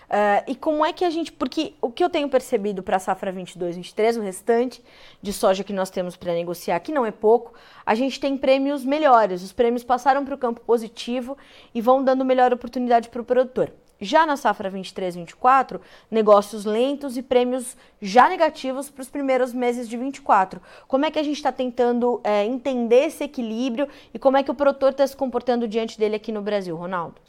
Uh, 0.08 0.44
e 0.48 0.56
como 0.56 0.86
é 0.86 0.94
que 0.94 1.04
a 1.04 1.10
gente. 1.10 1.32
Porque 1.32 1.74
o 1.82 1.92
que 1.92 2.04
eu 2.04 2.10
tenho 2.10 2.30
percebido 2.30 2.82
para 2.82 2.96
a 2.96 3.00
safra 3.00 3.32
22, 3.32 3.76
23, 3.76 4.18
o 4.18 4.22
restante 4.22 4.82
de 5.22 5.34
soja 5.34 5.66
que 5.66 5.74
nós 5.74 5.90
temos 5.90 6.16
para 6.16 6.34
negociar, 6.34 6.80
que 6.80 6.94
não 6.94 7.06
é 7.06 7.12
pouco, 7.12 7.54
a 7.86 7.94
gente 7.94 8.20
tem 8.20 8.38
prêmios 8.38 8.86
melhores. 8.86 9.44
Os 9.44 9.52
prêmios 9.52 9.84
passaram 9.84 10.24
para 10.24 10.36
o 10.36 10.38
campo 10.38 10.62
positivo 10.62 11.38
e 11.76 11.82
vão 11.82 12.04
dando 12.04 12.24
melhor 12.24 12.54
oportunidade 12.54 13.10
para 13.10 13.22
o 13.22 13.26
produtor. 13.26 13.74
Já 14.00 14.26
na 14.26 14.38
safra 14.38 14.70
23, 14.70 15.16
24, 15.16 15.82
negócios 16.10 16.66
lentos 16.66 17.18
e 17.18 17.24
prêmios 17.24 17.76
já 18.00 18.30
negativos 18.30 18.90
para 18.90 19.02
os 19.02 19.10
primeiros 19.10 19.54
meses 19.54 19.90
de 19.90 19.98
24. 19.98 20.62
Como 20.88 21.04
é 21.04 21.12
que 21.12 21.18
a 21.18 21.24
gente 21.24 21.38
está 21.38 21.52
tentando 21.52 22.22
é, 22.24 22.46
entender 22.46 23.08
esse 23.08 23.24
equilíbrio 23.24 23.88
e 24.14 24.20
como 24.20 24.38
é 24.38 24.44
que 24.44 24.52
o 24.52 24.56
produtor 24.56 24.92
está 24.92 25.06
se 25.06 25.18
comportando 25.18 25.68
diante 25.68 25.98
dele 25.98 26.16
aqui 26.16 26.32
no 26.32 26.44
Brasil, 26.44 26.76
Ronaldo? 26.76 27.20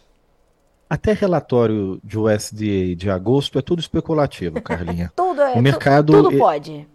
Até 0.89 1.13
relatório 1.13 2.01
de 2.03 2.19
USDA 2.19 2.97
de 2.97 3.11
agosto 3.11 3.59
é 3.59 3.63
tudo 3.63 3.81
especulativo, 3.81 4.61
Carlinha. 4.63 5.13
tudo 5.17 5.43
é. 5.43 5.53
O 5.55 5.63
mercado, 5.63 6.13
tudo 6.13 6.39
pode. 6.39 6.89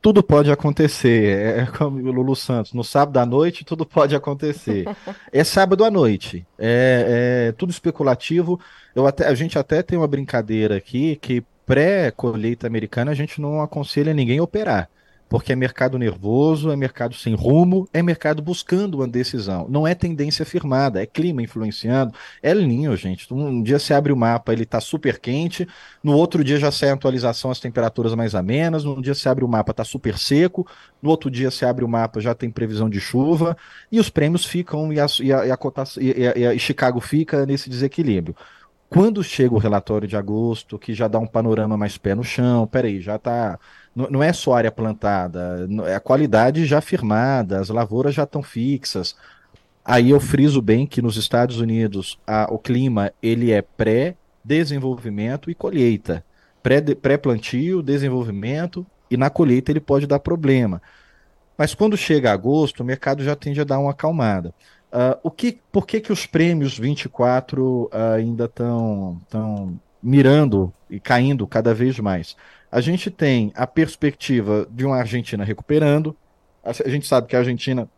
Tudo 0.00 0.22
pode 0.22 0.50
acontecer. 0.52 1.36
É, 1.36 1.60
é 1.62 1.66
como 1.66 1.98
o 1.98 2.12
Lulu 2.12 2.36
Santos. 2.36 2.72
No 2.72 2.84
sábado 2.84 3.18
à 3.18 3.26
noite, 3.26 3.64
tudo 3.64 3.84
pode 3.84 4.14
acontecer. 4.14 4.86
é 5.32 5.42
sábado 5.42 5.84
à 5.84 5.90
noite. 5.90 6.46
É, 6.56 7.48
é 7.48 7.52
tudo 7.52 7.70
especulativo. 7.70 8.60
Eu 8.94 9.06
até, 9.06 9.26
a 9.26 9.34
gente 9.34 9.58
até 9.58 9.82
tem 9.82 9.98
uma 9.98 10.06
brincadeira 10.06 10.76
aqui 10.76 11.16
que 11.16 11.42
pré-colheita 11.66 12.66
americana 12.66 13.10
a 13.10 13.14
gente 13.14 13.40
não 13.40 13.60
aconselha 13.60 14.14
ninguém 14.14 14.38
a 14.38 14.42
operar 14.42 14.88
porque 15.28 15.52
é 15.52 15.56
mercado 15.56 15.98
nervoso, 15.98 16.70
é 16.70 16.76
mercado 16.76 17.14
sem 17.14 17.34
rumo, 17.34 17.88
é 17.92 18.02
mercado 18.02 18.40
buscando 18.40 18.94
uma 18.96 19.06
decisão. 19.06 19.66
Não 19.68 19.86
é 19.86 19.94
tendência 19.94 20.44
firmada, 20.44 21.02
é 21.02 21.06
clima 21.06 21.42
influenciando. 21.42 22.14
É 22.42 22.54
linho, 22.54 22.96
gente. 22.96 23.32
Um 23.32 23.62
dia 23.62 23.78
você 23.78 23.92
abre 23.92 24.12
o 24.12 24.16
mapa, 24.16 24.52
ele 24.52 24.62
está 24.62 24.80
super 24.80 25.18
quente, 25.18 25.68
no 26.02 26.16
outro 26.16 26.42
dia 26.42 26.58
já 26.58 26.70
sai 26.70 26.90
a 26.90 26.94
atualização, 26.94 27.50
as 27.50 27.60
temperaturas 27.60 28.14
mais 28.14 28.34
amenas, 28.34 28.84
no 28.84 29.02
dia 29.02 29.14
você 29.14 29.28
abre 29.28 29.44
o 29.44 29.48
mapa, 29.48 29.72
está 29.72 29.84
super 29.84 30.16
seco, 30.16 30.66
no 31.02 31.10
outro 31.10 31.30
dia 31.30 31.50
você 31.50 31.66
abre 31.66 31.84
o 31.84 31.88
mapa, 31.88 32.20
já 32.20 32.34
tem 32.34 32.50
previsão 32.50 32.88
de 32.88 33.00
chuva, 33.00 33.56
e 33.92 34.00
os 34.00 34.08
prêmios 34.08 34.44
ficam, 34.44 34.92
e, 34.92 34.96
e, 34.96 35.00
a, 35.00 35.06
e, 35.20 35.32
a, 35.32 35.58
e, 36.00 36.46
a, 36.46 36.54
e 36.54 36.58
Chicago 36.58 37.00
fica 37.00 37.44
nesse 37.44 37.68
desequilíbrio. 37.68 38.34
Quando 38.90 39.22
chega 39.22 39.54
o 39.54 39.58
relatório 39.58 40.08
de 40.08 40.16
agosto, 40.16 40.78
que 40.78 40.94
já 40.94 41.08
dá 41.08 41.18
um 41.18 41.26
panorama 41.26 41.76
mais 41.76 41.98
pé 41.98 42.14
no 42.14 42.24
chão, 42.24 42.66
peraí, 42.66 43.00
já 43.00 43.16
está 43.16 43.58
não 43.94 44.22
é 44.22 44.32
só 44.32 44.54
área 44.54 44.70
plantada, 44.70 45.68
é 45.86 45.96
a 45.96 46.00
qualidade 46.00 46.64
já 46.64 46.80
firmada, 46.80 47.58
as 47.58 47.68
lavouras 47.68 48.14
já 48.14 48.22
estão 48.22 48.42
fixas. 48.42 49.16
Aí 49.84 50.10
eu 50.10 50.20
friso 50.20 50.62
bem 50.62 50.86
que 50.86 51.02
nos 51.02 51.16
Estados 51.16 51.58
Unidos 51.58 52.18
a, 52.26 52.46
o 52.52 52.58
clima 52.58 53.12
ele 53.20 53.50
é 53.50 53.60
pré-desenvolvimento 53.60 55.50
e 55.50 55.54
colheita. 55.54 56.24
Pré-plantio, 56.62 57.82
desenvolvimento 57.82 58.86
e 59.10 59.16
na 59.16 59.30
colheita 59.30 59.72
ele 59.72 59.80
pode 59.80 60.06
dar 60.06 60.20
problema. 60.20 60.80
Mas 61.56 61.74
quando 61.74 61.96
chega 61.96 62.30
agosto, 62.30 62.80
o 62.80 62.84
mercado 62.84 63.24
já 63.24 63.34
tende 63.34 63.60
a 63.60 63.64
dar 63.64 63.80
uma 63.80 63.90
acalmada. 63.90 64.54
Uh, 64.92 65.18
o 65.22 65.30
que, 65.30 65.60
por 65.70 65.86
que, 65.86 66.00
que 66.00 66.12
os 66.12 66.24
prêmios 66.24 66.78
24 66.78 67.62
uh, 67.62 67.90
ainda 68.16 68.46
estão 68.46 69.20
tão 69.28 69.78
mirando 70.02 70.72
e 70.88 70.98
caindo 70.98 71.46
cada 71.46 71.74
vez 71.74 71.98
mais? 71.98 72.36
A 72.70 72.80
gente 72.80 73.10
tem 73.10 73.52
a 73.54 73.66
perspectiva 73.66 74.66
de 74.70 74.86
uma 74.86 74.96
Argentina 74.96 75.44
recuperando. 75.44 76.16
A 76.62 76.88
gente 76.88 77.06
sabe 77.06 77.26
que 77.26 77.36
a 77.36 77.40
Argentina 77.40 77.88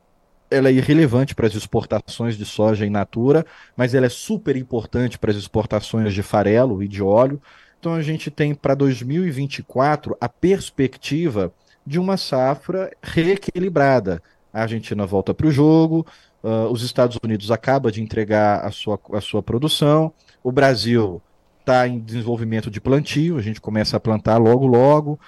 ela 0.50 0.68
é 0.68 0.72
irrelevante 0.72 1.34
para 1.34 1.46
as 1.46 1.54
exportações 1.54 2.36
de 2.36 2.44
soja 2.44 2.84
in 2.84 2.90
natura, 2.90 3.46
mas 3.76 3.94
ela 3.94 4.06
é 4.06 4.10
super 4.10 4.56
importante 4.56 5.18
para 5.18 5.30
as 5.30 5.36
exportações 5.36 6.12
de 6.12 6.22
farelo 6.22 6.82
e 6.82 6.88
de 6.88 7.02
óleo. 7.02 7.40
Então 7.78 7.94
a 7.94 8.02
gente 8.02 8.30
tem 8.30 8.54
para 8.54 8.74
2024 8.74 10.16
a 10.20 10.28
perspectiva 10.28 11.52
de 11.86 11.98
uma 11.98 12.16
safra 12.16 12.90
reequilibrada. 13.00 14.22
A 14.52 14.62
Argentina 14.62 15.06
volta 15.06 15.32
para 15.32 15.46
o 15.46 15.52
jogo, 15.52 16.04
uh, 16.42 16.70
os 16.70 16.82
Estados 16.82 17.18
Unidos 17.22 17.50
acaba 17.50 17.90
de 17.90 18.02
entregar 18.02 18.64
a 18.64 18.70
sua, 18.70 18.98
a 19.12 19.20
sua 19.20 19.42
produção, 19.42 20.12
o 20.42 20.50
Brasil 20.52 21.20
está 21.60 21.86
em 21.86 21.98
desenvolvimento 21.98 22.70
de 22.70 22.80
plantio, 22.80 23.38
a 23.38 23.42
gente 23.42 23.60
começa 23.60 23.96
a 23.96 24.00
plantar 24.00 24.38
logo, 24.38 24.66
logo, 24.66 25.18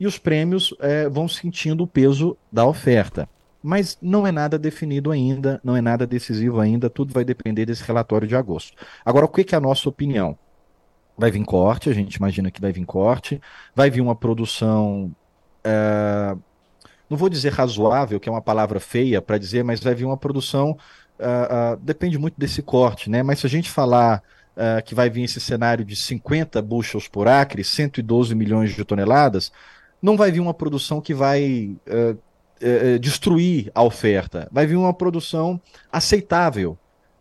e 0.00 0.06
os 0.06 0.18
prêmios 0.18 0.74
é, 0.80 1.08
vão 1.08 1.28
sentindo 1.28 1.84
o 1.84 1.86
peso 1.86 2.36
da 2.50 2.66
oferta. 2.66 3.28
Mas 3.62 3.96
não 4.02 4.26
é 4.26 4.32
nada 4.32 4.58
definido 4.58 5.12
ainda, 5.12 5.60
não 5.62 5.76
é 5.76 5.80
nada 5.80 6.04
decisivo 6.04 6.58
ainda, 6.58 6.90
tudo 6.90 7.12
vai 7.12 7.24
depender 7.24 7.64
desse 7.64 7.84
relatório 7.84 8.26
de 8.26 8.34
agosto. 8.34 8.76
Agora, 9.04 9.26
o 9.26 9.28
que, 9.28 9.44
que 9.44 9.54
é 9.54 9.58
a 9.58 9.60
nossa 9.60 9.88
opinião? 9.88 10.36
Vai 11.16 11.30
vir 11.30 11.44
corte, 11.44 11.88
a 11.88 11.92
gente 11.92 12.16
imagina 12.16 12.50
que 12.50 12.60
vai 12.60 12.72
vir 12.72 12.84
corte, 12.84 13.40
vai 13.74 13.88
vir 13.88 14.00
uma 14.00 14.16
produção. 14.16 15.14
É, 15.62 16.36
não 17.12 17.18
vou 17.18 17.28
dizer 17.28 17.52
razoável, 17.52 18.18
que 18.18 18.26
é 18.26 18.32
uma 18.32 18.40
palavra 18.40 18.80
feia 18.80 19.20
para 19.20 19.36
dizer, 19.36 19.62
mas 19.62 19.80
vai 19.80 19.94
vir 19.94 20.06
uma 20.06 20.16
produção. 20.16 20.78
Uh, 21.20 21.74
uh, 21.74 21.76
depende 21.76 22.16
muito 22.16 22.40
desse 22.40 22.62
corte, 22.62 23.10
né? 23.10 23.22
Mas 23.22 23.40
se 23.40 23.46
a 23.46 23.50
gente 23.50 23.70
falar 23.70 24.22
uh, 24.56 24.82
que 24.82 24.94
vai 24.94 25.10
vir 25.10 25.24
esse 25.24 25.38
cenário 25.38 25.84
de 25.84 25.94
50 25.94 26.62
bushels 26.62 27.08
por 27.08 27.28
acre, 27.28 27.62
112 27.62 28.34
milhões 28.34 28.74
de 28.74 28.82
toneladas, 28.82 29.52
não 30.00 30.16
vai 30.16 30.32
vir 30.32 30.40
uma 30.40 30.54
produção 30.54 31.02
que 31.02 31.12
vai 31.12 31.76
uh, 31.86 32.12
uh, 32.16 32.98
destruir 32.98 33.70
a 33.74 33.82
oferta. 33.82 34.48
Vai 34.50 34.66
vir 34.66 34.76
uma 34.76 34.94
produção 34.94 35.60
aceitável, 35.92 36.78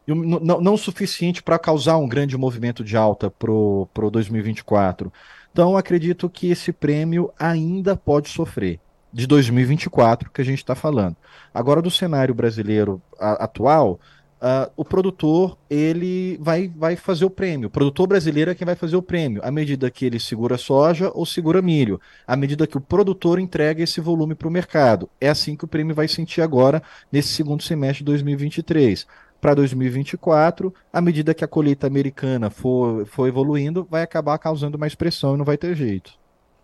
não, 0.08 0.62
não 0.62 0.78
suficiente 0.78 1.44
para 1.44 1.60
causar 1.60 1.98
um 1.98 2.08
grande 2.08 2.38
movimento 2.38 2.82
de 2.82 2.96
alta 2.96 3.30
para 3.30 3.52
o 3.52 4.10
2024. 4.10 5.12
Então, 5.52 5.76
acredito 5.76 6.30
que 6.30 6.50
esse 6.50 6.72
prêmio 6.72 7.30
ainda 7.38 7.94
pode 7.94 8.30
sofrer 8.30 8.80
de 9.12 9.28
2024 9.28 10.30
que 10.32 10.42
a 10.42 10.46
gente 10.46 10.60
está 10.60 10.76
falando. 10.76 11.16
Agora, 11.54 11.82
do 11.82 11.92
cenário 11.92 12.34
brasileiro 12.34 13.02
atual, 13.20 14.00
Uh, 14.42 14.66
o 14.76 14.84
produtor 14.84 15.56
ele 15.70 16.36
vai, 16.42 16.68
vai 16.76 16.96
fazer 16.96 17.24
o 17.24 17.30
prêmio. 17.30 17.68
O 17.68 17.70
produtor 17.70 18.08
brasileiro 18.08 18.50
é 18.50 18.56
quem 18.56 18.66
vai 18.66 18.74
fazer 18.74 18.96
o 18.96 19.02
prêmio, 19.02 19.40
à 19.46 19.52
medida 19.52 19.92
que 19.92 20.04
ele 20.04 20.20
segura 20.20 20.58
soja 20.58 21.12
ou 21.14 21.28
segura 21.28 21.62
milho, 21.62 22.02
à 22.26 22.36
medida 22.36 22.66
que 22.66 22.76
o 22.76 22.82
produtor 22.82 23.38
entrega 23.38 23.84
esse 23.84 24.02
volume 24.02 24.34
para 24.34 24.48
o 24.48 24.52
mercado. 24.52 25.08
É 25.22 25.30
assim 25.30 25.56
que 25.56 25.64
o 25.64 25.68
prêmio 25.68 25.94
vai 25.94 26.08
sentir 26.08 26.42
agora, 26.42 26.82
nesse 27.12 27.28
segundo 27.28 27.62
semestre 27.62 28.00
de 28.00 28.06
2023. 28.06 29.06
Para 29.40 29.54
2024, 29.54 30.74
à 30.92 31.00
medida 31.00 31.36
que 31.36 31.46
a 31.46 31.48
colheita 31.48 31.86
americana 31.86 32.50
for, 32.50 33.06
for 33.06 33.28
evoluindo, 33.28 33.88
vai 33.92 34.02
acabar 34.02 34.40
causando 34.40 34.76
mais 34.76 34.96
pressão 34.96 35.36
e 35.36 35.38
não 35.38 35.46
vai 35.46 35.56
ter 35.58 35.76
jeito. 35.76 36.14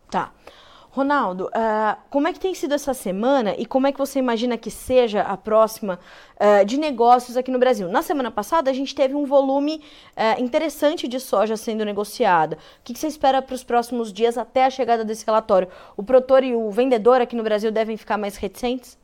Tá. 0.09 0.31
Ronaldo, 0.97 1.45
uh, 1.45 1.95
como 2.09 2.27
é 2.27 2.33
que 2.33 2.39
tem 2.39 2.55
sido 2.55 2.73
essa 2.73 2.91
semana 2.91 3.53
e 3.55 3.67
como 3.67 3.85
é 3.85 3.91
que 3.91 3.99
você 3.99 4.17
imagina 4.17 4.57
que 4.57 4.71
seja 4.71 5.21
a 5.21 5.37
próxima 5.37 5.99
uh, 6.41 6.65
de 6.65 6.75
negócios 6.75 7.37
aqui 7.37 7.51
no 7.51 7.59
Brasil? 7.59 7.87
Na 7.87 8.01
semana 8.01 8.31
passada, 8.31 8.71
a 8.71 8.73
gente 8.73 8.95
teve 8.95 9.13
um 9.13 9.23
volume 9.23 9.75
uh, 10.15 10.41
interessante 10.41 11.07
de 11.07 11.19
soja 11.19 11.55
sendo 11.55 11.85
negociado. 11.85 12.53
O 12.53 12.57
que, 12.83 12.93
que 12.93 12.99
você 12.99 13.05
espera 13.05 13.43
para 13.43 13.53
os 13.53 13.63
próximos 13.63 14.11
dias 14.11 14.39
até 14.39 14.65
a 14.65 14.71
chegada 14.71 15.05
desse 15.05 15.23
relatório? 15.23 15.67
O 15.95 16.01
produtor 16.01 16.43
e 16.43 16.55
o 16.55 16.71
vendedor 16.71 17.21
aqui 17.21 17.35
no 17.35 17.43
Brasil 17.43 17.71
devem 17.71 17.95
ficar 17.95 18.17
mais 18.17 18.35
reticentes? 18.35 18.97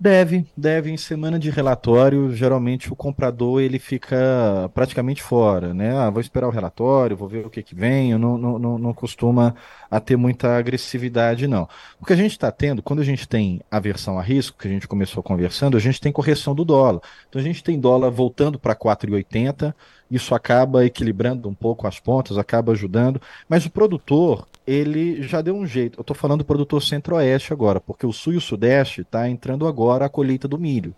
Deve, 0.00 0.46
deve. 0.56 0.92
Em 0.92 0.96
semana 0.96 1.40
de 1.40 1.50
relatório, 1.50 2.32
geralmente 2.32 2.92
o 2.92 2.94
comprador 2.94 3.60
ele 3.60 3.80
fica 3.80 4.70
praticamente 4.72 5.20
fora, 5.20 5.74
né? 5.74 5.96
Ah, 5.96 6.08
vou 6.08 6.20
esperar 6.20 6.46
o 6.46 6.52
relatório, 6.52 7.16
vou 7.16 7.28
ver 7.28 7.44
o 7.44 7.50
que 7.50 7.64
que 7.64 7.74
vem. 7.74 8.16
Não, 8.16 8.38
não, 8.38 8.78
não, 8.78 8.94
costuma 8.94 9.56
a 9.90 9.98
ter 9.98 10.16
muita 10.16 10.56
agressividade, 10.56 11.48
não. 11.48 11.68
O 12.00 12.06
que 12.06 12.12
a 12.12 12.16
gente 12.16 12.30
está 12.30 12.52
tendo, 12.52 12.80
quando 12.80 13.00
a 13.00 13.04
gente 13.04 13.28
tem 13.28 13.60
aversão 13.68 14.20
a 14.20 14.22
risco, 14.22 14.56
que 14.56 14.68
a 14.68 14.70
gente 14.70 14.86
começou 14.86 15.20
conversando, 15.20 15.76
a 15.76 15.80
gente 15.80 16.00
tem 16.00 16.12
correção 16.12 16.54
do 16.54 16.64
dólar. 16.64 17.00
Então 17.28 17.40
a 17.40 17.44
gente 17.44 17.64
tem 17.64 17.80
dólar 17.80 18.10
voltando 18.10 18.56
para 18.56 18.76
4,80 18.76 19.74
isso 20.10 20.34
acaba 20.34 20.84
equilibrando 20.86 21.48
um 21.48 21.54
pouco 21.54 21.86
as 21.86 22.00
pontas, 22.00 22.38
acaba 22.38 22.72
ajudando, 22.72 23.20
mas 23.48 23.66
o 23.66 23.70
produtor, 23.70 24.46
ele 24.68 25.22
já 25.22 25.40
deu 25.40 25.56
um 25.56 25.66
jeito. 25.66 25.98
Eu 25.98 26.02
estou 26.02 26.14
falando 26.14 26.40
do 26.40 26.44
produtor 26.44 26.82
centro-oeste 26.82 27.52
agora, 27.54 27.80
porque 27.80 28.06
o 28.06 28.12
sul 28.12 28.34
e 28.34 28.36
o 28.36 28.40
sudeste 28.40 29.00
está 29.00 29.28
entrando 29.28 29.66
agora 29.66 30.04
a 30.04 30.08
colheita 30.10 30.46
do 30.46 30.58
milho. 30.58 30.94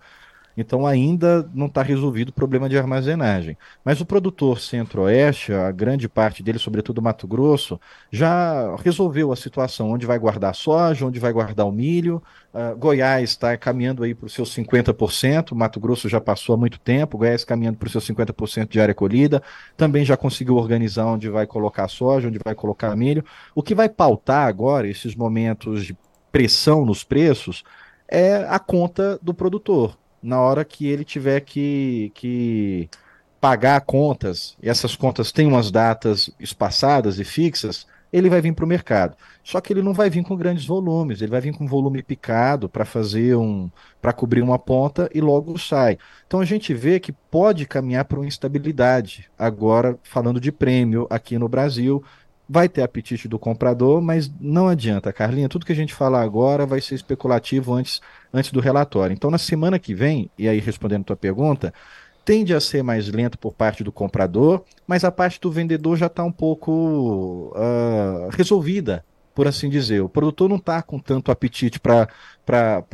Então 0.56 0.86
ainda 0.86 1.48
não 1.54 1.66
está 1.66 1.82
resolvido 1.82 2.30
o 2.30 2.32
problema 2.32 2.68
de 2.68 2.76
armazenagem. 2.76 3.56
Mas 3.84 4.00
o 4.00 4.06
produtor 4.06 4.60
centro-oeste, 4.60 5.52
a 5.52 5.70
grande 5.70 6.08
parte 6.08 6.42
dele, 6.42 6.58
sobretudo 6.58 7.00
Mato 7.00 7.26
Grosso, 7.26 7.80
já 8.10 8.74
resolveu 8.76 9.32
a 9.32 9.36
situação 9.36 9.90
onde 9.90 10.06
vai 10.06 10.18
guardar 10.18 10.54
soja, 10.54 11.06
onde 11.06 11.18
vai 11.18 11.32
guardar 11.32 11.66
o 11.66 11.72
milho. 11.72 12.22
Uh, 12.52 12.76
Goiás 12.76 13.30
está 13.30 13.56
caminhando 13.56 14.02
aí 14.02 14.14
para 14.14 14.26
os 14.26 14.32
seus 14.32 14.54
50%, 14.54 15.54
Mato 15.54 15.78
Grosso 15.78 16.08
já 16.08 16.20
passou 16.20 16.54
há 16.54 16.58
muito 16.58 16.80
tempo, 16.80 17.16
Goiás 17.16 17.44
caminhando 17.44 17.78
para 17.78 17.86
os 17.86 17.92
seus 17.92 18.06
50% 18.08 18.68
de 18.68 18.80
área 18.80 18.94
colhida, 18.94 19.40
também 19.76 20.04
já 20.04 20.16
conseguiu 20.16 20.56
organizar 20.56 21.06
onde 21.06 21.28
vai 21.28 21.46
colocar 21.46 21.86
soja, 21.86 22.26
onde 22.26 22.40
vai 22.44 22.54
colocar 22.54 22.94
milho. 22.96 23.24
O 23.54 23.62
que 23.62 23.74
vai 23.74 23.88
pautar 23.88 24.48
agora, 24.48 24.88
esses 24.88 25.14
momentos 25.14 25.86
de 25.86 25.96
pressão 26.32 26.84
nos 26.84 27.04
preços, 27.04 27.62
é 28.08 28.44
a 28.48 28.58
conta 28.58 29.18
do 29.22 29.32
produtor 29.32 29.99
na 30.22 30.40
hora 30.40 30.64
que 30.64 30.86
ele 30.86 31.04
tiver 31.04 31.40
que, 31.40 32.12
que 32.14 32.88
pagar 33.40 33.80
contas, 33.82 34.56
e 34.62 34.68
essas 34.68 34.94
contas 34.94 35.32
têm 35.32 35.46
umas 35.46 35.70
datas 35.70 36.30
espaçadas 36.38 37.18
e 37.18 37.24
fixas, 37.24 37.86
ele 38.12 38.28
vai 38.28 38.40
vir 38.40 38.52
para 38.52 38.64
o 38.64 38.68
mercado. 38.68 39.16
Só 39.42 39.60
que 39.60 39.72
ele 39.72 39.82
não 39.82 39.92
vai 39.92 40.10
vir 40.10 40.22
com 40.24 40.36
grandes 40.36 40.66
volumes, 40.66 41.22
ele 41.22 41.30
vai 41.30 41.40
vir 41.40 41.54
com 41.54 41.66
volume 41.66 42.02
picado 42.02 42.68
para 42.68 42.84
fazer 42.84 43.36
um. 43.36 43.70
para 44.00 44.12
cobrir 44.12 44.42
uma 44.42 44.58
ponta 44.58 45.08
e 45.14 45.20
logo 45.20 45.58
sai. 45.58 45.98
Então 46.26 46.40
a 46.40 46.44
gente 46.44 46.74
vê 46.74 46.98
que 47.00 47.12
pode 47.12 47.66
caminhar 47.66 48.04
para 48.04 48.18
uma 48.18 48.26
instabilidade. 48.26 49.30
Agora, 49.38 49.98
falando 50.02 50.40
de 50.40 50.52
prêmio 50.52 51.06
aqui 51.08 51.38
no 51.38 51.48
Brasil, 51.48 52.02
vai 52.52 52.68
ter 52.68 52.82
apetite 52.82 53.28
do 53.28 53.38
comprador, 53.38 54.02
mas 54.02 54.28
não 54.40 54.66
adianta, 54.66 55.12
Carlinha. 55.12 55.48
Tudo 55.48 55.64
que 55.64 55.70
a 55.70 55.76
gente 55.76 55.94
falar 55.94 56.20
agora 56.22 56.66
vai 56.66 56.80
ser 56.80 56.96
especulativo 56.96 57.72
antes, 57.72 58.00
antes 58.34 58.50
do 58.50 58.58
relatório. 58.58 59.14
Então, 59.14 59.30
na 59.30 59.38
semana 59.38 59.78
que 59.78 59.94
vem, 59.94 60.28
e 60.36 60.48
aí 60.48 60.58
respondendo 60.58 61.02
a 61.02 61.04
tua 61.04 61.16
pergunta, 61.16 61.72
tende 62.24 62.52
a 62.52 62.58
ser 62.58 62.82
mais 62.82 63.08
lento 63.08 63.38
por 63.38 63.54
parte 63.54 63.84
do 63.84 63.92
comprador, 63.92 64.64
mas 64.84 65.04
a 65.04 65.12
parte 65.12 65.40
do 65.40 65.48
vendedor 65.48 65.96
já 65.96 66.06
está 66.06 66.24
um 66.24 66.32
pouco 66.32 67.54
uh, 67.54 68.28
resolvida 68.32 69.04
por 69.40 69.48
assim 69.48 69.70
dizer. 69.70 70.02
O 70.02 70.08
produtor 70.08 70.50
não 70.50 70.56
está 70.56 70.82
com 70.82 70.98
tanto 70.98 71.32
apetite 71.32 71.80
para 71.80 72.06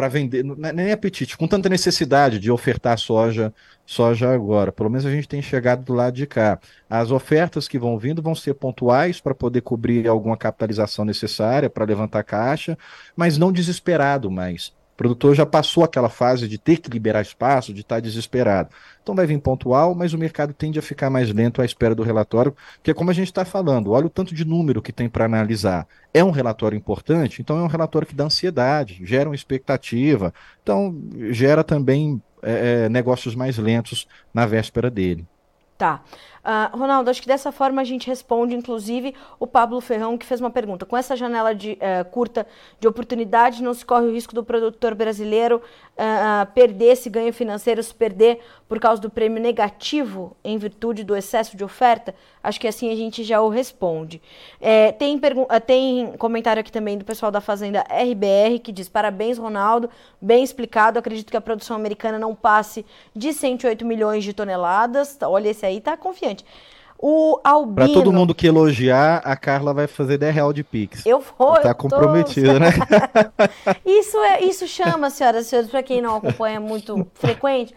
vender, 0.08 0.44
é 0.62 0.72
nem 0.72 0.92
apetite, 0.92 1.36
com 1.36 1.48
tanta 1.48 1.68
necessidade 1.68 2.38
de 2.38 2.52
ofertar 2.52 2.96
soja, 3.00 3.52
soja 3.84 4.32
agora. 4.32 4.70
Pelo 4.70 4.88
menos 4.88 5.04
a 5.04 5.10
gente 5.10 5.26
tem 5.26 5.42
chegado 5.42 5.82
do 5.84 5.92
lado 5.92 6.14
de 6.14 6.24
cá. 6.24 6.60
As 6.88 7.10
ofertas 7.10 7.66
que 7.66 7.80
vão 7.80 7.98
vindo 7.98 8.22
vão 8.22 8.32
ser 8.32 8.54
pontuais 8.54 9.20
para 9.20 9.34
poder 9.34 9.62
cobrir 9.62 10.06
alguma 10.06 10.36
capitalização 10.36 11.04
necessária 11.04 11.68
para 11.68 11.84
levantar 11.84 12.22
caixa, 12.22 12.78
mas 13.16 13.36
não 13.36 13.50
desesperado 13.50 14.30
mais. 14.30 14.72
O 14.96 15.02
produtor 15.06 15.34
já 15.34 15.44
passou 15.44 15.84
aquela 15.84 16.08
fase 16.08 16.48
de 16.48 16.56
ter 16.56 16.78
que 16.78 16.88
liberar 16.88 17.20
espaço, 17.20 17.74
de 17.74 17.82
estar 17.82 18.00
desesperado. 18.00 18.70
Então 19.02 19.14
vai 19.14 19.26
vir 19.26 19.38
pontual, 19.38 19.94
mas 19.94 20.14
o 20.14 20.18
mercado 20.18 20.54
tende 20.54 20.78
a 20.78 20.82
ficar 20.82 21.10
mais 21.10 21.30
lento 21.30 21.60
à 21.60 21.66
espera 21.66 21.94
do 21.94 22.02
relatório, 22.02 22.56
que 22.82 22.90
é 22.90 22.94
como 22.94 23.10
a 23.10 23.12
gente 23.12 23.26
está 23.26 23.44
falando, 23.44 23.90
olha 23.90 24.06
o 24.06 24.10
tanto 24.10 24.34
de 24.34 24.42
número 24.42 24.80
que 24.80 24.92
tem 24.92 25.06
para 25.06 25.26
analisar. 25.26 25.86
É 26.14 26.24
um 26.24 26.30
relatório 26.30 26.78
importante, 26.78 27.42
então 27.42 27.58
é 27.58 27.62
um 27.62 27.66
relatório 27.66 28.08
que 28.08 28.14
dá 28.14 28.24
ansiedade, 28.24 28.98
gera 29.04 29.28
uma 29.28 29.34
expectativa, 29.34 30.32
então 30.62 30.98
gera 31.30 31.62
também 31.62 32.20
é, 32.42 32.84
é 32.84 32.88
negócios 32.88 33.34
mais 33.34 33.58
lentos 33.58 34.08
na 34.32 34.46
véspera 34.46 34.90
dele. 34.90 35.26
Tá. 35.76 36.02
Uh, 36.46 36.76
Ronaldo, 36.78 37.10
acho 37.10 37.20
que 37.20 37.26
dessa 37.26 37.50
forma 37.50 37.82
a 37.82 37.84
gente 37.84 38.06
responde, 38.06 38.54
inclusive, 38.54 39.16
o 39.40 39.48
Pablo 39.48 39.80
Ferrão, 39.80 40.16
que 40.16 40.24
fez 40.24 40.40
uma 40.40 40.48
pergunta. 40.50 40.86
Com 40.86 40.96
essa 40.96 41.16
janela 41.16 41.52
de, 41.52 41.72
uh, 41.72 42.08
curta 42.08 42.46
de 42.78 42.86
oportunidade, 42.86 43.64
não 43.64 43.74
se 43.74 43.84
corre 43.84 44.06
o 44.06 44.12
risco 44.12 44.32
do 44.32 44.44
produtor 44.44 44.94
brasileiro 44.94 45.60
uh, 45.96 46.46
perder 46.54 46.92
esse 46.92 47.10
ganho 47.10 47.32
financeiro, 47.32 47.82
se 47.82 47.92
perder 47.92 48.38
por 48.68 48.78
causa 48.78 49.02
do 49.02 49.10
prêmio 49.10 49.42
negativo 49.42 50.36
em 50.44 50.56
virtude 50.56 51.02
do 51.02 51.16
excesso 51.16 51.56
de 51.56 51.64
oferta? 51.64 52.14
Acho 52.40 52.60
que 52.60 52.68
assim 52.68 52.92
a 52.92 52.94
gente 52.94 53.24
já 53.24 53.40
o 53.40 53.48
responde. 53.48 54.22
É, 54.60 54.92
tem, 54.92 55.20
tem 55.66 56.12
comentário 56.16 56.60
aqui 56.60 56.70
também 56.70 56.96
do 56.96 57.04
pessoal 57.04 57.32
da 57.32 57.40
Fazenda 57.40 57.80
RBR, 57.90 58.60
que 58.62 58.70
diz, 58.70 58.88
parabéns, 58.88 59.36
Ronaldo, 59.36 59.90
bem 60.20 60.44
explicado, 60.44 60.96
acredito 60.96 61.28
que 61.28 61.36
a 61.36 61.40
produção 61.40 61.74
americana 61.74 62.20
não 62.20 62.36
passe 62.36 62.86
de 63.14 63.32
108 63.32 63.84
milhões 63.84 64.22
de 64.22 64.32
toneladas. 64.32 65.18
Olha, 65.22 65.48
esse 65.48 65.66
aí 65.66 65.80
tá 65.80 65.96
confiante 65.96 66.35
gente. 66.36 66.44
O 66.98 67.38
Albino. 67.44 67.74
Pra 67.74 67.88
todo 67.88 68.12
mundo 68.12 68.34
que 68.34 68.46
elogiar, 68.46 69.20
a 69.24 69.36
Carla 69.36 69.74
vai 69.74 69.86
fazer 69.86 70.16
10 70.16 70.34
real 70.34 70.52
de 70.52 70.64
Pix. 70.64 71.04
Eu 71.04 71.22
vou. 71.38 71.54
Tá 71.60 71.74
comprometida, 71.74 72.58
né? 72.58 72.70
isso, 73.84 74.16
é, 74.18 74.42
isso 74.42 74.66
chama, 74.66 75.10
senhoras 75.10 75.46
e 75.46 75.48
senhores, 75.50 75.70
pra 75.70 75.82
quem 75.82 76.00
não 76.00 76.16
acompanha 76.16 76.58
muito 76.58 77.06
frequente, 77.14 77.74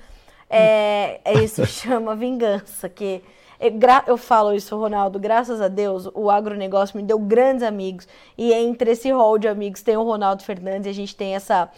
é, 0.49 1.19
é 1.25 1.33
isso 1.43 1.65
chama 1.65 2.15
vingança. 2.15 2.87
Que 2.87 3.21
eu, 3.59 3.73
eu 4.07 4.17
falo 4.17 4.53
isso, 4.53 4.77
Ronaldo, 4.77 5.19
graças 5.19 5.59
a 5.59 5.67
Deus, 5.67 6.09
o 6.13 6.29
agronegócio 6.29 6.95
me 6.95 7.03
deu 7.03 7.19
grandes 7.19 7.61
amigos. 7.61 8.07
E 8.37 8.53
entre 8.53 8.91
esse 8.91 9.11
hall 9.11 9.37
de 9.37 9.49
amigos 9.49 9.81
tem 9.81 9.97
o 9.97 10.03
Ronaldo 10.03 10.43
Fernandes 10.43 10.87
e 10.87 10.89
a 10.89 10.93
gente 10.93 11.13
tem 11.13 11.35
essa 11.35 11.69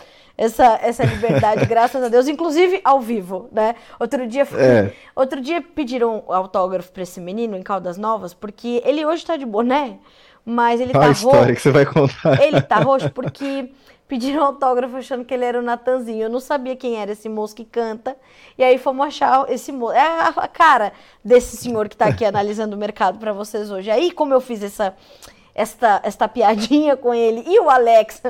essa, 0.41 0.79
essa 0.81 1.03
liberdade, 1.03 1.65
graças 1.69 2.03
a 2.03 2.09
Deus, 2.09 2.27
inclusive 2.27 2.81
ao 2.83 2.99
vivo, 2.99 3.47
né? 3.51 3.75
Outro 3.99 4.25
dia, 4.25 4.47
é. 4.55 4.91
outro 5.15 5.39
dia 5.39 5.61
pediram 5.61 6.23
autógrafo 6.27 6.91
para 6.91 7.03
esse 7.03 7.21
menino 7.21 7.55
em 7.55 7.61
Caldas 7.61 7.95
Novas, 7.95 8.33
porque 8.33 8.81
ele 8.83 9.05
hoje 9.05 9.23
tá 9.23 9.37
de 9.37 9.45
boné, 9.45 9.99
mas 10.43 10.81
ele 10.81 10.93
Qual 10.93 11.03
tá 11.03 11.09
a 11.09 11.11
história 11.11 11.39
roxo. 11.41 11.53
que 11.53 11.61
você 11.61 11.69
vai 11.69 11.85
contar? 11.85 12.41
Ele 12.41 12.59
tá 12.59 12.77
roxo 12.77 13.09
porque 13.13 13.69
pediram 14.07 14.43
autógrafo 14.43 14.97
achando 14.97 15.23
que 15.23 15.31
ele 15.31 15.45
era 15.45 15.59
o 15.59 15.61
Natanzinho. 15.61 16.23
Eu 16.23 16.29
não 16.29 16.39
sabia 16.39 16.75
quem 16.75 16.99
era 16.99 17.11
esse 17.11 17.29
moço 17.29 17.55
que 17.55 17.63
canta. 17.63 18.17
E 18.57 18.63
aí 18.63 18.79
fomos 18.79 19.05
achar 19.05 19.47
esse 19.47 19.71
moço. 19.71 19.93
É 19.93 20.01
a 20.35 20.47
cara 20.47 20.91
desse 21.23 21.55
senhor 21.55 21.87
que 21.87 21.95
tá 21.95 22.07
aqui 22.07 22.25
analisando 22.25 22.75
o 22.75 22.79
mercado 22.79 23.19
para 23.19 23.31
vocês 23.31 23.71
hoje. 23.71 23.89
Aí, 23.89 24.11
como 24.11 24.33
eu 24.33 24.41
fiz 24.41 24.61
essa 24.63 24.93
esta, 25.53 26.01
esta 26.03 26.27
piadinha 26.27 26.95
com 26.95 27.13
ele 27.13 27.43
e 27.47 27.59
o 27.59 27.69
Alex. 27.69 28.21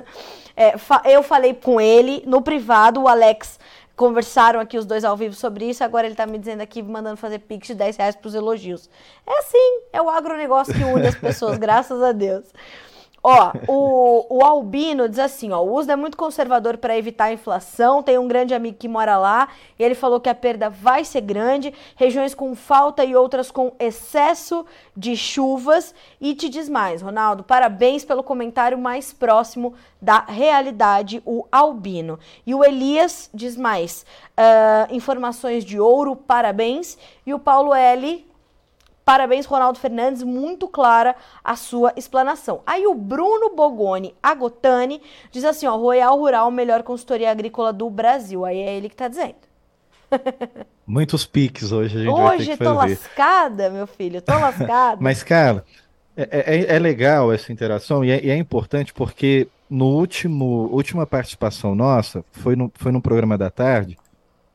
É, 0.56 0.78
fa 0.78 1.02
eu 1.06 1.24
falei 1.24 1.54
com 1.54 1.80
ele 1.80 2.24
no 2.26 2.42
privado, 2.42 3.02
o 3.02 3.08
Alex 3.08 3.60
conversaram 3.96 4.60
aqui 4.60 4.78
os 4.78 4.86
dois 4.86 5.04
ao 5.04 5.16
vivo 5.16 5.36
sobre 5.36 5.70
isso. 5.70 5.84
Agora 5.84 6.08
ele 6.08 6.16
tá 6.16 6.26
me 6.26 6.40
dizendo 6.40 6.62
aqui, 6.62 6.82
mandando 6.82 7.18
fazer 7.18 7.40
pix 7.40 7.68
de 7.68 7.76
10 7.76 7.98
reais 7.98 8.16
pros 8.16 8.34
elogios. 8.34 8.90
É 9.28 9.40
assim, 9.40 9.80
é 9.94 10.02
o 10.02 10.10
agronegócio 10.10 10.74
que 10.74 10.84
une 10.84 11.08
as 11.08 11.16
pessoas, 11.16 11.58
graças 11.60 12.02
a 12.02 12.12
Deus. 12.12 12.46
Ó, 13.24 13.52
o, 13.68 14.38
o 14.38 14.44
Albino 14.44 15.08
diz 15.08 15.20
assim, 15.20 15.52
ó, 15.52 15.62
o 15.62 15.74
uso 15.74 15.92
é 15.92 15.96
muito 15.96 16.18
conservador 16.18 16.78
para 16.78 16.98
evitar 16.98 17.26
a 17.26 17.34
inflação. 17.34 18.02
Tem 18.02 18.18
um 18.18 18.28
grande 18.28 18.54
amigo 18.54 18.78
que 18.78 18.88
mora 18.88 19.18
lá 19.18 19.50
e 19.78 19.84
ele 19.84 19.94
falou 19.94 20.20
que 20.20 20.30
a 20.30 20.34
perda 20.34 20.70
vai 20.70 21.06
ser 21.06 21.22
grande, 21.22 21.72
regiões 21.96 22.34
com 22.34 22.56
falta 22.56 23.06
e 23.06 23.16
outras 23.16 23.52
com 23.52 23.74
excesso 23.80 24.66
de 24.98 25.16
chuvas. 25.16 25.94
E 26.20 26.34
te 26.34 26.50
diz 26.50 26.68
mais, 26.68 27.02
Ronaldo, 27.04 27.44
parabéns 27.44 28.04
pelo 28.04 28.24
comentário 28.24 28.78
mais 28.78 29.14
próximo 29.14 29.76
da 30.02 30.22
realidade, 30.22 31.22
o 31.24 31.46
Albino. 31.52 32.18
E 32.46 32.56
o 32.56 32.64
Elias 32.64 33.30
diz 33.32 33.56
mais, 33.56 34.04
uh, 34.32 34.94
informações 34.94 35.64
de 35.64 35.80
ouro, 35.80 36.16
parabéns. 36.16 36.98
E 37.24 37.36
o 37.36 37.40
Paulo 37.40 37.72
L 37.72 38.31
Parabéns, 39.12 39.46
Ronaldo 39.46 39.78
Fernandes, 39.78 40.24
muito 40.24 40.70
clara 40.70 41.18
a 41.44 41.58
sua 41.58 41.92
explanação. 41.98 42.62
Aí 42.66 42.88
o 42.88 42.96
Bruno 42.96 43.54
Bogoni 43.54 44.16
Agotani 44.24 45.02
diz 45.30 45.44
assim, 45.44 45.68
ó, 45.68 45.76
Royal 45.76 46.18
Rural, 46.18 46.50
melhor 46.50 46.82
consultoria 46.82 47.30
agrícola 47.30 47.74
do 47.74 47.90
Brasil. 47.90 48.46
Aí 48.46 48.60
é 48.60 48.74
ele 48.74 48.88
que 48.88 48.96
tá 48.96 49.10
dizendo. 49.10 49.36
Muitos 50.88 51.26
piques 51.26 51.74
hoje 51.74 51.98
a 51.98 52.04
gente 52.04 52.10
hoje 52.10 52.56
tô 52.56 52.72
lascada, 52.72 53.70
meu 53.70 53.86
filho, 53.86 54.22
tô 54.22 54.32
lascada. 54.40 55.02
Mas, 55.02 55.24
cara, 55.24 55.66
é, 56.16 56.30
é, 56.32 56.76
é, 56.78 56.80
legal 56.80 57.34
essa 57.34 57.52
interação 57.52 58.06
e 58.06 58.12
é, 58.12 58.26
e 58.26 58.30
é, 58.30 58.38
importante 58.38 58.94
porque 58.94 59.50
no 59.70 59.88
último 59.88 60.70
última 60.72 61.06
participação 61.06 61.76
nossa 61.76 62.24
foi 62.32 62.56
no, 62.56 62.72
foi 62.76 62.94
no 62.94 63.02
programa 63.02 63.38
da 63.38 63.50
tarde, 63.50 63.98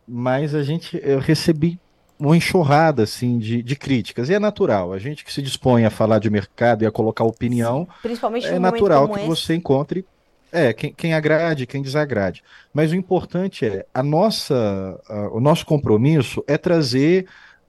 mas 0.09 0.54
a 0.54 0.62
gente 0.62 0.98
eu 1.04 1.18
recebi 1.18 1.78
uma 2.19 2.37
enxurrada 2.37 3.03
assim 3.03 3.39
de, 3.39 3.62
de 3.62 3.77
críticas. 3.77 4.29
E 4.29 4.35
é 4.35 4.39
natural. 4.39 4.93
A 4.93 4.99
gente 4.99 5.25
que 5.25 5.33
se 5.33 5.43
dispõe 5.43 5.85
a 5.85 5.91
falar 5.91 6.19
de 6.19 6.31
mercado 6.31 6.83
e 6.83 6.87
a 6.87 6.91
colocar 6.91 7.25
opinião, 7.25 7.87
Principalmente 8.03 8.47
é 8.47 8.59
natural 8.59 9.09
que 9.09 9.19
esse. 9.19 9.29
você 9.29 9.55
encontre 9.55 10.05
É, 10.53 10.73
quem, 10.73 10.93
quem 10.93 11.12
agrade, 11.12 11.67
quem 11.67 11.83
desagrade. 11.83 12.43
Mas 12.73 12.93
o 12.93 12.95
importante 12.95 13.67
é, 13.67 13.85
a 13.93 14.03
nossa, 14.03 14.99
a, 15.09 15.29
o 15.29 15.41
nosso 15.41 15.67
compromisso 15.67 16.43
é 16.47 16.57
trazer 16.57 17.27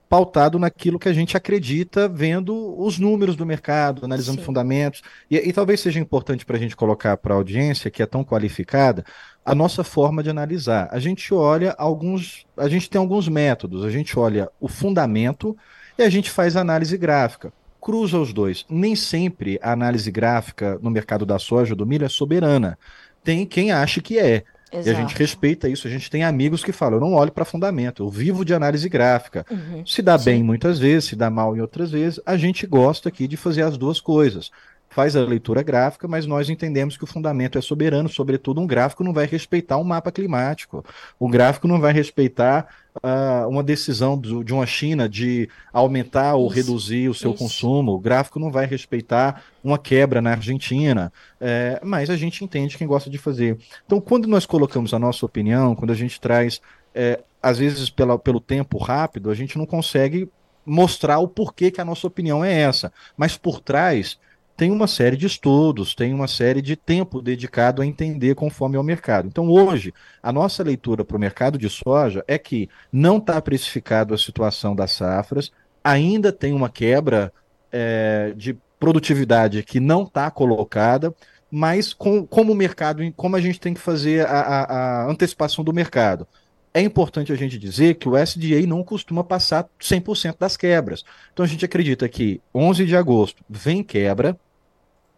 pautado 0.08 0.58
naquilo 0.58 0.98
que 0.98 1.08
a 1.08 1.12
gente 1.12 1.36
acredita, 1.36 2.08
vendo 2.08 2.74
os 2.80 2.98
números 2.98 3.36
do 3.36 3.44
mercado, 3.44 4.04
analisando 4.04 4.38
Sim. 4.38 4.44
fundamentos. 4.44 5.02
E, 5.30 5.36
e, 5.36 5.52
talvez 5.52 5.80
seja 5.80 6.00
importante 6.00 6.46
para 6.46 6.56
a 6.56 6.58
gente 6.58 6.74
colocar 6.74 7.16
para 7.18 7.34
a 7.34 7.36
audiência, 7.36 7.90
que 7.90 8.02
é 8.02 8.06
tão 8.06 8.24
qualificada, 8.24 9.04
a 9.48 9.54
nossa 9.54 9.82
forma 9.82 10.22
de 10.22 10.28
analisar. 10.28 10.88
A 10.90 10.98
gente 10.98 11.32
olha 11.32 11.74
alguns, 11.78 12.46
a 12.56 12.68
gente 12.68 12.90
tem 12.90 12.98
alguns 12.98 13.28
métodos, 13.28 13.82
a 13.82 13.90
gente 13.90 14.18
olha 14.18 14.50
o 14.60 14.68
fundamento 14.68 15.56
e 15.96 16.02
a 16.02 16.10
gente 16.10 16.30
faz 16.30 16.54
análise 16.54 16.96
gráfica. 16.98 17.50
Cruza 17.80 18.18
os 18.18 18.32
dois. 18.32 18.66
Nem 18.68 18.94
sempre 18.94 19.58
a 19.62 19.72
análise 19.72 20.10
gráfica 20.10 20.78
no 20.82 20.90
mercado 20.90 21.24
da 21.24 21.38
soja 21.38 21.74
do 21.74 21.86
milho 21.86 22.04
é 22.04 22.08
soberana. 22.10 22.78
Tem 23.24 23.46
quem 23.46 23.72
acha 23.72 24.02
que 24.02 24.18
é. 24.18 24.44
Exato. 24.70 24.88
E 24.88 24.90
a 24.90 24.94
gente 24.94 25.16
respeita 25.16 25.66
isso. 25.66 25.88
A 25.88 25.90
gente 25.90 26.10
tem 26.10 26.24
amigos 26.24 26.62
que 26.62 26.72
falam: 26.72 26.96
eu 26.96 27.00
não 27.00 27.14
olho 27.14 27.32
para 27.32 27.44
fundamento, 27.44 28.02
eu 28.02 28.10
vivo 28.10 28.44
de 28.44 28.52
análise 28.52 28.86
gráfica. 28.86 29.46
Uhum. 29.50 29.86
Se 29.86 30.02
dá 30.02 30.18
Sim. 30.18 30.24
bem 30.26 30.42
muitas 30.42 30.78
vezes, 30.78 31.06
se 31.06 31.16
dá 31.16 31.30
mal 31.30 31.56
em 31.56 31.60
outras 31.60 31.90
vezes. 31.90 32.20
A 32.26 32.36
gente 32.36 32.66
gosta 32.66 33.08
aqui 33.08 33.26
de 33.26 33.36
fazer 33.36 33.62
as 33.62 33.78
duas 33.78 33.98
coisas. 33.98 34.50
Faz 34.90 35.14
a 35.14 35.20
leitura 35.20 35.62
gráfica, 35.62 36.08
mas 36.08 36.26
nós 36.26 36.48
entendemos 36.48 36.96
que 36.96 37.04
o 37.04 37.06
fundamento 37.06 37.58
é 37.58 37.60
soberano, 37.60 38.08
sobretudo 38.08 38.60
um 38.60 38.66
gráfico 38.66 39.04
não 39.04 39.12
vai 39.12 39.26
respeitar 39.26 39.76
um 39.76 39.84
mapa 39.84 40.10
climático. 40.10 40.84
O 41.18 41.28
gráfico 41.28 41.68
não 41.68 41.78
vai 41.78 41.92
respeitar 41.92 42.66
uh, 42.96 43.48
uma 43.48 43.62
decisão 43.62 44.16
do, 44.16 44.42
de 44.42 44.52
uma 44.52 44.66
China 44.66 45.08
de 45.08 45.48
aumentar 45.72 46.34
ou 46.34 46.48
reduzir 46.48 47.08
o 47.08 47.14
seu 47.14 47.32
isso. 47.32 47.38
consumo. 47.38 47.92
O 47.92 47.98
gráfico 47.98 48.38
não 48.38 48.50
vai 48.50 48.66
respeitar 48.66 49.42
uma 49.62 49.78
quebra 49.78 50.20
na 50.22 50.30
Argentina. 50.30 51.12
É, 51.40 51.80
mas 51.84 52.10
a 52.10 52.16
gente 52.16 52.44
entende 52.44 52.78
quem 52.78 52.86
gosta 52.86 53.10
de 53.10 53.18
fazer. 53.18 53.58
Então, 53.86 54.00
quando 54.00 54.26
nós 54.26 54.46
colocamos 54.46 54.94
a 54.94 54.98
nossa 54.98 55.24
opinião, 55.24 55.74
quando 55.74 55.90
a 55.90 55.96
gente 55.96 56.20
traz, 56.20 56.60
é, 56.94 57.20
às 57.42 57.58
vezes 57.58 57.90
pela, 57.90 58.18
pelo 58.18 58.40
tempo 58.40 58.78
rápido, 58.78 59.30
a 59.30 59.34
gente 59.34 59.58
não 59.58 59.66
consegue 59.66 60.28
mostrar 60.64 61.18
o 61.18 61.28
porquê 61.28 61.70
que 61.70 61.80
a 61.80 61.84
nossa 61.84 62.06
opinião 62.06 62.44
é 62.44 62.52
essa. 62.52 62.92
Mas 63.16 63.36
por 63.36 63.60
trás 63.60 64.18
tem 64.58 64.72
uma 64.72 64.88
série 64.88 65.16
de 65.16 65.24
estudos, 65.24 65.94
tem 65.94 66.12
uma 66.12 66.26
série 66.26 66.60
de 66.60 66.74
tempo 66.74 67.22
dedicado 67.22 67.80
a 67.80 67.86
entender 67.86 68.34
conforme 68.34 68.76
é 68.76 68.80
o 68.80 68.82
mercado. 68.82 69.28
Então, 69.28 69.48
hoje, 69.48 69.94
a 70.20 70.32
nossa 70.32 70.64
leitura 70.64 71.04
para 71.04 71.16
o 71.16 71.20
mercado 71.20 71.56
de 71.56 71.70
soja 71.70 72.24
é 72.26 72.36
que 72.36 72.68
não 72.92 73.18
está 73.18 73.40
precificado 73.40 74.12
a 74.12 74.18
situação 74.18 74.74
das 74.74 74.90
safras, 74.90 75.52
ainda 75.84 76.32
tem 76.32 76.52
uma 76.52 76.68
quebra 76.68 77.32
é, 77.70 78.32
de 78.36 78.58
produtividade 78.80 79.62
que 79.62 79.78
não 79.78 80.02
está 80.02 80.28
colocada, 80.28 81.14
mas 81.48 81.94
com, 81.94 82.26
como 82.26 82.52
o 82.52 82.56
mercado, 82.56 83.00
como 83.12 83.36
a 83.36 83.40
gente 83.40 83.60
tem 83.60 83.72
que 83.72 83.80
fazer 83.80 84.26
a, 84.26 84.40
a, 84.40 85.04
a 85.04 85.06
antecipação 85.08 85.62
do 85.62 85.72
mercado. 85.72 86.26
É 86.74 86.80
importante 86.80 87.32
a 87.32 87.36
gente 87.36 87.56
dizer 87.56 87.94
que 87.94 88.08
o 88.08 88.16
SDA 88.16 88.66
não 88.66 88.82
costuma 88.82 89.22
passar 89.22 89.68
100% 89.80 90.34
das 90.36 90.56
quebras. 90.56 91.04
Então 91.32 91.44
a 91.44 91.48
gente 91.48 91.64
acredita 91.64 92.08
que 92.08 92.40
11 92.52 92.84
de 92.84 92.96
agosto 92.96 93.44
vem 93.48 93.84
quebra, 93.84 94.36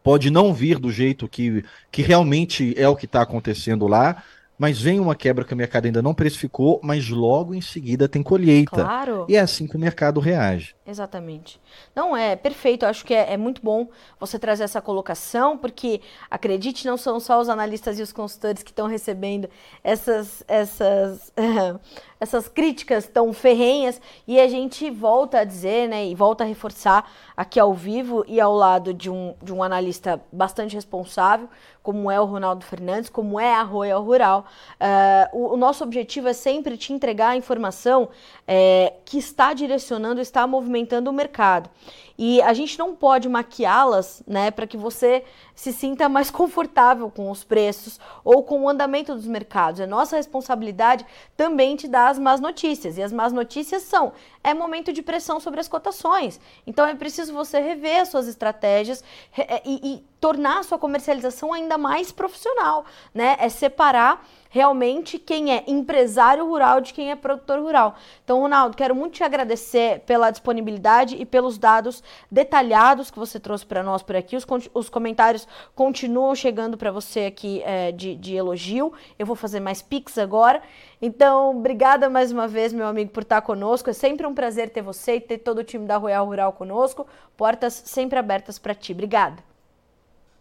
pode 0.02 0.30
não 0.30 0.52
vir 0.52 0.78
do 0.78 0.90
jeito 0.90 1.28
que, 1.28 1.64
que 1.90 2.02
realmente 2.02 2.74
é 2.76 2.88
o 2.88 2.96
que 2.96 3.06
está 3.06 3.22
acontecendo 3.22 3.86
lá, 3.86 4.22
mas 4.60 4.78
vem 4.78 5.00
uma 5.00 5.14
quebra 5.14 5.42
que 5.42 5.54
o 5.54 5.56
mercado 5.56 5.86
ainda 5.86 6.02
não 6.02 6.12
precificou, 6.12 6.78
mas 6.82 7.08
logo 7.08 7.54
em 7.54 7.62
seguida 7.62 8.06
tem 8.06 8.22
colheita. 8.22 8.84
Claro. 8.84 9.24
E 9.26 9.34
é 9.34 9.40
assim 9.40 9.66
que 9.66 9.74
o 9.74 9.80
mercado 9.80 10.20
reage. 10.20 10.76
Exatamente. 10.86 11.58
Não, 11.96 12.14
é 12.14 12.36
perfeito. 12.36 12.84
Eu 12.84 12.90
acho 12.90 13.02
que 13.02 13.14
é, 13.14 13.32
é, 13.32 13.36
muito 13.38 13.62
bom 13.62 13.88
você 14.18 14.38
trazer 14.38 14.64
essa 14.64 14.82
colocação, 14.82 15.56
porque, 15.56 16.02
acredite, 16.30 16.86
não 16.86 16.98
são 16.98 17.18
só 17.18 17.40
os 17.40 17.48
analistas 17.48 17.98
e 17.98 18.02
os 18.02 18.12
consultores 18.12 18.62
que 18.62 18.70
estão 18.70 18.86
recebendo 18.86 19.48
essas, 19.82 20.44
essas, 20.46 21.32
essas 22.20 22.46
críticas 22.46 23.06
tão 23.06 23.32
ferrenhas. 23.32 24.00
E 24.28 24.38
a 24.38 24.46
gente 24.46 24.90
volta 24.90 25.38
a 25.38 25.44
dizer, 25.44 25.88
né, 25.88 26.06
e 26.06 26.14
volta 26.14 26.44
a 26.44 26.46
reforçar 26.46 27.10
aqui 27.34 27.58
ao 27.58 27.72
vivo 27.72 28.22
e 28.28 28.38
ao 28.38 28.54
lado 28.54 28.92
de 28.92 29.08
um, 29.08 29.34
de 29.42 29.52
um 29.52 29.62
analista 29.62 30.20
bastante 30.30 30.74
responsável, 30.74 31.48
como 31.82 32.10
é 32.10 32.20
o 32.20 32.26
Ronaldo 32.26 32.62
Fernandes, 32.62 33.08
como 33.08 33.40
é 33.40 33.54
a 33.54 33.62
Royal 33.62 34.02
Rural. 34.02 34.44
Uh, 34.78 35.38
o, 35.38 35.54
o, 35.54 35.56
nosso 35.56 35.82
objetivo 35.82 36.28
é 36.28 36.34
sempre 36.34 36.76
te 36.76 36.92
entregar 36.92 37.30
a 37.30 37.36
informação 37.36 38.10
é, 38.46 38.92
que 39.06 39.16
está 39.16 39.54
direcionando, 39.54 40.20
está 40.20 40.46
movimentando 40.46 41.08
o 41.08 41.12
mercado. 41.12 41.70
E 42.18 42.42
a 42.42 42.52
gente 42.52 42.78
não 42.78 42.94
pode 42.94 43.30
maquiá-las, 43.30 44.22
né, 44.26 44.50
para 44.50 44.66
que 44.66 44.76
você 44.76 45.24
se 45.54 45.72
sinta 45.72 46.06
mais 46.06 46.30
confortável 46.30 47.10
com 47.10 47.30
os 47.30 47.44
preços 47.44 47.98
ou 48.22 48.42
com 48.42 48.64
o 48.64 48.68
andamento 48.68 49.14
dos 49.14 49.26
mercados. 49.26 49.80
É 49.80 49.86
nossa 49.86 50.16
responsabilidade 50.16 51.06
também 51.34 51.76
te 51.76 51.88
dar 51.88 52.09
as 52.10 52.18
más 52.18 52.40
notícias. 52.40 52.98
E 52.98 53.02
as 53.02 53.12
más 53.12 53.32
notícias 53.32 53.82
são: 53.82 54.12
é 54.42 54.52
momento 54.52 54.92
de 54.92 55.02
pressão 55.02 55.40
sobre 55.40 55.60
as 55.60 55.68
cotações. 55.68 56.40
Então 56.66 56.86
é 56.86 56.94
preciso 56.94 57.32
você 57.32 57.60
rever 57.60 58.00
as 58.00 58.08
suas 58.08 58.26
estratégias 58.28 59.02
é, 59.36 59.62
e, 59.64 59.94
e 59.94 60.04
tornar 60.20 60.58
a 60.58 60.62
sua 60.62 60.78
comercialização 60.78 61.52
ainda 61.52 61.78
mais 61.78 62.12
profissional, 62.12 62.84
né? 63.14 63.36
É 63.38 63.48
separar 63.48 64.26
realmente 64.50 65.16
quem 65.16 65.54
é 65.54 65.64
empresário 65.66 66.44
rural 66.44 66.80
de 66.80 66.92
quem 66.92 67.10
é 67.10 67.16
produtor 67.16 67.60
rural. 67.60 67.94
Então, 68.22 68.40
Ronaldo, 68.40 68.76
quero 68.76 68.94
muito 68.96 69.14
te 69.14 69.24
agradecer 69.24 70.00
pela 70.00 70.30
disponibilidade 70.30 71.16
e 71.16 71.24
pelos 71.24 71.56
dados 71.56 72.02
detalhados 72.28 73.10
que 73.10 73.18
você 73.18 73.38
trouxe 73.38 73.64
para 73.64 73.82
nós 73.82 74.02
por 74.02 74.16
aqui. 74.16 74.36
Os, 74.36 74.44
os, 74.74 74.90
comentários 74.90 75.46
continuam 75.74 76.34
chegando 76.34 76.76
para 76.76 76.90
você 76.90 77.26
aqui 77.26 77.62
é, 77.64 77.92
de, 77.92 78.16
de 78.16 78.34
elogio. 78.34 78.92
Eu 79.16 79.24
vou 79.24 79.36
fazer 79.36 79.60
mais 79.60 79.80
pics 79.80 80.18
agora. 80.18 80.60
Então, 81.00 81.56
obrigada 81.56 82.10
mais 82.10 82.32
uma 82.32 82.48
vez, 82.48 82.72
meu 82.72 82.88
amigo, 82.88 83.12
por 83.12 83.22
estar 83.22 83.40
conosco. 83.42 83.88
É 83.88 83.92
sempre 83.92 84.26
um 84.26 84.34
prazer 84.34 84.70
ter 84.70 84.82
você 84.82 85.14
e 85.14 85.20
ter 85.20 85.38
todo 85.38 85.58
o 85.58 85.64
time 85.64 85.86
da 85.86 85.96
Royal 85.96 86.26
Rural 86.26 86.52
conosco. 86.52 87.06
Portas 87.36 87.82
sempre 87.86 88.18
abertas 88.18 88.58
para 88.58 88.74
ti. 88.74 88.92
Obrigada. 88.92 89.49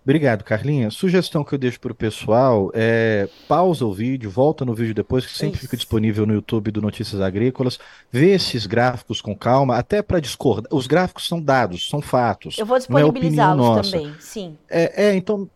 Obrigado, 0.09 0.43
Carlinha. 0.43 0.89
Sugestão 0.89 1.43
que 1.43 1.53
eu 1.53 1.59
deixo 1.59 1.79
para 1.79 1.91
o 1.91 1.95
pessoal 1.95 2.71
é 2.73 3.29
pausa 3.47 3.85
o 3.85 3.93
vídeo, 3.93 4.27
volta 4.27 4.65
no 4.65 4.73
vídeo 4.73 4.95
depois, 4.95 5.23
que 5.23 5.37
sempre 5.37 5.57
Isso. 5.57 5.65
fica 5.65 5.77
disponível 5.77 6.25
no 6.25 6.33
YouTube 6.33 6.71
do 6.71 6.81
Notícias 6.81 7.21
Agrícolas. 7.21 7.77
Vê 8.11 8.31
esses 8.31 8.65
gráficos 8.65 9.21
com 9.21 9.35
calma, 9.35 9.77
até 9.77 10.01
para 10.01 10.19
discordar. 10.19 10.67
Os 10.73 10.87
gráficos 10.87 11.27
são 11.27 11.39
dados, 11.39 11.87
são 11.87 12.01
fatos. 12.01 12.57
Eu 12.57 12.65
vou 12.65 12.77
é 12.77 12.79
disponibilizá-los 12.79 13.91
também, 13.91 14.11
sim. 14.19 14.57
É, 14.67 15.09
é, 15.09 15.15
então. 15.15 15.47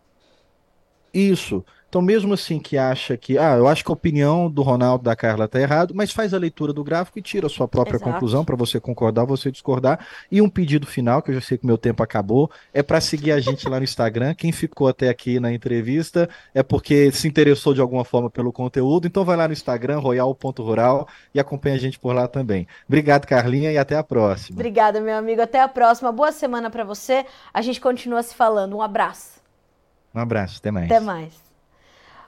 Isso. 1.12 1.64
Então, 1.94 2.02
mesmo 2.02 2.34
assim 2.34 2.58
que 2.58 2.76
acha 2.76 3.16
que, 3.16 3.38
ah, 3.38 3.54
eu 3.56 3.68
acho 3.68 3.84
que 3.84 3.92
a 3.92 3.94
opinião 3.94 4.50
do 4.50 4.62
Ronaldo 4.62 5.04
da 5.04 5.14
Carla 5.14 5.44
está 5.44 5.60
errado, 5.60 5.94
mas 5.94 6.10
faz 6.10 6.34
a 6.34 6.38
leitura 6.38 6.72
do 6.72 6.82
gráfico 6.82 7.20
e 7.20 7.22
tira 7.22 7.46
a 7.46 7.48
sua 7.48 7.68
própria 7.68 7.98
Exato. 7.98 8.10
conclusão 8.10 8.44
para 8.44 8.56
você 8.56 8.80
concordar, 8.80 9.24
você 9.24 9.48
discordar. 9.48 10.04
E 10.28 10.42
um 10.42 10.48
pedido 10.48 10.88
final, 10.88 11.22
que 11.22 11.30
eu 11.30 11.36
já 11.36 11.40
sei 11.40 11.56
que 11.56 11.64
meu 11.64 11.78
tempo 11.78 12.02
acabou, 12.02 12.50
é 12.72 12.82
para 12.82 13.00
seguir 13.00 13.30
a 13.30 13.38
gente 13.38 13.68
lá 13.68 13.78
no 13.78 13.84
Instagram. 13.84 14.34
Quem 14.34 14.50
ficou 14.50 14.88
até 14.88 15.08
aqui 15.08 15.38
na 15.38 15.52
entrevista 15.52 16.28
é 16.52 16.64
porque 16.64 17.12
se 17.12 17.28
interessou 17.28 17.72
de 17.72 17.80
alguma 17.80 18.04
forma 18.04 18.28
pelo 18.28 18.52
conteúdo, 18.52 19.06
então 19.06 19.24
vai 19.24 19.36
lá 19.36 19.46
no 19.46 19.52
Instagram, 19.52 20.00
royal.rural, 20.00 21.06
e 21.32 21.38
acompanha 21.38 21.76
a 21.76 21.78
gente 21.78 21.96
por 21.96 22.12
lá 22.12 22.26
também. 22.26 22.66
Obrigado, 22.88 23.24
Carlinha, 23.24 23.70
e 23.70 23.78
até 23.78 23.96
a 23.96 24.02
próxima. 24.02 24.56
Obrigada, 24.56 25.00
meu 25.00 25.16
amigo. 25.16 25.40
Até 25.40 25.62
a 25.62 25.68
próxima. 25.68 26.10
Boa 26.10 26.32
semana 26.32 26.70
para 26.70 26.82
você. 26.82 27.24
A 27.52 27.62
gente 27.62 27.80
continua 27.80 28.20
se 28.24 28.34
falando. 28.34 28.76
Um 28.76 28.82
abraço. 28.82 29.40
Um 30.12 30.18
abraço, 30.18 30.58
até 30.58 30.72
mais. 30.72 30.86
Até 30.86 30.98
mais. 30.98 31.43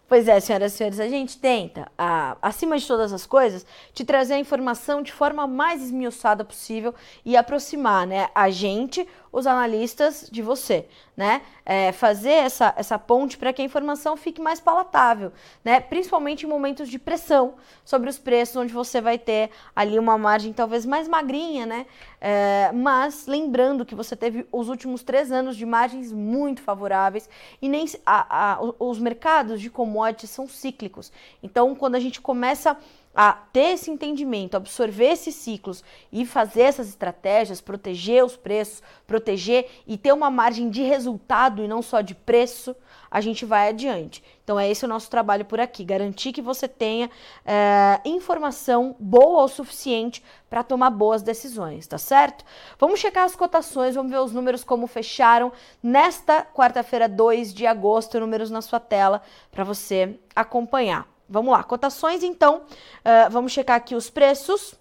Pois 0.09 0.29
é, 0.29 0.39
senhoras 0.39 0.73
e 0.73 0.77
senhores, 0.77 1.01
a 1.01 1.09
gente 1.09 1.37
tenta, 1.37 1.91
a, 1.99 2.37
acima 2.41 2.79
de 2.79 2.87
todas 2.87 3.13
as 3.13 3.27
coisas, 3.27 3.67
te 3.93 4.05
trazer 4.05 4.35
a 4.35 4.39
informação 4.39 5.03
de 5.03 5.13
forma 5.13 5.49
mais 5.49 5.83
esmiuçada 5.83 6.45
possível 6.45 6.95
e 7.25 7.37
aproximar 7.37 8.07
né, 8.07 8.29
a 8.33 8.49
gente, 8.49 9.07
os 9.37 9.47
analistas, 9.47 10.29
de 10.33 10.41
você 10.41 10.87
né? 11.17 11.41
É, 11.65 11.93
fazer 11.93 12.31
essa, 12.31 12.75
essa 12.77 12.99
ponte 12.99 13.39
para 13.39 13.53
que 13.53 13.63
a 13.63 13.65
informação 13.65 14.17
fique 14.17 14.41
mais 14.41 14.61
palatável, 14.61 15.33
né? 15.65 15.81
Principalmente 15.81 16.45
em 16.45 16.49
momentos 16.49 16.89
de 16.89 16.99
pressão 16.99 17.55
sobre 17.85 18.11
os 18.11 18.19
preços, 18.19 18.57
onde 18.57 18.73
você 18.73 19.01
vai 19.01 19.19
ter 19.19 19.51
ali 19.75 19.99
uma 19.99 20.19
margem 20.19 20.53
talvez 20.53 20.85
mais 20.85 21.09
magrinha, 21.09 21.65
né? 21.65 21.87
É, 22.21 22.71
mas 22.73 23.27
lembrando 23.27 23.87
que 23.87 23.95
você 23.95 24.15
teve 24.15 24.47
os 24.53 24.69
últimos 24.69 25.03
três 25.03 25.33
anos 25.33 25.57
de 25.57 25.65
margens 25.65 26.13
muito 26.13 26.61
favoráveis 26.61 27.29
e 27.63 27.69
nem 27.69 27.87
a, 28.05 28.55
a, 28.55 28.61
os 28.79 28.99
mercados 28.99 29.61
de 29.61 29.71
commodities 29.71 30.31
são 30.31 30.47
cíclicos. 30.47 31.11
Então, 31.43 31.75
quando 31.75 31.95
a 31.95 32.01
gente 32.01 32.21
começa 32.21 32.77
a 33.19 33.33
ter 33.33 33.73
esse 33.73 33.91
entendimento, 33.91 34.59
absorver 34.59 35.13
esses 35.13 35.35
ciclos 35.35 35.83
e 36.13 36.27
fazer 36.27 36.61
essas 36.61 36.87
estratégias, 36.87 37.63
proteger 37.63 38.23
os 38.23 38.37
preços, 38.37 38.83
proteger 39.07 39.71
e 39.87 39.97
ter 39.97 40.13
uma 40.13 40.31
margem 40.31 40.69
de 40.69 40.83
resultado 40.83 41.65
e 41.65 41.69
não 41.69 41.81
só 41.81 42.03
de 42.03 42.15
preço, 42.15 42.77
a 43.11 43.23
gente 43.23 43.47
vai 43.47 43.71
adiante. 43.71 44.23
Então, 44.45 44.61
é 44.61 44.71
esse 44.71 44.85
o 44.85 44.89
nosso 44.89 45.09
trabalho 45.09 45.47
por 45.47 45.59
aqui: 45.59 45.83
garantir 45.83 46.31
que 46.31 46.43
você 46.43 46.69
tenha 46.69 47.11
é, 47.47 47.99
informação 48.05 48.95
boa 49.01 49.45
o 49.45 49.49
suficiente 49.49 50.23
para 50.51 50.63
tomar 50.63 50.91
boas 50.91 51.23
decisões, 51.23 51.87
tá 51.87 51.97
certo? 51.97 52.45
Vamos 52.79 53.01
checar 53.01 53.25
as 53.25 53.35
cotações, 53.35 53.95
vamos 53.95 54.13
ver 54.13 54.19
os 54.19 54.33
números 54.33 54.63
como 54.63 54.87
fecharam 54.87 55.51
nesta 55.83 56.43
quarta-feira, 56.43 57.09
2 57.09 57.55
de 57.55 57.67
agosto, 57.67 58.21
números 58.21 58.51
na 58.51 58.61
sua 58.61 58.79
tela 58.79 59.23
para 59.51 59.65
você 59.65 60.19
acompanhar. 60.35 61.16
Vamos 61.29 61.53
lá, 61.53 61.63
cotações 61.65 62.23
então, 62.23 62.59
uh, 62.59 63.31
vamos 63.31 63.53
checar 63.53 63.77
aqui 63.77 63.95
os 63.95 64.09
preços. 64.09 64.75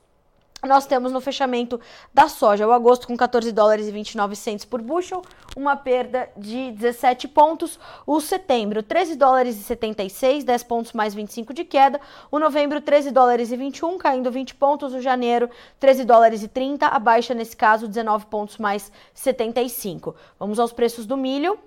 Nós 0.65 0.87
temos 0.87 1.11
no 1.11 1.21
fechamento 1.21 1.79
da 2.13 2.27
soja 2.27 2.67
o 2.67 2.71
agosto 2.71 3.07
com 3.07 3.15
14 3.15 3.51
dólares 3.51 3.87
e 3.87 3.91
29 3.91 4.35
centos 4.35 4.65
por 4.65 4.81
bushel, 4.81 5.21
uma 5.55 5.75
perda 5.75 6.29
de 6.35 6.71
17 6.71 7.27
pontos. 7.27 7.79
O 8.05 8.19
setembro, 8.19 8.81
13 8.81 9.15
dólares 9.15 9.57
e 9.57 9.63
76, 9.63 10.43
10 10.43 10.63
pontos 10.63 10.93
mais 10.93 11.13
25 11.13 11.53
de 11.53 11.63
queda. 11.63 12.01
O 12.31 12.39
novembro, 12.39 12.81
13 12.81 13.11
dólares 13.11 13.51
e 13.51 13.57
21, 13.57 13.97
caindo 13.97 14.31
20 14.31 14.55
pontos. 14.55 14.93
O 14.93 15.01
janeiro, 15.01 15.49
13 15.79 16.03
dólares 16.03 16.41
e 16.41 16.47
30, 16.47 16.87
a 16.87 16.99
baixa 16.99 17.33
nesse 17.33 17.55
caso, 17.55 17.87
19 17.87 18.25
pontos 18.25 18.57
mais 18.57 18.91
75. 19.13 20.15
Vamos 20.39 20.59
aos 20.59 20.73
preços 20.73 21.05
do 21.05 21.15
milho. 21.15 21.59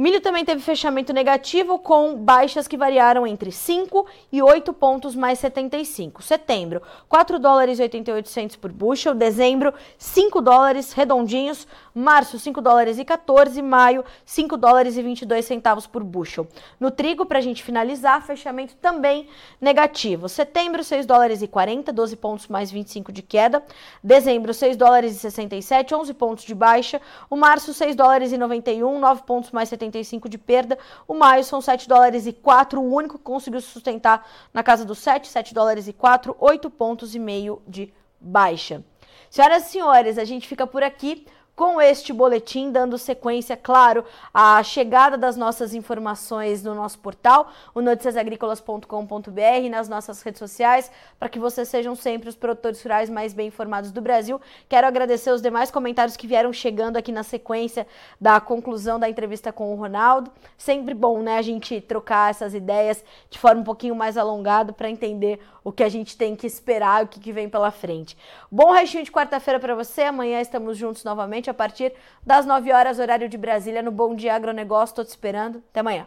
O 0.00 0.02
milho 0.02 0.18
também 0.22 0.46
teve 0.46 0.62
fechamento 0.62 1.12
negativo, 1.12 1.78
com 1.78 2.16
baixas 2.16 2.66
que 2.66 2.74
variaram 2.74 3.26
entre 3.26 3.52
5 3.52 4.06
e 4.32 4.40
8 4.40 4.72
pontos 4.72 5.14
mais 5.14 5.38
75. 5.40 6.22
Setembro, 6.22 6.80
4 7.06 7.38
dólares 7.38 7.78
e 7.78 7.82
88 7.82 8.58
por 8.58 8.72
bushel. 8.72 9.14
Dezembro, 9.14 9.74
5 9.98 10.40
dólares 10.40 10.94
redondinhos. 10.94 11.68
Março, 11.94 12.38
5 12.38 12.62
dólares 12.62 12.98
e 12.98 13.04
14. 13.04 13.60
Maio, 13.60 14.02
5 14.24 14.56
dólares 14.56 14.96
e 14.96 15.02
22 15.02 15.44
centavos 15.44 15.86
por 15.86 16.02
bushel. 16.02 16.48
No 16.80 16.90
trigo, 16.90 17.26
para 17.26 17.36
a 17.36 17.42
gente 17.42 17.62
finalizar, 17.62 18.24
fechamento 18.24 18.76
também 18.76 19.28
negativo. 19.60 20.30
Setembro, 20.30 20.82
6 20.82 21.04
dólares 21.04 21.42
e 21.42 21.46
40, 21.46 21.92
12 21.92 22.16
pontos 22.16 22.48
mais 22.48 22.70
25 22.70 23.12
de 23.12 23.20
queda. 23.20 23.62
Dezembro, 24.02 24.54
6 24.54 24.78
dólares 24.78 25.14
e 25.14 25.18
67, 25.18 25.94
11 25.94 26.14
pontos 26.14 26.44
de 26.44 26.54
baixa. 26.54 27.02
O 27.28 27.36
março, 27.36 27.74
6 27.74 27.94
dólares 27.94 28.32
e 28.32 28.38
91, 28.38 28.98
9 28.98 29.24
pontos 29.24 29.50
mais 29.50 29.68
75 29.68 29.89
de 30.28 30.38
perda. 30.38 30.78
O 31.06 31.14
maio 31.14 31.44
são 31.44 31.60
7 31.60 31.88
dólares 31.88 32.26
e 32.26 32.32
4, 32.32 32.80
o 32.80 32.94
único 32.94 33.18
que 33.18 33.24
conseguiu 33.24 33.60
se 33.60 33.68
sustentar 33.68 34.26
na 34.52 34.62
casa 34.62 34.84
dos 34.84 34.98
7, 34.98 35.28
7 35.28 35.54
dólares 35.54 35.88
e 35.88 35.92
4, 35.92 36.36
8 36.38 36.70
pontos 36.70 37.14
e 37.14 37.18
meio 37.18 37.62
de 37.66 37.92
baixa. 38.20 38.84
Senhoras 39.30 39.68
e 39.68 39.70
senhores, 39.70 40.18
a 40.18 40.24
gente 40.24 40.48
fica 40.48 40.66
por 40.66 40.82
aqui 40.82 41.26
com 41.60 41.78
este 41.78 42.10
boletim, 42.10 42.72
dando 42.72 42.96
sequência, 42.96 43.54
claro, 43.54 44.02
à 44.32 44.62
chegada 44.62 45.18
das 45.18 45.36
nossas 45.36 45.74
informações 45.74 46.62
no 46.62 46.74
nosso 46.74 46.98
portal, 47.00 47.52
o 47.74 47.82
noticiasagricolas.com.br, 47.82 49.68
nas 49.70 49.86
nossas 49.86 50.22
redes 50.22 50.38
sociais, 50.38 50.90
para 51.18 51.28
que 51.28 51.38
vocês 51.38 51.68
sejam 51.68 51.94
sempre 51.94 52.30
os 52.30 52.34
produtores 52.34 52.82
rurais 52.82 53.10
mais 53.10 53.34
bem 53.34 53.48
informados 53.48 53.92
do 53.92 54.00
Brasil. 54.00 54.40
Quero 54.70 54.86
agradecer 54.86 55.30
os 55.32 55.42
demais 55.42 55.70
comentários 55.70 56.16
que 56.16 56.26
vieram 56.26 56.50
chegando 56.50 56.96
aqui 56.96 57.12
na 57.12 57.22
sequência 57.22 57.86
da 58.18 58.40
conclusão 58.40 58.98
da 58.98 59.10
entrevista 59.10 59.52
com 59.52 59.70
o 59.70 59.76
Ronaldo. 59.76 60.30
Sempre 60.56 60.94
bom, 60.94 61.20
né, 61.20 61.36
a 61.36 61.42
gente 61.42 61.78
trocar 61.82 62.30
essas 62.30 62.54
ideias 62.54 63.04
de 63.28 63.38
forma 63.38 63.60
um 63.60 63.64
pouquinho 63.64 63.94
mais 63.94 64.16
alongada 64.16 64.72
para 64.72 64.88
entender 64.88 65.38
o 65.62 65.70
que 65.70 65.82
a 65.82 65.88
gente 65.90 66.16
tem 66.16 66.34
que 66.34 66.46
esperar, 66.46 67.04
o 67.04 67.08
que, 67.08 67.20
que 67.20 67.32
vem 67.32 67.48
pela 67.48 67.70
frente. 67.70 68.16
Bom 68.50 68.72
restinho 68.72 69.04
de 69.04 69.12
quarta-feira 69.12 69.60
para 69.60 69.74
você. 69.74 70.04
Amanhã 70.04 70.40
estamos 70.40 70.78
juntos 70.78 71.04
novamente 71.04 71.49
a 71.50 71.54
partir 71.54 71.92
das 72.24 72.46
9 72.46 72.72
horas, 72.72 72.98
horário 72.98 73.28
de 73.28 73.36
Brasília, 73.36 73.82
no 73.82 73.90
Bom 73.90 74.14
Dia 74.14 74.34
Agronegócio. 74.34 74.92
Estou 74.92 75.04
te 75.04 75.08
esperando. 75.08 75.62
Até 75.70 75.80
amanhã. 75.80 76.06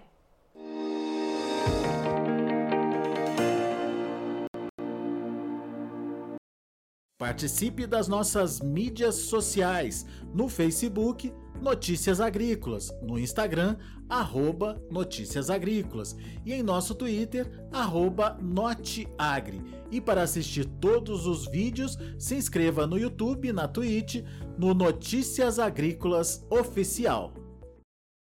Participe 7.17 7.87
das 7.87 8.09
nossas 8.09 8.59
mídias 8.59 9.15
sociais 9.15 10.05
no 10.33 10.49
Facebook 10.49 11.33
Notícias 11.63 12.19
Agrícolas, 12.19 12.93
no 13.01 13.17
Instagram, 13.17 13.77
arroba 14.09 14.81
Notícias 14.91 15.49
Agrícolas 15.49 16.13
e 16.45 16.51
em 16.51 16.61
nosso 16.61 16.93
Twitter, 16.93 17.49
arroba 17.71 18.37
Noteagri. 18.41 19.61
E 19.89 20.01
para 20.01 20.23
assistir 20.23 20.65
todos 20.65 21.25
os 21.25 21.47
vídeos, 21.49 21.97
se 22.19 22.35
inscreva 22.35 22.85
no 22.85 22.97
YouTube, 22.97 23.53
na 23.53 23.69
Twitch, 23.69 24.21
no 24.57 24.73
Notícias 24.73 25.59
Agrícolas 25.59 26.45
Oficial. 26.49 27.42